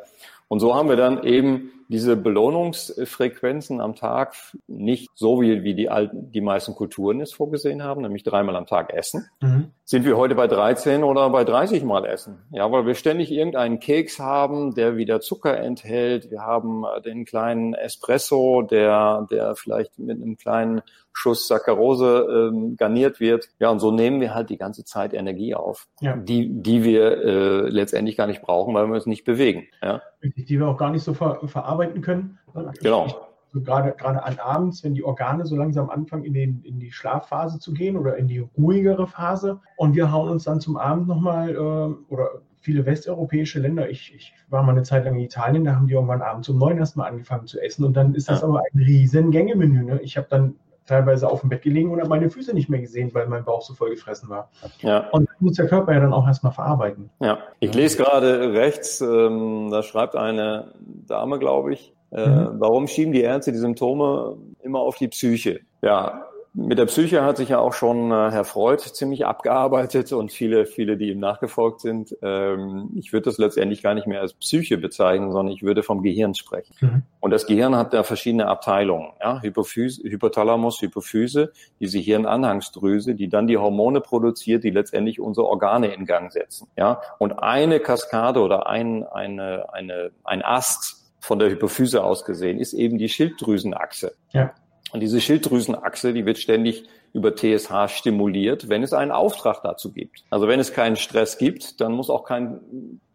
Und 0.48 0.58
so 0.58 0.74
haben 0.74 0.88
wir 0.88 0.96
dann 0.96 1.22
eben 1.22 1.70
diese 1.92 2.16
Belohnungsfrequenzen 2.16 3.80
am 3.80 3.94
Tag 3.94 4.34
nicht 4.66 5.10
so 5.14 5.42
wie, 5.42 5.62
wie 5.62 5.74
die 5.74 5.90
alten, 5.90 6.32
die 6.32 6.40
meisten 6.40 6.74
Kulturen 6.74 7.20
es 7.20 7.32
vorgesehen 7.32 7.82
haben, 7.82 8.00
nämlich 8.00 8.22
dreimal 8.22 8.56
am 8.56 8.66
Tag 8.66 8.92
essen. 8.94 9.28
Mhm. 9.40 9.72
Sind 9.84 10.06
wir 10.06 10.16
heute 10.16 10.34
bei 10.34 10.46
13 10.46 11.04
oder 11.04 11.28
bei 11.28 11.44
30 11.44 11.84
Mal 11.84 12.06
essen? 12.06 12.38
Ja, 12.50 12.72
weil 12.72 12.86
wir 12.86 12.94
ständig 12.94 13.30
irgendeinen 13.30 13.78
Keks 13.78 14.18
haben, 14.18 14.74
der 14.74 14.96
wieder 14.96 15.20
Zucker 15.20 15.58
enthält. 15.58 16.30
Wir 16.30 16.40
haben 16.40 16.84
den 17.04 17.26
kleinen 17.26 17.74
Espresso, 17.74 18.62
der, 18.62 19.26
der 19.30 19.54
vielleicht 19.54 19.98
mit 19.98 20.22
einem 20.22 20.38
kleinen 20.38 20.80
Schuss 21.12 21.46
Saccharose 21.46 22.50
ähm, 22.54 22.76
garniert 22.78 23.20
wird. 23.20 23.50
Ja, 23.58 23.68
und 23.68 23.80
so 23.80 23.90
nehmen 23.90 24.22
wir 24.22 24.34
halt 24.34 24.48
die 24.48 24.56
ganze 24.56 24.84
Zeit 24.84 25.12
Energie 25.12 25.54
auf, 25.54 25.88
ja. 26.00 26.16
die, 26.16 26.48
die 26.48 26.84
wir 26.84 27.22
äh, 27.22 27.68
letztendlich 27.68 28.16
gar 28.16 28.26
nicht 28.26 28.40
brauchen, 28.40 28.74
weil 28.74 28.86
wir 28.86 28.94
uns 28.94 29.04
nicht 29.04 29.24
bewegen. 29.24 29.66
Ja? 29.82 30.00
Die 30.22 30.58
wir 30.58 30.68
auch 30.68 30.76
gar 30.76 30.90
nicht 30.90 31.02
so 31.02 31.14
ver 31.14 31.40
verarbeiten 31.46 32.00
können. 32.00 32.38
Genau. 32.80 33.06
Ich, 33.06 33.14
so 33.52 33.60
gerade, 33.60 33.92
gerade 33.92 34.22
an 34.24 34.38
abends, 34.38 34.82
wenn 34.82 34.94
die 34.94 35.04
Organe 35.04 35.44
so 35.44 35.56
langsam 35.56 35.90
anfangen, 35.90 36.24
in, 36.24 36.32
den, 36.32 36.62
in 36.64 36.80
die 36.80 36.90
Schlafphase 36.90 37.58
zu 37.58 37.74
gehen 37.74 37.96
oder 37.98 38.16
in 38.16 38.26
die 38.26 38.38
ruhigere 38.38 39.06
Phase. 39.06 39.60
Und 39.76 39.94
wir 39.94 40.10
hauen 40.10 40.30
uns 40.30 40.44
dann 40.44 40.60
zum 40.60 40.78
Abend 40.78 41.06
nochmal, 41.06 41.50
äh, 41.50 42.12
oder 42.12 42.30
viele 42.60 42.86
westeuropäische 42.86 43.60
Länder, 43.60 43.90
ich, 43.90 44.14
ich 44.14 44.32
war 44.48 44.62
mal 44.62 44.72
eine 44.72 44.84
Zeit 44.84 45.04
lang 45.04 45.16
in 45.16 45.20
Italien, 45.20 45.64
da 45.64 45.74
haben 45.74 45.86
die 45.86 45.94
irgendwann 45.94 46.22
abends 46.22 46.48
um 46.48 46.58
neun 46.58 46.78
erstmal 46.78 47.10
angefangen 47.10 47.46
zu 47.46 47.60
essen. 47.60 47.84
Und 47.84 47.94
dann 47.94 48.14
ist 48.14 48.30
das 48.30 48.40
ja. 48.40 48.48
aber 48.48 48.60
ein 48.60 48.78
riesen 48.78 49.30
Gängemenü. 49.30 49.84
Ne? 49.84 50.00
Ich 50.00 50.16
habe 50.16 50.28
dann 50.30 50.54
teilweise 50.86 51.28
auf 51.28 51.40
dem 51.40 51.50
Bett 51.50 51.62
gelegen 51.62 51.90
und 51.90 52.00
habe 52.00 52.08
meine 52.08 52.30
Füße 52.30 52.54
nicht 52.54 52.68
mehr 52.68 52.80
gesehen, 52.80 53.12
weil 53.14 53.26
mein 53.26 53.44
Bauch 53.44 53.62
so 53.62 53.74
voll 53.74 53.90
gefressen 53.90 54.28
war. 54.28 54.50
Ja. 54.80 55.08
Und 55.10 55.28
das 55.28 55.40
muss 55.40 55.56
der 55.56 55.66
Körper 55.66 55.92
ja 55.92 56.00
dann 56.00 56.12
auch 56.12 56.26
erstmal 56.26 56.52
verarbeiten. 56.52 57.10
Ja, 57.20 57.38
ich 57.60 57.74
lese 57.74 57.98
gerade 57.98 58.52
rechts, 58.52 59.00
ähm, 59.00 59.68
da 59.70 59.82
schreibt 59.82 60.16
eine 60.16 60.72
Dame, 61.06 61.38
glaube 61.38 61.74
ich, 61.74 61.94
äh, 62.10 62.26
mhm. 62.26 62.60
warum 62.60 62.88
schieben 62.88 63.12
die 63.12 63.22
Ärzte 63.22 63.52
die 63.52 63.58
Symptome 63.58 64.36
immer 64.60 64.80
auf 64.80 64.96
die 64.96 65.08
Psyche? 65.08 65.60
Ja, 65.80 66.26
mit 66.54 66.78
der 66.78 66.84
Psyche 66.84 67.24
hat 67.24 67.38
sich 67.38 67.48
ja 67.48 67.58
auch 67.60 67.72
schon 67.72 68.10
äh, 68.10 68.30
Herr 68.30 68.44
Freud 68.44 68.82
ziemlich 68.82 69.24
abgearbeitet 69.24 70.12
und 70.12 70.30
viele, 70.32 70.66
viele, 70.66 70.98
die 70.98 71.10
ihm 71.10 71.18
nachgefolgt 71.18 71.80
sind. 71.80 72.14
Ähm, 72.20 72.90
ich 72.94 73.14
würde 73.14 73.24
das 73.24 73.38
letztendlich 73.38 73.82
gar 73.82 73.94
nicht 73.94 74.06
mehr 74.06 74.20
als 74.20 74.34
Psyche 74.34 74.76
bezeichnen, 74.76 75.32
sondern 75.32 75.54
ich 75.54 75.62
würde 75.62 75.82
vom 75.82 76.02
Gehirn 76.02 76.34
sprechen. 76.34 76.74
Mhm. 76.80 77.02
Und 77.20 77.30
das 77.30 77.46
Gehirn 77.46 77.74
hat 77.74 77.94
da 77.94 78.02
verschiedene 78.02 78.48
Abteilungen, 78.48 79.12
ja, 79.20 79.40
Hypophyse, 79.40 80.02
Hypothalamus, 80.02 80.82
Hypophyse, 80.82 81.52
diese 81.80 81.98
Hirnanhangsdrüse, 81.98 83.14
die 83.14 83.28
dann 83.28 83.46
die 83.46 83.56
Hormone 83.56 84.02
produziert, 84.02 84.62
die 84.62 84.70
letztendlich 84.70 85.20
unsere 85.20 85.46
Organe 85.46 85.94
in 85.94 86.04
Gang 86.04 86.30
setzen, 86.30 86.68
ja. 86.76 87.00
Und 87.18 87.32
eine 87.42 87.80
Kaskade 87.80 88.40
oder 88.40 88.66
ein, 88.66 89.04
eine, 89.04 89.72
eine, 89.72 90.10
ein 90.24 90.42
Ast 90.42 91.02
von 91.18 91.38
der 91.38 91.50
Hypophyse 91.50 92.04
aus 92.04 92.26
gesehen 92.26 92.58
ist 92.58 92.74
eben 92.74 92.98
die 92.98 93.08
Schilddrüsenachse. 93.08 94.12
Ja. 94.32 94.52
Und 94.92 95.00
diese 95.00 95.20
Schilddrüsenachse, 95.20 96.12
die 96.12 96.26
wird 96.26 96.38
ständig 96.38 96.84
über 97.14 97.34
TSH 97.34 97.88
stimuliert, 97.88 98.68
wenn 98.68 98.82
es 98.82 98.92
einen 98.92 99.10
Auftrag 99.10 99.62
dazu 99.62 99.90
gibt. 99.92 100.24
Also 100.30 100.48
wenn 100.48 100.60
es 100.60 100.72
keinen 100.72 100.96
Stress 100.96 101.38
gibt, 101.38 101.80
dann 101.80 101.92
muss 101.92 102.10
auch 102.10 102.24
kein 102.24 102.60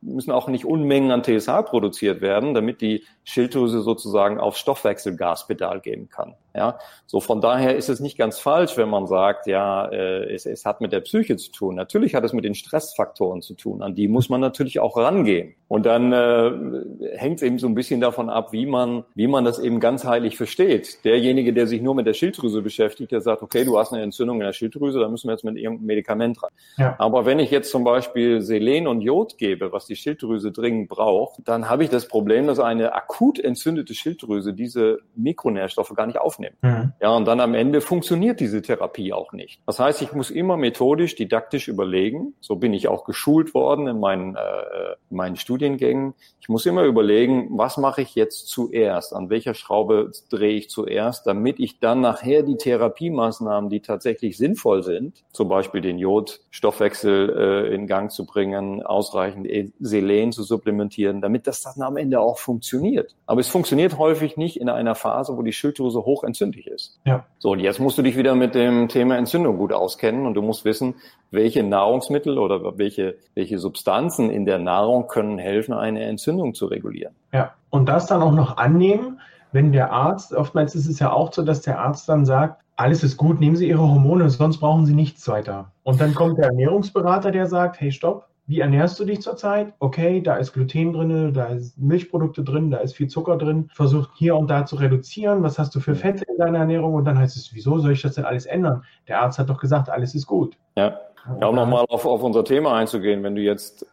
müssen 0.08 0.32
auch 0.32 0.48
nicht 0.48 0.66
Unmengen 0.66 1.12
an 1.12 1.24
TSH 1.24 1.64
produziert 1.66 2.22
werden, 2.22 2.54
damit 2.54 2.82
die 2.82 3.04
Schilddrüse 3.24 3.82
sozusagen 3.82 4.40
auf 4.40 4.58
Stoffwechselgaspedal 4.58 5.82
geben 5.82 6.10
kann. 6.10 6.36
Ja, 6.56 6.80
so 7.06 7.20
von 7.20 7.40
daher 7.40 7.76
ist 7.76 7.88
es 7.88 8.00
nicht 8.00 8.18
ganz 8.18 8.40
falsch, 8.40 8.78
wenn 8.78 8.90
man 8.90 9.06
sagt, 9.06 9.46
ja, 9.46 9.86
äh, 9.86 10.34
es, 10.34 10.48
es 10.48 10.66
hat 10.66 10.82
mit 10.82 10.92
der 10.92 11.02
Psyche 11.02 11.38
zu 11.38 11.52
tun. 11.52 11.76
Natürlich 11.76 12.16
hat 12.16 12.24
es 12.24 12.34
mit 12.34 12.46
den 12.46 12.56
Stressfaktoren 12.56 13.44
zu 13.44 13.54
tun. 13.54 13.84
An 13.84 13.94
die 13.94 14.08
muss 14.08 14.30
man 14.30 14.42
natürlich 14.42 14.80
auch 14.80 14.98
rangehen. 14.98 15.54
Und 15.68 15.86
dann 15.86 16.14
äh, 16.14 17.18
hängt 17.18 17.38
es 17.38 17.44
eben 17.44 17.60
so 17.60 17.68
ein 17.68 17.76
bisschen 17.76 18.02
davon 18.02 18.30
ab, 18.30 18.54
wie 18.54 18.66
man, 18.66 19.04
wie 19.14 19.28
man 19.28 19.46
das 19.46 19.60
eben 19.60 19.80
ganzheitlich 19.80 20.36
versteht. 20.36 21.06
Derjenige, 21.06 21.54
der 21.54 21.68
sich 21.68 21.82
nur 21.82 21.94
mit 21.94 22.08
der 22.08 22.14
Schilddrüse 22.14 22.64
beschäftigt, 22.64 23.12
der 23.12 23.22
sagt, 23.22 23.44
okay, 23.44 23.64
du 23.64 23.78
hast 23.78 23.94
eine 23.94 24.02
Entzündung 24.02 24.38
in 24.38 24.46
der 24.46 24.54
Schilddrüse, 24.54 25.00
da 25.00 25.10
müssen 25.10 25.28
wir 25.28 25.34
jetzt 25.34 25.44
mit 25.44 25.58
irgendeinem 25.58 25.86
Medikament 25.86 26.42
ran. 26.42 26.52
Ja. 26.78 26.96
Aber 26.98 27.26
wenn 27.26 27.38
ich 27.38 27.52
jetzt 27.52 27.70
zum 27.70 27.84
Beispiel 27.84 28.42
Selen 28.42 28.88
und 28.88 29.02
Jod 29.02 29.38
gebe, 29.38 29.72
was 29.72 29.86
die 29.86 29.96
Schilddrüse 29.98 30.52
dringend 30.52 30.90
braucht, 30.90 31.40
dann 31.46 31.70
habe 31.70 31.84
ich 31.84 31.90
das 31.90 32.08
Problem, 32.08 32.48
dass 32.48 32.60
eine 32.60 32.94
akut 32.94 33.40
entzündete 33.40 33.94
Schilddrüse 33.94 34.54
diese 34.54 35.00
Mikronährstoffe 35.16 35.94
gar 35.96 36.08
nicht 36.08 36.20
aufnimmt. 36.20 36.56
Mhm. 36.62 36.94
Ja, 37.02 37.10
und 37.16 37.26
dann 37.26 37.40
am 37.40 37.54
Ende 37.54 37.82
funktioniert 37.82 38.40
diese 38.40 38.62
Therapie 38.62 39.14
auch 39.14 39.34
nicht. 39.34 39.62
Das 39.66 39.80
heißt, 39.80 40.02
ich 40.02 40.14
muss 40.14 40.32
immer 40.32 40.58
methodisch, 40.58 41.16
didaktisch 41.16 41.68
überlegen. 41.68 42.34
So 42.40 42.56
bin 42.56 42.74
ich 42.74 42.88
auch 42.88 43.06
geschult 43.06 43.54
worden 43.54 43.88
in 43.88 44.00
meinen, 44.00 44.36
äh, 44.36 44.96
in 45.10 45.18
meinen 45.18 45.36
Studiengängen. 45.36 46.14
Ich 46.40 46.50
muss 46.50 46.66
immer 46.66 46.84
überlegen, 46.84 47.50
was 47.58 47.78
mache 47.78 48.02
ich 48.02 48.16
jetzt 48.16 48.48
zuerst? 48.48 49.14
An 49.14 49.30
welcher 49.30 49.54
Schraube 49.54 50.12
drehe 50.30 50.56
ich 50.56 50.70
zuerst, 50.70 51.28
damit 51.28 51.60
ich 51.60 51.80
dann 51.80 52.02
nachher 52.02 52.44
die 52.44 52.58
Therapiemaßnahmen, 52.58 53.70
die 53.70 53.82
tatsächlich 53.82 54.38
sinnvoll 54.38 54.84
sind, 54.84 55.24
zum 55.32 55.50
Beispiel 55.50 55.82
den 55.82 55.98
Jodstoffwechsel 55.98 57.68
äh, 57.70 57.76
in 57.76 57.88
Gang 57.88 58.12
zu 58.12 58.26
bringen, 58.26 58.84
ausreichend 58.84 59.48
Selen 59.80 60.32
zu 60.32 60.44
supplementieren, 60.44 61.22
damit 61.22 61.48
das 61.48 61.62
dann 61.62 61.82
am 61.82 61.98
Ende 61.98 62.20
auch 62.20 62.38
funktioniert. 62.38 63.16
Aber 63.26 63.42
es 63.42 63.48
funktioniert 63.48 63.98
häufig 63.98 64.38
nicht 64.38 64.60
in 64.60 64.70
einer 64.70 64.96
Phase, 64.96 65.38
wo 65.38 65.42
die 65.42 65.54
Schilddrüse 65.54 66.06
hoch 66.06 66.24
entzündlich 66.24 66.68
ist. 66.68 67.00
Ja. 67.06 67.26
So, 67.40 67.52
und 67.52 67.60
jetzt 67.60 67.80
musst 67.80 67.98
du 67.98 68.02
dich 68.02 68.18
wieder 68.18 68.36
mit 68.36 68.56
dem 68.56 68.88
Thema 68.88 69.18
Entzündung 69.18 69.58
gut 69.58 69.74
auskennen 69.74 70.26
und 70.26 70.34
du 70.34 70.42
musst 70.42 70.66
wissen, 70.66 70.96
welche 71.32 71.64
Nahrungsmittel 71.64 72.38
oder 72.38 72.78
welche, 72.78 73.16
welche 73.36 73.60
Substanzen 73.60 74.30
in 74.30 74.46
der 74.46 74.60
Nahrung 74.60 75.08
können 75.08 75.38
helfen, 75.38 75.74
eine 75.74 76.04
Entzündung 76.04 76.54
zu 76.54 76.68
regulieren. 76.68 77.14
Ja, 77.32 77.54
und 77.70 77.88
das 77.90 78.08
dann 78.08 78.22
auch 78.22 78.32
noch 78.32 78.58
annehmen, 78.58 79.20
wenn 79.52 79.72
der 79.72 79.92
Arzt, 79.92 80.34
oftmals 80.34 80.76
ist 80.76 80.88
es 80.88 81.00
ja 81.00 81.12
auch 81.12 81.34
so, 81.34 81.44
dass 81.44 81.62
der 81.62 81.80
Arzt 81.80 82.08
dann 82.10 82.26
sagt, 82.26 82.62
alles 82.76 83.04
ist 83.04 83.18
gut, 83.18 83.40
nehmen 83.40 83.56
Sie 83.56 83.68
Ihre 83.68 83.82
Hormone, 83.82 84.30
sonst 84.30 84.60
brauchen 84.60 84.86
Sie 84.86 84.94
nichts 84.94 85.28
weiter. 85.28 85.72
Und 85.84 86.00
dann 86.00 86.14
kommt 86.14 86.38
der 86.38 86.48
Ernährungsberater, 86.48 87.32
der 87.32 87.48
sagt, 87.48 87.82
hey, 87.82 87.92
stopp, 87.92 88.28
wie 88.48 88.62
ernährst 88.62 88.98
du 89.00 89.04
dich 89.04 89.22
zurzeit? 89.22 89.74
Okay, 89.80 90.22
da 90.22 90.38
ist 90.38 90.54
Gluten 90.54 90.94
drin, 90.94 91.34
da 91.34 91.48
ist 91.48 91.78
Milchprodukte 91.78 92.44
drin, 92.44 92.72
da 92.72 92.78
ist 92.78 92.96
viel 92.96 93.08
Zucker 93.10 93.38
drin. 93.38 93.70
Versuch 93.74 94.08
hier 94.16 94.38
und 94.38 94.50
da 94.50 94.66
zu 94.66 94.78
reduzieren. 94.78 95.44
Was 95.44 95.60
hast 95.60 95.76
du 95.76 95.82
für 95.82 95.96
Fette 95.96 96.24
in 96.24 96.38
deiner 96.38 96.60
Ernährung? 96.60 96.94
Und 96.94 97.04
dann 97.04 97.18
heißt 97.18 97.36
es, 97.36 97.54
wieso 97.54 97.78
soll 97.80 97.92
ich 97.92 98.02
das 98.02 98.16
denn 98.16 98.24
alles 98.24 98.46
ändern? 98.46 98.84
Der 99.10 99.22
Arzt 99.22 99.38
hat 99.38 99.50
doch 99.50 99.60
gesagt, 99.60 99.90
alles 99.90 100.16
ist 100.16 100.26
gut. 100.26 100.58
Ja. 100.76 100.98
Ja, 101.42 101.48
um 101.48 101.56
nochmal 101.56 101.84
auf, 101.90 102.06
auf 102.06 102.24
unser 102.24 102.46
Thema 102.46 102.74
einzugehen, 102.76 103.22
wenn 103.22 103.36
du 103.36 103.42
jetzt 103.42 103.86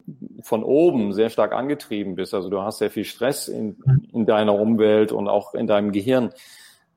von 0.42 0.62
oben 0.62 1.12
sehr 1.12 1.30
stark 1.30 1.52
angetrieben 1.52 2.14
bist, 2.14 2.32
also 2.32 2.48
du 2.48 2.62
hast 2.62 2.78
sehr 2.78 2.90
viel 2.90 3.04
Stress 3.04 3.48
in, 3.48 3.76
in 4.12 4.24
deiner 4.24 4.54
Umwelt 4.54 5.10
und 5.10 5.26
auch 5.26 5.52
in 5.54 5.66
deinem 5.66 5.90
Gehirn, 5.90 6.30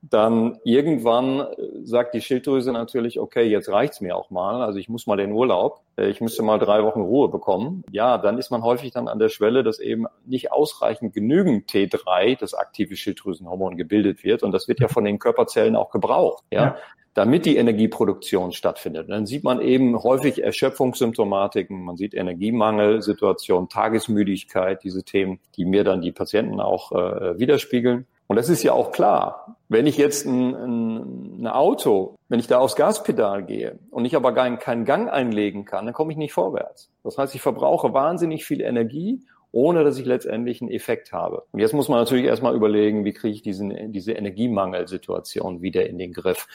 dann 0.00 0.58
irgendwann 0.62 1.44
sagt 1.88 2.14
die 2.14 2.20
Schilddrüse 2.20 2.72
natürlich, 2.72 3.18
okay, 3.18 3.44
jetzt 3.44 3.68
reicht's 3.68 4.00
mir 4.00 4.16
auch 4.16 4.30
mal. 4.30 4.62
Also 4.62 4.78
ich 4.78 4.88
muss 4.88 5.06
mal 5.06 5.16
den 5.16 5.32
Urlaub, 5.32 5.80
äh, 5.96 6.08
ich 6.08 6.20
müsste 6.20 6.42
mal 6.42 6.58
drei 6.58 6.84
Wochen 6.84 7.00
Ruhe 7.00 7.28
bekommen. 7.28 7.82
Ja, 7.90 8.18
dann 8.18 8.38
ist 8.38 8.50
man 8.50 8.62
häufig 8.62 8.92
dann 8.92 9.08
an 9.08 9.18
der 9.18 9.28
Schwelle, 9.28 9.62
dass 9.62 9.78
eben 9.78 10.06
nicht 10.26 10.52
ausreichend 10.52 11.14
genügend 11.14 11.70
T3, 11.70 12.38
das 12.38 12.54
aktive 12.54 12.96
Schilddrüsenhormon, 12.96 13.76
gebildet 13.76 14.24
wird. 14.24 14.42
Und 14.42 14.52
das 14.52 14.68
wird 14.68 14.80
ja 14.80 14.88
von 14.88 15.04
den 15.04 15.18
Körperzellen 15.18 15.76
auch 15.76 15.90
gebraucht. 15.90 16.44
Ja. 16.50 16.62
ja 16.62 16.76
damit 17.18 17.46
die 17.46 17.56
Energieproduktion 17.56 18.52
stattfindet. 18.52 19.06
Und 19.06 19.10
dann 19.10 19.26
sieht 19.26 19.42
man 19.42 19.60
eben 19.60 20.00
häufig 20.00 20.40
Erschöpfungssymptomatiken, 20.40 21.82
man 21.82 21.96
sieht 21.96 22.14
Energiemangelsituationen, 22.14 23.68
Tagesmüdigkeit, 23.68 24.84
diese 24.84 25.02
Themen, 25.02 25.40
die 25.56 25.64
mir 25.64 25.82
dann 25.82 26.00
die 26.00 26.12
Patienten 26.12 26.60
auch 26.60 26.92
äh, 26.92 27.36
widerspiegeln. 27.36 28.06
Und 28.28 28.36
das 28.36 28.48
ist 28.50 28.62
ja 28.62 28.72
auch 28.72 28.92
klar. 28.92 29.56
Wenn 29.68 29.86
ich 29.86 29.96
jetzt 29.96 30.26
ein, 30.26 30.54
ein, 30.54 31.42
ein, 31.42 31.46
Auto, 31.46 32.14
wenn 32.28 32.38
ich 32.38 32.46
da 32.46 32.58
aufs 32.58 32.76
Gaspedal 32.76 33.42
gehe 33.42 33.78
und 33.90 34.04
ich 34.04 34.14
aber 34.14 34.32
gar 34.32 34.54
keinen 34.58 34.84
Gang 34.84 35.10
einlegen 35.10 35.64
kann, 35.64 35.86
dann 35.86 35.94
komme 35.94 36.12
ich 36.12 36.18
nicht 36.18 36.34
vorwärts. 36.34 36.90
Das 37.04 37.18
heißt, 37.18 37.34
ich 37.34 37.40
verbrauche 37.40 37.92
wahnsinnig 37.94 38.44
viel 38.44 38.60
Energie, 38.60 39.22
ohne 39.50 39.82
dass 39.82 39.98
ich 39.98 40.04
letztendlich 40.04 40.60
einen 40.60 40.70
Effekt 40.70 41.12
habe. 41.12 41.44
Und 41.52 41.60
jetzt 41.60 41.72
muss 41.72 41.88
man 41.88 41.98
natürlich 41.98 42.26
erstmal 42.26 42.54
überlegen, 42.54 43.06
wie 43.06 43.14
kriege 43.14 43.34
ich 43.34 43.42
diesen, 43.42 43.92
diese 43.92 44.12
Energiemangelsituation 44.12 45.62
wieder 45.62 45.86
in 45.86 45.98
den 45.98 46.12
Griff. 46.12 46.46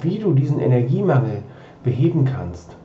Wie 0.00 0.18
du 0.18 0.32
diesen 0.32 0.60
Energiemangel 0.60 1.42
beheben 1.82 2.24
kannst, 2.24 2.76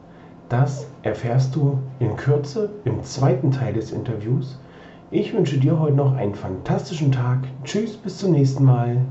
das 0.49 0.89
erfährst 1.03 1.55
du 1.55 1.78
in 1.99 2.16
Kürze 2.16 2.72
im 2.86 3.03
zweiten 3.03 3.51
Teil 3.51 3.74
des 3.74 3.91
Interviews. 3.91 4.60
Ich 5.12 5.34
wünsche 5.34 5.57
dir 5.57 5.80
heute 5.80 5.95
noch 5.95 6.16
einen 6.16 6.36
fantastischen 6.36 7.12
Tag. 7.12 7.39
Tschüss, 7.64 7.97
bis 7.97 8.20
zum 8.20 8.32
nächsten 8.32 8.64
Mal. 8.64 9.01